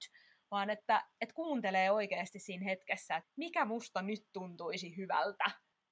vaan 0.52 0.70
että, 0.70 1.06
että 1.22 1.36
kuuntelee 1.36 1.92
oikeasti 1.92 2.40
siinä 2.40 2.66
hetkessä, 2.66 3.16
että 3.16 3.32
mikä 3.38 3.66
musta 3.66 4.02
nyt 4.02 4.22
tuntuisi 4.34 4.98
hyvältä 4.98 5.46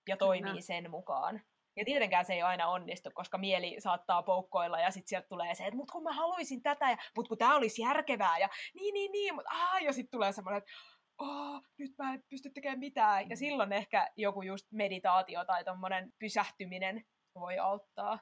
ja 0.08 0.18
toimii 0.18 0.52
Kyllä. 0.52 0.62
sen 0.62 0.92
mukaan. 0.92 1.42
Ja 1.78 1.86
tietenkään 1.86 2.26
se 2.26 2.34
ei 2.34 2.42
aina 2.42 2.68
onnistu, 2.68 3.10
koska 3.14 3.38
mieli 3.38 3.76
saattaa 3.80 4.24
poukkoilla 4.24 4.80
ja 4.80 4.92
sitten 4.92 5.08
sieltä 5.08 5.28
tulee 5.28 5.56
se, 5.56 5.64
että 5.64 5.76
mut 5.76 5.92
kun 5.92 6.04
mä 6.04 6.14
haluaisin 6.14 6.64
tätä, 6.64 6.90
ja 6.90 6.98
mut 7.16 7.28
kun 7.28 7.38
tämä 7.38 7.56
olisi 7.56 7.82
järkevää, 7.82 8.38
ja 8.38 8.50
niin, 8.74 8.94
niin, 8.94 9.12
niin, 9.12 9.36
mutta 9.36 9.52
aah, 9.52 9.84
ja 9.84 9.94
sitten 9.94 10.12
tulee 10.12 10.32
semmoinen, 10.32 10.58
että 10.58 10.72
oh, 11.18 11.62
nyt 11.78 11.92
mä 11.98 12.14
en 12.14 12.24
pysty 12.30 12.50
tekemään 12.50 12.80
mitään. 12.80 13.30
Ja 13.30 13.38
silloin 13.38 13.74
ehkä 13.74 14.12
joku 14.18 14.42
just 14.42 14.66
meditaatio 14.72 15.46
tai 15.46 15.64
tommonen 15.64 16.14
pysähtyminen 16.20 17.06
voi 17.36 17.58
auttaa. 17.58 18.20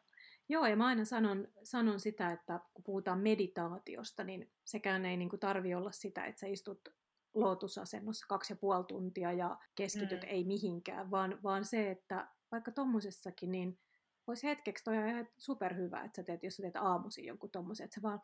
Joo, 0.50 0.66
ja 0.66 0.76
mä 0.76 0.86
aina 0.88 1.06
sanon, 1.06 1.48
sanon 1.64 2.00
sitä, 2.00 2.32
että 2.32 2.60
kun 2.74 2.84
puhutaan 2.84 3.20
meditaatiosta, 3.20 4.24
niin 4.24 4.52
sekään 4.66 5.06
ei 5.06 5.18
niin 5.18 5.30
kuin 5.30 5.40
tarvi 5.40 5.76
olla 5.76 5.92
sitä, 5.92 6.26
että 6.26 6.40
sä 6.40 6.48
istut 6.48 6.90
lootusasennossa 7.34 8.26
kaksi 8.30 8.54
ja 8.54 8.58
puoli 8.58 8.84
tuntia 8.84 9.32
ja 9.32 9.58
keskityt 9.76 10.22
mm. 10.22 10.28
ei 10.30 10.44
mihinkään, 10.44 11.12
vaan, 11.12 11.40
vaan 11.44 11.66
se, 11.66 11.92
että 11.92 12.28
vaikka 12.52 12.72
tommosessakin, 12.72 13.52
niin 13.52 13.80
olisi 14.28 14.48
hetkeksi 14.48 14.84
toi 14.84 14.96
ihan 14.96 15.28
superhyvä, 15.38 16.04
että 16.04 16.16
sä 16.16 16.24
teet, 16.24 16.44
jos 16.44 16.56
sä 16.56 16.62
teet 16.62 16.76
aamuisin 16.76 17.26
jonkun 17.26 17.52
tommosen, 17.52 17.86
että 17.86 17.96
sä 17.96 18.02
vaan 18.02 18.22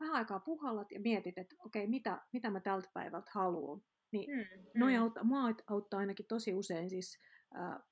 vähän 0.00 0.14
aikaa 0.14 0.40
puhallat 0.40 0.92
ja 0.92 1.00
mietit, 1.00 1.38
että 1.38 1.56
okei, 1.58 1.82
okay, 1.82 1.90
mitä, 1.90 2.22
mitä 2.32 2.50
mä 2.50 2.60
tältä 2.60 2.90
päivältä 2.94 3.30
haluan. 3.34 3.82
Niin 4.12 4.30
mm, 4.30 4.64
noi 4.74 4.96
mm. 4.96 5.02
auttaa, 5.02 5.24
mua 5.24 5.40
auttaa 5.66 6.00
ainakin 6.00 6.26
tosi 6.26 6.54
usein 6.54 6.90
siis 6.90 7.18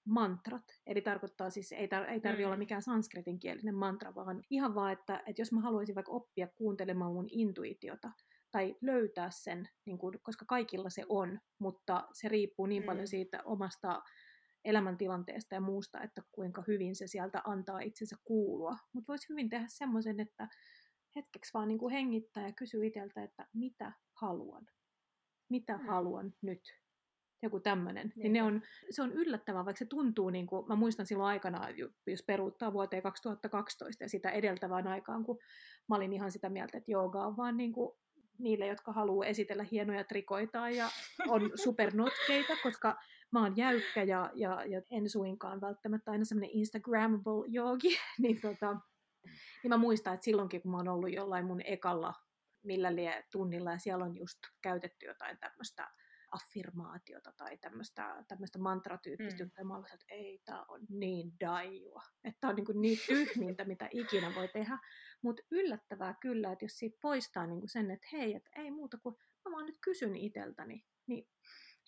mantrat. 0.05 0.65
Eli 0.87 1.01
tarkoittaa 1.01 1.51
siis, 1.51 1.73
ei, 1.73 1.87
tar- 1.87 2.11
ei 2.11 2.21
tarvi 2.21 2.43
mm. 2.43 2.47
olla 2.47 2.57
mikään 2.57 2.83
sanskritinkielinen 2.83 3.75
mantra, 3.75 4.15
vaan 4.15 4.43
ihan 4.51 4.75
vaan, 4.75 4.93
että, 4.93 5.23
että 5.27 5.43
jos 5.43 5.53
mä 5.53 5.61
haluaisin 5.61 5.95
vaikka 5.95 6.13
oppia 6.13 6.49
kuuntelemaan 6.49 7.13
mun 7.13 7.29
intuitiota, 7.31 8.11
tai 8.51 8.77
löytää 8.81 9.31
sen, 9.31 9.69
niin 9.85 9.99
kuin, 9.99 10.19
koska 10.23 10.45
kaikilla 10.45 10.91
se 10.91 11.05
on, 11.09 11.41
mutta 11.59 12.09
se 12.13 12.29
riippuu 12.29 12.67
niin 12.67 12.83
mm. 12.83 12.87
paljon 12.87 13.09
siitä 13.09 13.43
omasta 13.45 14.03
elämäntilanteesta 14.65 15.55
ja 15.55 15.61
muusta, 15.61 16.03
että 16.03 16.23
kuinka 16.33 16.65
hyvin 16.67 16.97
se 16.97 17.07
sieltä 17.07 17.43
antaa 17.45 17.81
itsensä 17.81 18.17
kuulua. 18.25 18.77
Mutta 18.93 19.13
voisi 19.13 19.29
hyvin 19.29 19.49
tehdä 19.49 19.67
semmoisen, 19.69 20.21
että 20.21 20.49
hetkeksi 21.17 21.51
vaan 21.55 21.69
niin 21.69 21.79
kuin 21.79 21.93
hengittää 21.93 22.47
ja 22.47 22.53
kysyy 22.53 22.87
itseltä, 22.87 23.23
että 23.23 23.47
mitä 23.53 23.93
haluan. 24.13 24.67
Mitä 25.49 25.79
mm. 25.79 25.87
haluan 25.87 26.35
nyt 26.43 26.61
joku 27.43 27.61
tämmöinen. 27.61 28.13
Niin. 28.17 28.33
ne 28.33 28.43
on, 28.43 28.63
se 28.91 29.03
on 29.03 29.13
yllättävää, 29.13 29.65
vaikka 29.65 29.79
se 29.79 29.85
tuntuu, 29.85 30.31
niin 30.31 30.47
kuin, 30.47 30.69
mä 30.69 30.77
muistan 30.77 31.07
silloin 31.07 31.29
aikana, 31.29 31.69
jos 32.07 32.23
peruuttaa 32.27 32.73
vuoteen 32.73 33.03
2012 33.03 34.05
ja 34.05 34.09
sitä 34.09 34.31
edeltävään 34.31 34.87
aikaan, 34.87 35.25
kun 35.25 35.39
mä 35.89 35.97
olin 35.97 36.13
ihan 36.13 36.33
sitä 36.33 36.49
mieltä, 36.49 36.79
että 36.79 36.91
jooga 36.91 37.27
on 37.27 37.37
vaan 37.37 37.57
niin 37.57 37.73
kuin 37.73 37.97
niille, 38.39 38.67
jotka 38.67 38.93
haluaa 38.93 39.27
esitellä 39.27 39.65
hienoja 39.71 40.05
trikoita 40.05 40.71
ja 40.71 40.89
on 41.29 41.51
supernotkeita, 41.65 42.53
koska 42.63 42.97
mä 43.33 43.43
oon 43.43 43.57
jäykkä 43.57 44.03
ja, 44.03 44.31
ja, 44.35 44.65
ja 44.65 44.83
en 44.91 45.11
suinkaan 45.11 45.61
välttämättä 45.61 46.11
aina 46.11 46.25
semmoinen 46.25 46.51
Instagrammable 46.57 47.45
joogi, 47.49 47.99
niin, 48.23 48.41
tota, 48.41 48.77
niin 49.63 49.69
mä 49.69 49.77
muistan, 49.77 50.15
että 50.15 50.25
silloinkin 50.25 50.63
kun 50.63 50.71
mä 50.71 50.77
oon 50.77 50.89
ollut 50.89 51.13
jollain 51.13 51.45
mun 51.45 51.61
ekalla 51.65 52.15
millä 52.63 52.97
lie 52.97 53.25
tunnilla 53.33 53.73
ja 53.73 53.79
siellä 53.79 54.05
on 54.05 54.17
just 54.17 54.39
käytetty 54.63 55.07
jotain 55.07 55.39
tämmöistä 55.39 55.89
affirmaatiota 56.31 57.33
tai 57.37 57.59
tämmöistä, 57.59 58.25
tämmöistä 58.29 58.59
mantratyyppistä 58.59 59.45
mm. 59.45 59.69
Mä 59.69 59.83
että 59.95 60.07
ei, 60.09 60.41
tää 60.45 60.65
on 60.69 60.81
niin 60.89 61.33
daijua. 61.41 62.03
Että 62.25 62.49
on 62.49 62.57
niin, 62.57 62.81
niin 62.81 62.99
tyhmintä, 63.07 63.65
mitä 63.65 63.89
ikinä 63.93 64.33
voi 64.35 64.49
tehdä. 64.49 64.79
Mutta 65.23 65.43
yllättävää 65.51 66.15
kyllä, 66.21 66.53
että 66.53 66.65
jos 66.65 66.79
siitä 66.79 66.99
poistaa 67.03 67.47
niin 67.47 67.69
sen, 67.69 67.91
että 67.91 68.09
hei, 68.13 68.35
että 68.35 68.51
ei 68.57 68.71
muuta 68.71 68.99
kuin 68.99 69.17
mä 69.45 69.53
vaan 69.53 69.67
nyt 69.67 69.79
kysyn 69.85 70.17
iteltäni, 70.17 70.85
niin 71.07 71.29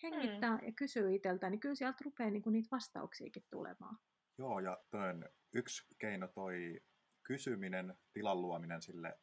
hengittää 0.03 0.57
mm. 0.57 0.67
ja 0.67 0.73
kysyy 0.77 1.15
itseltä, 1.15 1.51
niin 1.51 1.61
kyllä 1.61 1.75
sieltä 1.75 2.05
rupeaa 2.05 2.31
niin 2.31 2.43
niitä 2.51 2.69
vastauksiakin 2.71 3.47
tulemaan. 3.51 3.99
Joo, 4.39 4.61
ja 4.61 4.79
toinen, 4.91 5.29
yksi 5.55 5.97
keino 5.99 6.29
toi 6.29 6.81
kysyminen, 7.23 7.95
tilan 8.13 8.43
luominen 8.43 8.83
sille 8.83 9.19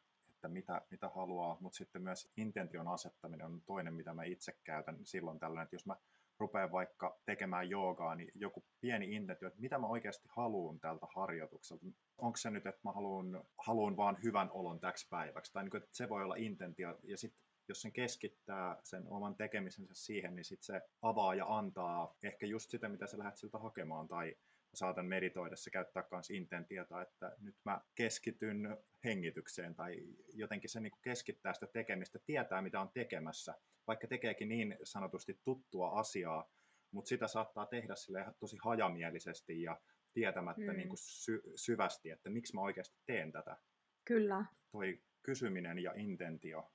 että 0.47 0.53
mitä, 0.53 0.81
mitä 0.91 1.09
haluaa, 1.09 1.57
mutta 1.59 1.77
sitten 1.77 2.01
myös 2.01 2.31
intention 2.37 2.87
asettaminen 2.87 3.45
on 3.45 3.61
toinen, 3.65 3.93
mitä 3.93 4.13
mä 4.13 4.23
itse 4.23 4.53
käytän 4.63 4.97
silloin 5.03 5.39
tällöin, 5.39 5.63
että 5.63 5.75
jos 5.75 5.85
mä 5.85 5.95
rupean 6.39 6.71
vaikka 6.71 7.19
tekemään 7.25 7.69
joogaa, 7.69 8.15
niin 8.15 8.31
joku 8.35 8.63
pieni 8.81 9.15
intentio, 9.15 9.47
että 9.47 9.61
mitä 9.61 9.77
mä 9.77 9.87
oikeasti 9.87 10.27
haluan 10.31 10.79
tältä 10.79 11.07
harjoitukselta. 11.15 11.85
Onko 12.17 12.37
se 12.37 12.49
nyt, 12.49 12.65
että 12.65 12.81
mä 12.83 12.91
haluan, 12.91 13.43
haluan 13.57 13.97
vaan 13.97 14.17
hyvän 14.23 14.51
olon 14.51 14.79
täksi 14.79 15.07
päiväksi, 15.09 15.53
tai 15.53 15.63
niin 15.63 15.71
kuin, 15.71 15.83
että 15.83 15.97
se 15.97 16.09
voi 16.09 16.23
olla 16.23 16.35
intentio, 16.35 16.99
ja 17.03 17.17
sitten 17.17 17.41
jos 17.67 17.81
sen 17.81 17.91
keskittää 17.91 18.77
sen 18.83 19.07
oman 19.07 19.35
tekemisensä 19.35 19.93
siihen, 19.93 20.35
niin 20.35 20.45
sitten 20.45 20.65
se 20.65 20.81
avaa 21.01 21.35
ja 21.35 21.45
antaa 21.57 22.15
ehkä 22.23 22.45
just 22.45 22.69
sitä, 22.69 22.89
mitä 22.89 23.07
sä 23.07 23.17
lähdet 23.17 23.37
siltä 23.37 23.57
hakemaan, 23.57 24.07
tai 24.07 24.35
saatan 24.73 25.05
meditoidessa 25.05 25.69
käyttää 25.69 26.07
myös 26.11 26.29
intentiota, 26.29 27.01
että 27.01 27.35
nyt 27.39 27.55
mä 27.65 27.81
keskityn 27.95 28.77
hengitykseen 29.03 29.75
tai 29.75 30.03
jotenkin 30.33 30.69
se 30.69 30.79
niin 30.79 30.93
keskittää 31.01 31.53
sitä 31.53 31.67
tekemistä, 31.67 32.19
tietää 32.25 32.61
mitä 32.61 32.81
on 32.81 32.89
tekemässä, 32.93 33.55
vaikka 33.87 34.07
tekeekin 34.07 34.49
niin 34.49 34.77
sanotusti 34.83 35.39
tuttua 35.43 35.99
asiaa, 35.99 36.51
mutta 36.91 37.09
sitä 37.09 37.27
saattaa 37.27 37.65
tehdä 37.65 37.95
sille 37.95 38.25
tosi 38.39 38.57
hajamielisesti 38.63 39.61
ja 39.61 39.81
tietämättä 40.13 40.71
mm. 40.71 40.77
niin 40.77 40.87
kuin 40.87 40.97
sy- 40.97 41.43
syvästi, 41.55 42.09
että 42.09 42.29
miksi 42.29 42.55
mä 42.55 42.61
oikeasti 42.61 42.97
teen 43.05 43.31
tätä. 43.31 43.57
Kyllä. 44.05 44.45
Toi 44.71 45.01
kysyminen 45.23 45.79
ja 45.79 45.93
intentio. 45.95 46.71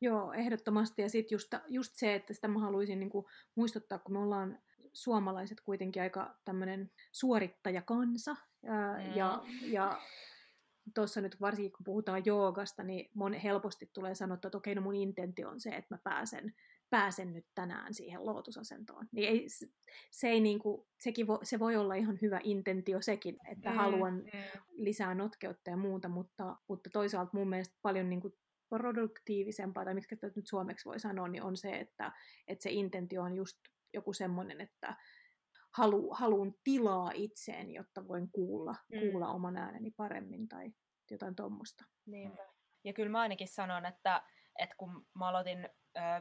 Joo, 0.00 0.32
ehdottomasti. 0.32 1.02
Ja 1.02 1.08
sitten 1.08 1.34
just, 1.34 1.54
just 1.68 1.94
se, 1.94 2.14
että 2.14 2.34
sitä 2.34 2.48
mä 2.48 2.60
haluaisin 2.60 3.00
niin 3.00 3.10
kuin 3.10 3.26
muistuttaa, 3.54 3.98
kun 3.98 4.12
me 4.12 4.18
ollaan 4.18 4.58
suomalaiset 4.96 5.60
kuitenkin 5.60 6.02
aika 6.02 6.36
tämmöinen 6.44 6.90
suorittajakansa. 7.12 8.36
Ää, 8.66 8.98
mm. 8.98 9.16
Ja, 9.16 9.42
ja 9.62 10.02
tuossa 10.94 11.20
nyt 11.20 11.40
varsinkin 11.40 11.72
kun 11.72 11.84
puhutaan 11.84 12.22
joogasta, 12.24 12.82
niin 12.82 13.10
mon 13.14 13.34
helposti 13.34 13.90
tulee 13.92 14.14
sanottua, 14.14 14.48
että 14.48 14.58
okei, 14.58 14.74
no 14.74 14.80
mun 14.80 14.94
intentio 14.94 15.48
on 15.48 15.60
se, 15.60 15.70
että 15.70 15.94
mä 15.94 15.98
pääsen, 16.04 16.54
pääsen 16.90 17.32
nyt 17.32 17.46
tänään 17.54 17.94
siihen 17.94 18.26
lootusasentoon. 18.26 19.08
Niin 19.12 19.28
ei, 19.28 19.46
se, 20.10 20.28
ei 20.28 20.40
niinku, 20.40 20.88
sekin 20.98 21.26
vo, 21.26 21.38
se 21.42 21.58
voi 21.58 21.76
olla 21.76 21.94
ihan 21.94 22.18
hyvä 22.22 22.40
intentio 22.44 23.02
sekin, 23.02 23.36
että 23.50 23.70
mm, 23.70 23.76
haluan 23.76 24.14
mm. 24.14 24.60
lisää 24.70 25.14
notkeutta 25.14 25.70
ja 25.70 25.76
muuta, 25.76 26.08
mutta, 26.08 26.56
mutta 26.68 26.90
toisaalta 26.90 27.30
mun 27.32 27.48
mielestä 27.48 27.76
paljon 27.82 28.10
niinku 28.10 28.36
produktiivisempaa, 28.68 29.84
tai 29.84 29.94
mitkä 29.94 30.16
nyt 30.36 30.46
suomeksi 30.46 30.84
voi 30.84 31.00
sanoa, 31.00 31.28
niin 31.28 31.42
on 31.42 31.56
se, 31.56 31.70
että, 31.70 32.12
että 32.48 32.62
se 32.62 32.70
intentio 32.70 33.22
on 33.22 33.34
just 33.34 33.58
joku 33.96 34.12
semmoinen, 34.12 34.60
että 34.60 34.96
halu, 35.76 36.14
haluan 36.14 36.54
tilaa 36.64 37.10
itseen, 37.14 37.70
jotta 37.70 38.08
voin 38.08 38.30
kuulla, 38.32 38.74
mm. 38.92 39.00
kuulla 39.00 39.28
oman 39.28 39.56
ääneni 39.56 39.90
paremmin 39.90 40.48
tai 40.48 40.70
jotain 41.10 41.36
tuommoista. 41.36 41.84
Niinpä. 42.06 42.46
Ja 42.84 42.92
kyllä 42.92 43.10
mä 43.10 43.20
ainakin 43.20 43.48
sanon, 43.48 43.86
että, 43.86 44.22
että 44.58 44.74
kun 44.78 45.06
mä 45.14 45.28
aloitin 45.28 45.68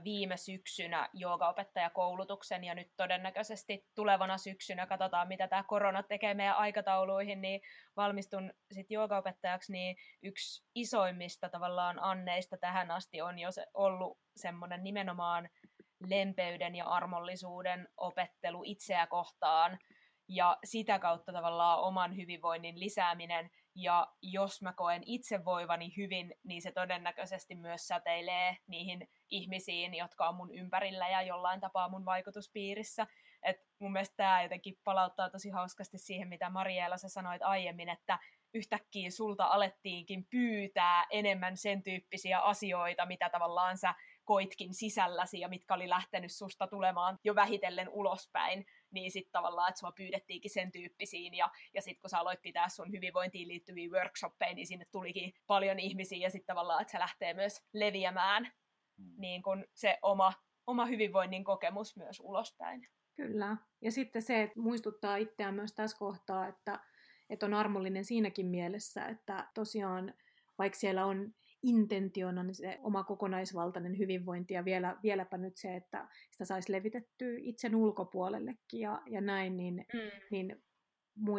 viime 0.03 0.37
syksynä 0.37 1.09
joogaopettajakoulutuksen 1.13 2.63
ja 2.63 2.75
nyt 2.75 2.87
todennäköisesti 2.97 3.87
tulevana 3.95 4.37
syksynä 4.37 4.87
katsotaan, 4.87 5.27
mitä 5.27 5.47
tämä 5.47 5.63
korona 5.63 6.03
tekee 6.03 6.33
meidän 6.33 6.55
aikatauluihin, 6.55 7.41
niin 7.41 7.61
valmistun 7.95 8.53
sitten 8.71 8.95
joogaopettajaksi, 8.95 9.71
niin 9.71 9.95
yksi 10.23 10.65
isoimmista 10.75 11.49
tavallaan 11.49 12.03
anneista 12.03 12.57
tähän 12.57 12.91
asti 12.91 13.21
on 13.21 13.39
jo 13.39 13.51
se, 13.51 13.67
ollut 13.73 14.19
semmoinen 14.35 14.83
nimenomaan 14.83 15.49
lempeyden 15.99 16.75
ja 16.75 16.85
armollisuuden 16.85 17.87
opettelu 17.97 18.61
itseä 18.65 19.07
kohtaan 19.07 19.79
ja 20.27 20.57
sitä 20.63 20.99
kautta 20.99 21.33
tavallaan 21.33 21.79
oman 21.79 22.15
hyvinvoinnin 22.15 22.79
lisääminen. 22.79 23.51
Ja 23.75 24.07
jos 24.21 24.61
mä 24.61 24.73
koen 24.73 25.03
itse 25.05 25.45
voivani 25.45 25.93
hyvin, 25.97 26.35
niin 26.43 26.61
se 26.61 26.71
todennäköisesti 26.71 27.55
myös 27.55 27.87
säteilee 27.87 28.57
niihin 28.67 29.09
ihmisiin, 29.29 29.93
jotka 29.93 30.29
on 30.29 30.35
mun 30.35 30.53
ympärillä 30.53 31.09
ja 31.09 31.21
jollain 31.21 31.59
tapaa 31.59 31.89
mun 31.89 32.05
vaikutuspiirissä. 32.05 33.07
Et 33.43 33.57
mun 33.79 33.91
mielestä 33.91 34.15
tämä 34.17 34.43
jotenkin 34.43 34.77
palauttaa 34.83 35.29
tosi 35.29 35.49
hauskasti 35.49 35.97
siihen, 35.97 36.27
mitä 36.27 36.49
Mariella 36.49 36.97
sä 36.97 37.09
sanoit 37.09 37.41
aiemmin, 37.41 37.89
että 37.89 38.19
yhtäkkiä 38.53 39.11
sulta 39.11 39.45
alettiinkin 39.45 40.25
pyytää 40.25 41.05
enemmän 41.09 41.57
sen 41.57 41.83
tyyppisiä 41.83 42.39
asioita, 42.39 43.05
mitä 43.05 43.29
tavallaan 43.29 43.77
sä 43.77 43.95
koitkin 44.25 44.73
sisälläsi 44.73 45.39
ja 45.39 45.49
mitkä 45.49 45.73
oli 45.73 45.89
lähtenyt 45.89 46.31
susta 46.31 46.67
tulemaan 46.67 47.19
jo 47.23 47.35
vähitellen 47.35 47.89
ulospäin, 47.89 48.65
niin 48.91 49.11
sitten 49.11 49.31
tavallaan, 49.31 49.69
että 49.69 49.79
sua 49.79 49.91
pyydettiinkin 49.91 50.51
sen 50.51 50.71
tyyppisiin 50.71 51.33
ja, 51.33 51.51
ja 51.73 51.81
sitten 51.81 52.01
kun 52.01 52.09
sä 52.09 52.19
aloit 52.19 52.41
pitää 52.41 52.69
sun 52.69 52.91
hyvinvointiin 52.91 53.47
liittyviä 53.47 53.89
workshoppeja, 53.89 54.55
niin 54.55 54.67
sinne 54.67 54.85
tulikin 54.91 55.33
paljon 55.47 55.79
ihmisiä 55.79 56.17
ja 56.17 56.29
sitten 56.29 56.55
tavallaan, 56.55 56.81
että 56.81 56.91
se 56.91 56.99
lähtee 56.99 57.33
myös 57.33 57.61
leviämään 57.73 58.51
mm. 58.97 59.13
niin 59.17 59.43
kun 59.43 59.65
se 59.73 59.97
oma, 60.01 60.33
oma 60.67 60.85
hyvinvoinnin 60.85 61.43
kokemus 61.43 61.97
myös 61.97 62.19
ulospäin. 62.19 62.87
Kyllä. 63.15 63.57
Ja 63.81 63.91
sitten 63.91 64.21
se, 64.21 64.41
että 64.41 64.59
muistuttaa 64.59 65.15
itseään 65.15 65.53
myös 65.53 65.73
tässä 65.73 65.97
kohtaa, 65.97 66.47
että, 66.47 66.79
että 67.29 67.45
on 67.45 67.53
armollinen 67.53 68.05
siinäkin 68.05 68.45
mielessä, 68.45 69.05
että 69.05 69.47
tosiaan 69.53 70.13
vaikka 70.57 70.79
siellä 70.79 71.05
on 71.05 71.33
intentiona 71.65 72.43
niin 72.43 72.55
se 72.55 72.79
oma 72.83 73.03
kokonaisvaltainen 73.03 73.97
hyvinvointi 73.97 74.53
ja 74.53 74.65
vielä, 74.65 74.97
vieläpä 75.03 75.37
nyt 75.37 75.57
se, 75.57 75.75
että 75.75 76.07
sitä 76.31 76.45
saisi 76.45 76.71
levitettyä 76.71 77.37
itsen 77.37 77.75
ulkopuolellekin 77.75 78.79
ja, 78.79 79.01
ja 79.05 79.21
näin, 79.21 79.57
niin, 79.57 79.85
mm. 79.93 79.99
niin 80.31 80.63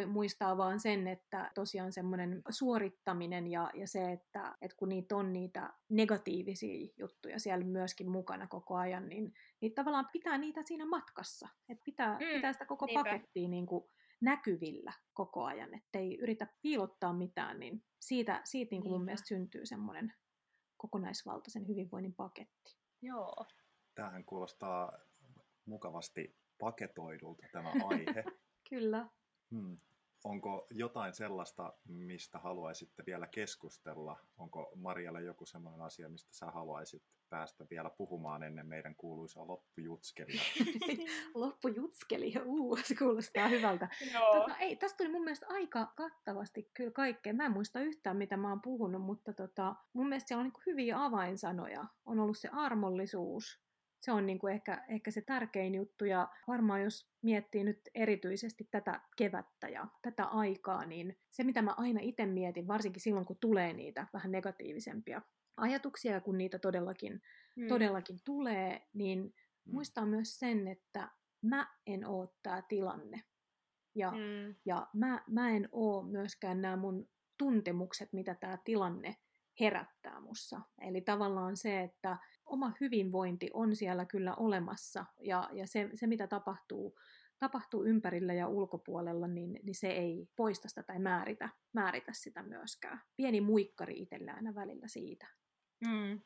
muistaa 0.06 0.56
vaan 0.56 0.80
sen, 0.80 1.06
että 1.08 1.50
tosiaan 1.54 1.92
semmoinen 1.92 2.42
suorittaminen 2.48 3.46
ja, 3.46 3.70
ja 3.74 3.88
se, 3.88 4.12
että, 4.12 4.56
että 4.62 4.76
kun 4.76 4.88
niitä 4.88 5.16
on 5.16 5.32
niitä 5.32 5.72
negatiivisia 5.88 6.88
juttuja 6.98 7.38
siellä 7.38 7.64
myöskin 7.64 8.10
mukana 8.10 8.46
koko 8.46 8.74
ajan, 8.74 9.08
niin, 9.08 9.32
niin 9.60 9.74
tavallaan 9.74 10.08
pitää 10.12 10.38
niitä 10.38 10.60
siinä 10.64 10.86
matkassa. 10.86 11.48
Että 11.68 11.84
pitää, 11.84 12.18
mm, 12.18 12.34
pitää 12.34 12.52
sitä 12.52 12.66
koko 12.66 12.86
niinpä. 12.86 13.04
pakettia 13.04 13.48
niin 13.48 13.66
kuin 13.66 13.84
näkyvillä 14.20 14.92
koko 15.14 15.44
ajan, 15.44 15.74
ettei 15.74 16.18
yritä 16.18 16.46
piilottaa 16.62 17.12
mitään, 17.12 17.60
niin 17.60 17.84
siitä, 18.00 18.40
siitä 18.44 18.70
niin 18.70 18.82
kuin 18.82 18.92
mun 18.92 19.04
mielestä 19.04 19.28
syntyy 19.28 19.66
semmoinen 19.66 20.12
kokonaisvaltaisen 20.76 21.68
hyvinvoinnin 21.68 22.14
paketti. 22.14 22.76
Joo. 23.02 23.46
Tämähän 23.94 24.24
kuulostaa 24.24 24.92
mukavasti 25.64 26.36
paketoidulta 26.58 27.46
tämä 27.52 27.72
aihe. 27.90 28.24
Kyllä. 28.70 29.08
Hmm. 29.50 29.78
Onko 30.24 30.66
jotain 30.70 31.14
sellaista, 31.14 31.72
mistä 31.84 32.38
haluaisitte 32.38 33.02
vielä 33.06 33.26
keskustella? 33.26 34.20
Onko 34.36 34.72
Marialle 34.74 35.22
joku 35.22 35.46
sellainen 35.46 35.82
asia, 35.82 36.08
mistä 36.08 36.34
sä 36.34 36.46
haluaisit 36.46 37.02
päästä 37.30 37.66
vielä 37.70 37.90
puhumaan 37.90 38.42
ennen 38.42 38.66
meidän 38.66 38.94
kuuluisaa 38.96 39.46
loppujutskelia? 39.46 40.40
Loppujutskeli, 41.34 42.32
uu, 42.44 42.76
se 42.84 42.94
kuulostaa 42.94 43.48
hyvältä. 43.48 43.88
Tota, 44.32 44.56
ei, 44.56 44.76
tästä 44.76 44.96
tuli 44.96 45.08
mun 45.08 45.24
mielestä 45.24 45.46
aika 45.48 45.92
kattavasti 45.96 46.70
kyllä 46.74 46.90
kaikkea. 46.90 47.34
Mä 47.34 47.44
en 47.44 47.52
muista 47.52 47.80
yhtään, 47.80 48.16
mitä 48.16 48.36
mä 48.36 48.48
oon 48.48 48.62
puhunut, 48.62 49.02
mutta 49.02 49.32
tota, 49.32 49.74
mun 49.92 50.08
mielestä 50.08 50.28
siellä 50.28 50.40
on 50.40 50.46
niin 50.46 50.62
hyviä 50.66 51.04
avainsanoja. 51.04 51.84
On 52.06 52.20
ollut 52.20 52.38
se 52.38 52.48
armollisuus, 52.52 53.60
se 54.00 54.12
on 54.12 54.26
niin 54.26 54.38
kuin 54.38 54.54
ehkä, 54.54 54.84
ehkä 54.88 55.10
se 55.10 55.20
tärkein 55.20 55.74
juttu 55.74 56.04
ja 56.04 56.28
varmaan 56.48 56.82
jos 56.82 57.10
miettii 57.22 57.64
nyt 57.64 57.80
erityisesti 57.94 58.68
tätä 58.70 59.00
kevättä 59.16 59.68
ja 59.68 59.86
tätä 60.02 60.24
aikaa, 60.24 60.84
niin 60.84 61.18
se 61.30 61.44
mitä 61.44 61.62
mä 61.62 61.74
aina 61.76 62.00
itse 62.02 62.26
mietin, 62.26 62.68
varsinkin 62.68 63.02
silloin 63.02 63.26
kun 63.26 63.36
tulee 63.40 63.72
niitä 63.72 64.06
vähän 64.12 64.32
negatiivisempia 64.32 65.22
ajatuksia 65.56 66.12
ja 66.12 66.20
kun 66.20 66.38
niitä 66.38 66.58
todellakin, 66.58 67.22
mm. 67.56 67.68
todellakin 67.68 68.18
tulee, 68.24 68.86
niin 68.92 69.22
mm. 69.22 69.72
muistaa 69.72 70.06
myös 70.06 70.38
sen, 70.38 70.68
että 70.68 71.08
mä 71.42 71.74
en 71.86 72.06
oo 72.06 72.34
tämä 72.42 72.62
tilanne. 72.62 73.22
Ja, 73.94 74.10
mm. 74.10 74.54
ja 74.64 74.86
mä, 74.94 75.24
mä 75.26 75.50
en 75.50 75.68
oo 75.72 76.02
myöskään 76.02 76.60
nämä 76.60 76.76
mun 76.76 77.08
tuntemukset, 77.38 78.12
mitä 78.12 78.34
tämä 78.34 78.58
tilanne 78.64 79.16
herättää 79.60 80.20
mussa. 80.20 80.60
Eli 80.80 81.00
tavallaan 81.00 81.56
se, 81.56 81.80
että 81.80 82.16
oma 82.46 82.72
hyvinvointi 82.80 83.50
on 83.52 83.76
siellä 83.76 84.04
kyllä 84.04 84.34
olemassa 84.34 85.04
ja, 85.20 85.50
ja 85.52 85.66
se, 85.66 85.90
se, 85.94 86.06
mitä 86.06 86.26
tapahtuu, 86.26 86.98
tapahtuu 87.38 87.84
ympärillä 87.84 88.34
ja 88.34 88.48
ulkopuolella, 88.48 89.28
niin, 89.28 89.60
niin 89.62 89.74
se 89.74 89.88
ei 89.88 90.28
poista 90.36 90.68
sitä 90.68 90.82
tai 90.82 90.98
määritä, 90.98 91.48
määritä 91.72 92.12
sitä 92.14 92.42
myöskään. 92.42 93.00
Pieni 93.16 93.40
muikkari 93.40 93.98
itsellä 93.98 94.32
aina 94.32 94.54
välillä 94.54 94.88
siitä. 94.88 95.26
Mm, 95.80 96.20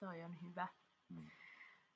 toi 0.00 0.22
on 0.22 0.36
hyvä. 0.42 0.68
Mm. 1.08 1.30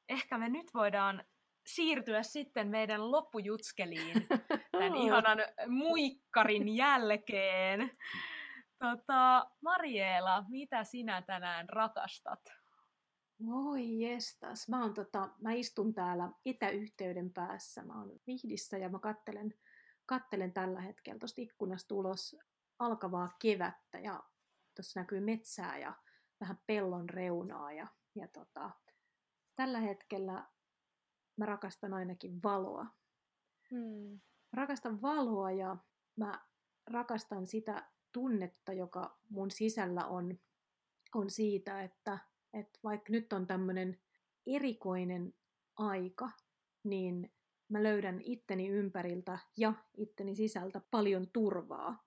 Ehkä 0.08 0.38
me 0.38 0.48
nyt 0.48 0.74
voidaan 0.74 1.24
siirtyä 1.66 2.22
sitten 2.22 2.68
meidän 2.68 3.10
loppujutskeliin 3.10 4.26
tämän 4.72 4.96
ihanan 4.96 5.38
muikkarin 5.68 6.68
jälkeen. 6.76 7.90
Tota, 8.78 9.50
Mariela, 9.60 10.44
mitä 10.48 10.84
sinä 10.84 11.22
tänään 11.22 11.68
rakastat? 11.68 12.40
Voi 13.46 14.00
jestas. 14.00 14.68
Mä, 14.68 14.82
oon 14.82 14.94
tota, 14.94 15.28
mä 15.40 15.52
istun 15.52 15.94
täällä 15.94 16.30
etäyhteyden 16.44 17.32
päässä. 17.32 17.82
Mä 17.82 17.98
oon 17.98 18.12
Vihdissä 18.26 18.78
ja 18.78 18.88
mä 18.88 18.98
kattelen, 18.98 19.54
kattelen 20.06 20.52
tällä 20.52 20.80
hetkellä 20.80 21.18
tuosta 21.18 21.40
ikkunasta 21.40 21.94
ulos 21.94 22.36
alkavaa 22.78 23.36
kevättä 23.42 23.98
ja 23.98 24.22
tuossa 24.76 25.00
näkyy 25.00 25.20
metsää 25.20 25.78
ja 25.78 25.94
vähän 26.40 26.58
pellon 26.66 27.08
reunaa 27.10 27.72
ja, 27.72 27.86
ja 28.14 28.28
tota, 28.28 28.70
tällä 29.56 29.80
hetkellä 29.80 30.46
mä 31.36 31.46
rakastan 31.46 31.94
ainakin 31.94 32.42
valoa. 32.42 32.86
Hmm. 33.70 34.20
Rakastan 34.52 35.02
valoa 35.02 35.50
ja 35.50 35.76
mä 36.16 36.46
rakastan 36.86 37.46
sitä 37.46 37.90
tunnetta, 38.12 38.72
joka 38.72 39.18
mun 39.28 39.50
sisällä 39.50 40.06
on, 40.06 40.38
on 41.14 41.30
siitä, 41.30 41.82
että, 41.82 42.18
että 42.52 42.78
vaikka 42.84 43.12
nyt 43.12 43.32
on 43.32 43.46
tämmöinen 43.46 44.00
erikoinen 44.46 45.34
aika, 45.76 46.30
niin 46.84 47.32
mä 47.68 47.82
löydän 47.82 48.20
itteni 48.24 48.68
ympäriltä 48.68 49.38
ja 49.56 49.74
itteni 49.96 50.34
sisältä 50.34 50.80
paljon 50.90 51.26
turvaa. 51.32 52.04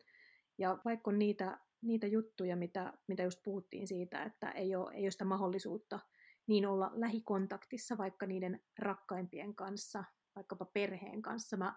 Ja 0.58 0.78
vaikka 0.86 1.12
on 1.12 1.20
niitä, 1.20 1.60
niitä 1.84 2.08
juttuja, 2.08 2.56
mitä, 2.56 2.94
mitä 3.08 3.24
just 3.24 3.40
puhuttiin 3.44 3.88
siitä, 3.88 4.24
että 4.24 4.52
ei 4.52 4.76
ole, 4.76 4.94
ei 4.94 5.04
ole 5.04 5.12
sitä 5.12 5.26
mahdollisuutta 5.26 6.00
niin 6.48 6.66
olla 6.66 6.92
lähikontaktissa 6.94 7.98
vaikka 7.98 8.26
niiden 8.26 8.62
rakkaimpien 8.80 9.56
kanssa, 9.56 10.04
vaikkapa 10.36 10.66
perheen 10.66 11.22
kanssa. 11.22 11.58
Mä 11.58 11.76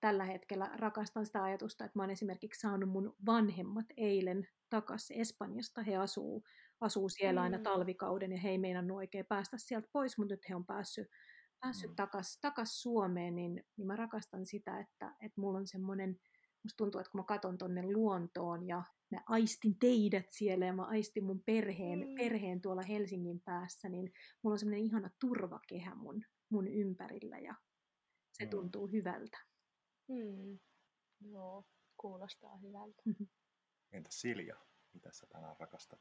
tällä 0.00 0.24
hetkellä 0.24 0.70
rakastan 0.76 1.26
sitä 1.26 1.42
ajatusta, 1.42 1.84
että 1.84 1.98
mä 1.98 2.02
oon 2.02 2.10
esimerkiksi 2.10 2.60
saanut 2.60 2.88
mun 2.88 3.16
vanhemmat 3.26 3.86
eilen 3.96 4.48
takaisin 4.70 5.20
Espanjasta. 5.20 5.82
He 5.82 5.96
asuu, 5.96 6.44
asuu 6.80 7.08
siellä 7.08 7.42
aina 7.42 7.58
mm. 7.58 7.62
talvikauden 7.62 8.32
ja 8.32 8.38
he 8.38 8.50
ei 8.50 8.58
meinannut 8.58 8.96
oikein 8.96 9.26
päästä 9.26 9.58
sieltä 9.58 9.88
pois, 9.92 10.18
mutta 10.18 10.34
nyt 10.34 10.48
he 10.48 10.54
on 10.54 10.66
päässyt, 10.66 11.08
päässyt 11.60 11.90
mm. 11.90 11.96
takaisin 11.96 12.40
takas 12.40 12.82
Suomeen, 12.82 13.34
niin, 13.34 13.64
niin 13.76 13.86
mä 13.86 13.96
rakastan 13.96 14.46
sitä, 14.46 14.80
että, 14.80 15.14
että 15.20 15.40
mulla 15.40 15.58
on 15.58 15.66
semmoinen, 15.66 16.20
musta 16.62 16.76
tuntuu, 16.76 17.00
että 17.00 17.10
kun 17.10 17.20
mä 17.20 17.24
katson 17.24 17.58
tonne 17.58 17.82
luontoon 17.82 18.68
ja 18.68 18.82
mä 19.14 19.22
aistin 19.26 19.78
teidät 19.78 20.26
siellä 20.30 20.66
ja 20.66 20.72
mä 20.72 20.84
aistin 20.84 21.24
mun 21.24 21.42
perheen, 21.46 22.08
mm. 22.08 22.14
perheen 22.14 22.60
tuolla 22.60 22.82
Helsingin 22.82 23.40
päässä, 23.40 23.88
niin 23.88 24.12
mulla 24.42 24.54
on 24.54 24.58
semmoinen 24.58 24.84
ihana 24.84 25.10
turvakehä 25.20 25.94
mun, 25.94 26.24
mun 26.48 26.68
ympärillä 26.68 27.38
ja 27.38 27.54
se 28.32 28.44
mm. 28.44 28.50
tuntuu 28.50 28.86
hyvältä. 28.86 29.38
Mm. 30.08 30.58
Joo, 31.20 31.64
kuulostaa 31.96 32.56
hyvältä. 32.56 33.02
Entä 33.92 34.10
Silja, 34.12 34.56
mitä 34.92 35.12
sä 35.12 35.26
tänään 35.26 35.56
rakastat? 35.58 36.00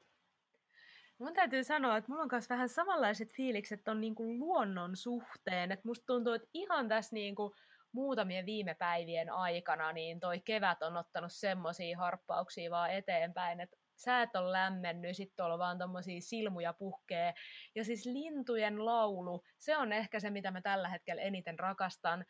Mun 1.19 1.33
täytyy 1.33 1.63
sanoa, 1.63 1.97
että 1.97 2.11
mulla 2.11 2.23
on 2.23 2.29
myös 2.31 2.49
vähän 2.49 2.69
samanlaiset 2.69 3.33
fiilikset 3.33 3.87
on 3.87 4.01
niinku 4.01 4.39
luonnon 4.39 4.95
suhteen. 4.95 5.71
Että 5.71 5.87
musta 5.87 6.05
tuntuu, 6.05 6.33
että 6.33 6.49
ihan 6.53 6.87
tässä 6.87 7.13
niinku 7.13 7.55
muutamien 7.93 8.45
viime 8.45 8.73
päivien 8.73 9.29
aikana 9.29 9.93
niin 9.93 10.19
toi 10.19 10.39
kevät 10.39 10.83
on 10.83 10.97
ottanut 10.97 11.31
semmoisia 11.31 11.97
harppauksia 11.97 12.71
vaan 12.71 12.91
eteenpäin, 12.91 13.59
että 13.59 13.77
säät 13.95 14.35
on 14.35 14.51
lämmennyt, 14.51 15.17
sitten 15.17 15.45
on 15.45 15.59
vaan 15.59 15.77
tommosia 15.77 16.21
silmuja 16.21 16.73
puhkee. 16.73 17.33
Ja 17.75 17.83
siis 17.83 18.05
lintujen 18.05 18.85
laulu, 18.85 19.43
se 19.57 19.77
on 19.77 19.93
ehkä 19.93 20.19
se, 20.19 20.29
mitä 20.29 20.51
mä 20.51 20.61
tällä 20.61 20.89
hetkellä 20.89 21.21
eniten 21.21 21.59
rakastan. 21.59 22.25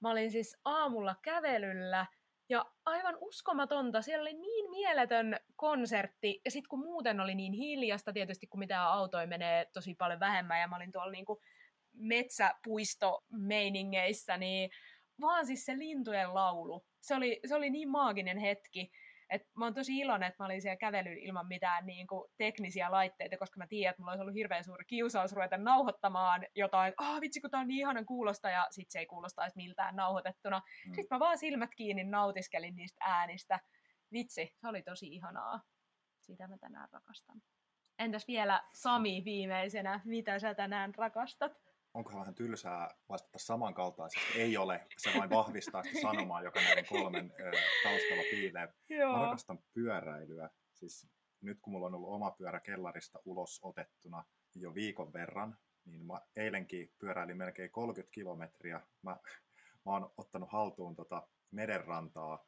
Mä 0.00 0.10
olin 0.10 0.30
siis 0.30 0.56
aamulla 0.64 1.16
kävelyllä 1.22 2.06
ja 2.48 2.64
aivan 2.84 3.16
uskomatonta, 3.20 4.02
siellä 4.02 4.22
oli 4.22 4.34
niin 4.34 4.70
mieletön 4.70 5.36
konsertti, 5.56 6.40
ja 6.44 6.50
sitten 6.50 6.68
kun 6.68 6.78
muuten 6.78 7.20
oli 7.20 7.34
niin 7.34 7.52
hiljasta, 7.52 8.12
tietysti 8.12 8.46
kun 8.46 8.58
mitään 8.58 8.88
autoja 8.88 9.26
menee 9.26 9.66
tosi 9.72 9.94
paljon 9.94 10.20
vähemmän, 10.20 10.60
ja 10.60 10.68
mä 10.68 10.76
olin 10.76 10.92
tuolla 10.92 11.12
niinku 11.12 11.40
metsäpuisto-meiningeissä, 11.92 14.36
niin 14.36 14.70
vaan 15.20 15.46
siis 15.46 15.64
se 15.64 15.78
lintujen 15.78 16.34
laulu, 16.34 16.86
se 17.00 17.14
oli, 17.14 17.40
se 17.46 17.54
oli 17.54 17.70
niin 17.70 17.90
maaginen 17.90 18.38
hetki, 18.38 18.90
et 19.30 19.42
mä 19.56 19.64
oon 19.64 19.74
tosi 19.74 19.98
iloinen, 19.98 20.28
että 20.28 20.42
mä 20.42 20.46
olin 20.46 20.62
siellä 20.62 20.76
kävely 20.76 21.12
ilman 21.12 21.46
mitään 21.46 21.86
niin 21.86 22.06
kuin, 22.06 22.30
teknisiä 22.36 22.90
laitteita, 22.90 23.36
koska 23.36 23.58
mä 23.58 23.66
tiedän, 23.66 23.90
että 23.90 24.02
mulla 24.02 24.12
olisi 24.12 24.22
ollut 24.22 24.34
hirveän 24.34 24.64
suuri 24.64 24.84
kiusaus 24.84 25.32
ruveta 25.32 25.56
nauhoittamaan 25.56 26.46
jotain, 26.54 26.94
ah 26.96 27.20
vitsi 27.20 27.40
kun 27.40 27.50
tää 27.50 27.60
on 27.60 27.68
niin 27.68 27.80
ihanan 27.80 28.06
kuulosta, 28.06 28.50
ja 28.50 28.66
sit 28.70 28.90
se 28.90 28.98
ei 28.98 29.06
kuulostaisi 29.06 29.56
miltään 29.56 29.96
nauhoitettuna. 29.96 30.58
Mm. 30.58 30.94
Sitten 30.94 31.16
mä 31.16 31.18
vaan 31.18 31.38
silmät 31.38 31.70
kiinni 31.74 32.04
nautiskelin 32.04 32.76
niistä 32.76 33.04
äänistä. 33.04 33.60
Vitsi, 34.12 34.54
se 34.56 34.68
oli 34.68 34.82
tosi 34.82 35.06
ihanaa. 35.06 35.60
Sitä 36.20 36.48
mä 36.48 36.58
tänään 36.58 36.88
rakastan. 36.92 37.42
Entäs 37.98 38.28
vielä 38.28 38.62
Sami 38.74 39.22
viimeisenä, 39.24 40.00
mitä 40.04 40.38
sä 40.38 40.54
tänään 40.54 40.94
rakastat? 40.94 41.52
Onkohan 41.94 42.20
vähän 42.20 42.34
tylsää 42.34 42.94
vastata 43.08 43.38
samankaltaisesti. 43.38 44.40
Ei 44.40 44.56
ole, 44.56 44.86
se 44.98 45.10
vain 45.18 45.30
vahvistaa 45.30 45.82
sitä 45.82 46.00
sanomaa, 46.00 46.42
joka 46.42 46.60
näiden 46.60 46.86
kolmen 46.88 47.32
ö, 47.40 47.50
taustalla 47.82 48.22
piilee. 48.30 48.68
Mä 49.12 49.22
rakastan 49.22 49.58
pyöräilyä. 49.74 50.50
Siis 50.72 51.06
nyt 51.40 51.58
kun 51.60 51.72
mulla 51.72 51.86
on 51.86 51.94
ollut 51.94 52.10
oma 52.10 52.30
pyörä 52.30 52.60
kellarista 52.60 53.18
ulos 53.24 53.60
otettuna 53.62 54.24
jo 54.54 54.74
viikon 54.74 55.12
verran, 55.12 55.58
niin 55.84 56.06
mä 56.06 56.20
eilenkin 56.36 56.92
pyöräilin 56.98 57.36
melkein 57.36 57.70
30 57.70 58.12
kilometriä. 58.12 58.80
Mä, 59.02 59.16
mä 59.84 59.92
oon 59.92 60.12
ottanut 60.16 60.52
haltuun 60.52 60.96
tota 60.96 61.28
merenrantaa 61.50 62.46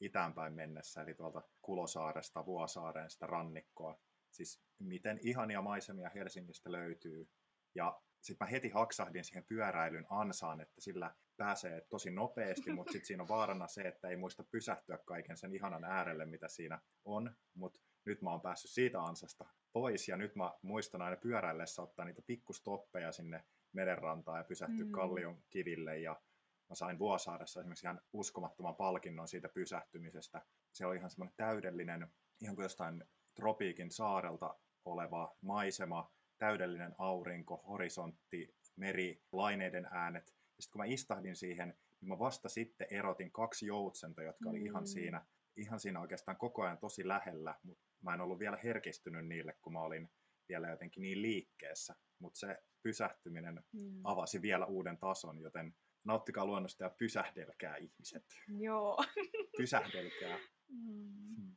itäänpäin 0.00 0.52
mennessä, 0.52 1.02
eli 1.02 1.14
tuolta 1.14 1.42
Kulosaaresta, 1.62 2.46
Vuosaareen 2.46 3.10
sitä 3.10 3.26
rannikkoa. 3.26 4.00
Siis 4.30 4.60
miten 4.78 5.20
ihania 5.22 5.62
maisemia 5.62 6.10
Helsingistä 6.14 6.72
löytyy. 6.72 7.28
Ja 7.74 8.00
sitten 8.24 8.46
mä 8.46 8.50
heti 8.50 8.68
haksahdin 8.68 9.24
siihen 9.24 9.44
pyöräilyn 9.48 10.06
ansaan, 10.10 10.60
että 10.60 10.80
sillä 10.80 11.14
pääsee 11.36 11.86
tosi 11.90 12.10
nopeasti, 12.10 12.72
mutta 12.72 12.92
sitten 12.92 13.06
siinä 13.06 13.22
on 13.22 13.28
vaarana 13.28 13.66
se, 13.66 13.82
että 13.82 14.08
ei 14.08 14.16
muista 14.16 14.44
pysähtyä 14.44 14.98
kaiken 14.98 15.36
sen 15.36 15.54
ihanan 15.54 15.84
äärelle, 15.84 16.26
mitä 16.26 16.48
siinä 16.48 16.80
on. 17.04 17.36
Mutta 17.54 17.80
nyt 18.04 18.22
mä 18.22 18.30
oon 18.30 18.40
päässyt 18.40 18.70
siitä 18.70 19.02
ansasta 19.02 19.44
pois 19.72 20.08
ja 20.08 20.16
nyt 20.16 20.36
mä 20.36 20.52
muistan 20.62 21.02
aina 21.02 21.16
pyöräillessä 21.16 21.82
ottaa 21.82 22.04
niitä 22.04 22.22
pikkustoppeja 22.26 23.12
sinne 23.12 23.44
merenrantaan 23.72 24.38
ja 24.38 24.44
pysähtyä 24.44 24.84
mm. 24.84 24.90
kallion 24.90 25.42
kiville 25.50 25.98
ja 25.98 26.20
mä 26.68 26.74
sain 26.74 26.98
Vuosaaressa 26.98 27.60
esimerkiksi 27.60 27.86
ihan 27.86 28.00
uskomattoman 28.12 28.76
palkinnon 28.76 29.28
siitä 29.28 29.48
pysähtymisestä. 29.48 30.42
Se 30.72 30.86
oli 30.86 30.96
ihan 30.96 31.10
semmoinen 31.10 31.34
täydellinen, 31.36 32.08
ihan 32.42 32.54
kuin 32.56 32.62
jostain 32.62 33.04
tropiikin 33.34 33.90
saarelta 33.90 34.54
oleva 34.84 35.36
maisema, 35.40 36.10
täydellinen 36.38 36.94
aurinko, 36.98 37.64
horisontti, 37.68 38.54
meri, 38.76 39.22
laineiden 39.32 39.88
äänet. 39.90 40.26
Ja 40.26 40.62
sitten 40.62 40.72
kun 40.72 40.80
mä 40.80 40.84
istahdin 40.84 41.36
siihen, 41.36 41.68
niin 42.00 42.08
mä 42.08 42.18
vasta 42.18 42.48
sitten 42.48 42.86
erotin 42.90 43.32
kaksi 43.32 43.66
joutsenta, 43.66 44.22
jotka 44.22 44.50
oli 44.50 44.58
mm. 44.58 44.66
ihan 44.66 44.86
siinä, 44.86 45.26
ihan 45.56 45.80
siinä 45.80 46.00
oikeastaan 46.00 46.36
koko 46.36 46.62
ajan 46.62 46.78
tosi 46.78 47.08
lähellä, 47.08 47.54
mutta 47.62 47.84
mä 48.02 48.14
en 48.14 48.20
ollut 48.20 48.38
vielä 48.38 48.58
herkistynyt 48.64 49.26
niille, 49.26 49.56
kun 49.62 49.72
mä 49.72 49.80
olin 49.80 50.10
vielä 50.48 50.68
jotenkin 50.68 51.02
niin 51.02 51.22
liikkeessä. 51.22 51.94
Mutta 52.18 52.38
se 52.38 52.62
pysähtyminen 52.82 53.64
mm. 53.72 54.00
avasi 54.04 54.42
vielä 54.42 54.66
uuden 54.66 54.98
tason, 54.98 55.40
joten 55.40 55.74
nauttikaa 56.04 56.46
luonnosta 56.46 56.84
ja 56.84 56.90
pysähdelkää 56.90 57.76
ihmiset. 57.76 58.24
Joo. 58.58 59.04
Pysähdelkää. 59.56 60.38
Mm. 60.68 61.53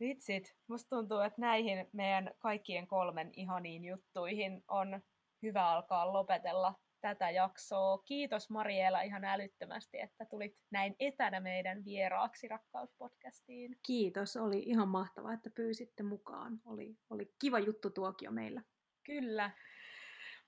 Vitsit, 0.00 0.56
musta 0.68 0.96
tuntuu, 0.96 1.20
että 1.20 1.40
näihin 1.40 1.88
meidän 1.92 2.30
kaikkien 2.38 2.86
kolmen 2.86 3.30
ihaniin 3.32 3.84
juttuihin 3.84 4.64
on 4.68 5.00
hyvä 5.42 5.68
alkaa 5.68 6.12
lopetella 6.12 6.74
tätä 7.00 7.30
jaksoa. 7.30 7.98
Kiitos 7.98 8.50
Mariela 8.50 9.02
ihan 9.02 9.24
älyttömästi, 9.24 10.00
että 10.00 10.24
tulit 10.24 10.56
näin 10.70 10.96
etänä 11.00 11.40
meidän 11.40 11.84
vieraaksi 11.84 12.48
Rakkauspodcastiin. 12.48 13.78
Kiitos, 13.86 14.36
oli 14.36 14.58
ihan 14.58 14.88
mahtavaa, 14.88 15.32
että 15.32 15.50
pyysitte 15.54 16.02
mukaan. 16.02 16.60
Oli, 16.64 16.96
oli 17.10 17.34
kiva 17.40 17.58
juttu 17.58 17.90
tuokio 17.90 18.30
meillä. 18.30 18.62
Kyllä. 19.04 19.50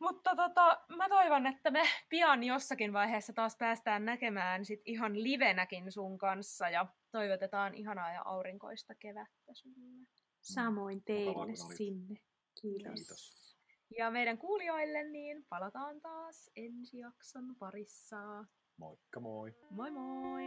Mutta 0.00 0.36
tota, 0.36 0.80
mä 0.96 1.08
toivon, 1.08 1.46
että 1.46 1.70
me 1.70 1.82
pian 2.08 2.44
jossakin 2.44 2.92
vaiheessa 2.92 3.32
taas 3.32 3.56
päästään 3.56 4.04
näkemään 4.04 4.64
sit 4.64 4.80
ihan 4.84 5.22
livenäkin 5.22 5.92
sun 5.92 6.18
kanssa 6.18 6.68
ja 6.68 6.86
toivotetaan 7.12 7.74
ihanaa 7.74 8.12
ja 8.12 8.22
aurinkoista 8.24 8.94
kevättä 8.94 9.54
sulle. 9.54 10.06
Samoin 10.40 11.02
teille 11.04 11.56
sinne. 11.76 12.20
Kiitos. 12.60 12.94
Kiitos. 12.94 13.38
Ja 13.98 14.10
meidän 14.10 14.38
kuulijoille 14.38 15.04
niin 15.04 15.44
palataan 15.48 16.00
taas 16.00 16.50
ensi 16.56 16.98
jakson 16.98 17.56
parissa. 17.58 18.44
Moikka 18.76 19.20
moi! 19.20 19.54
Moi 19.70 19.90
moi! 19.90 20.42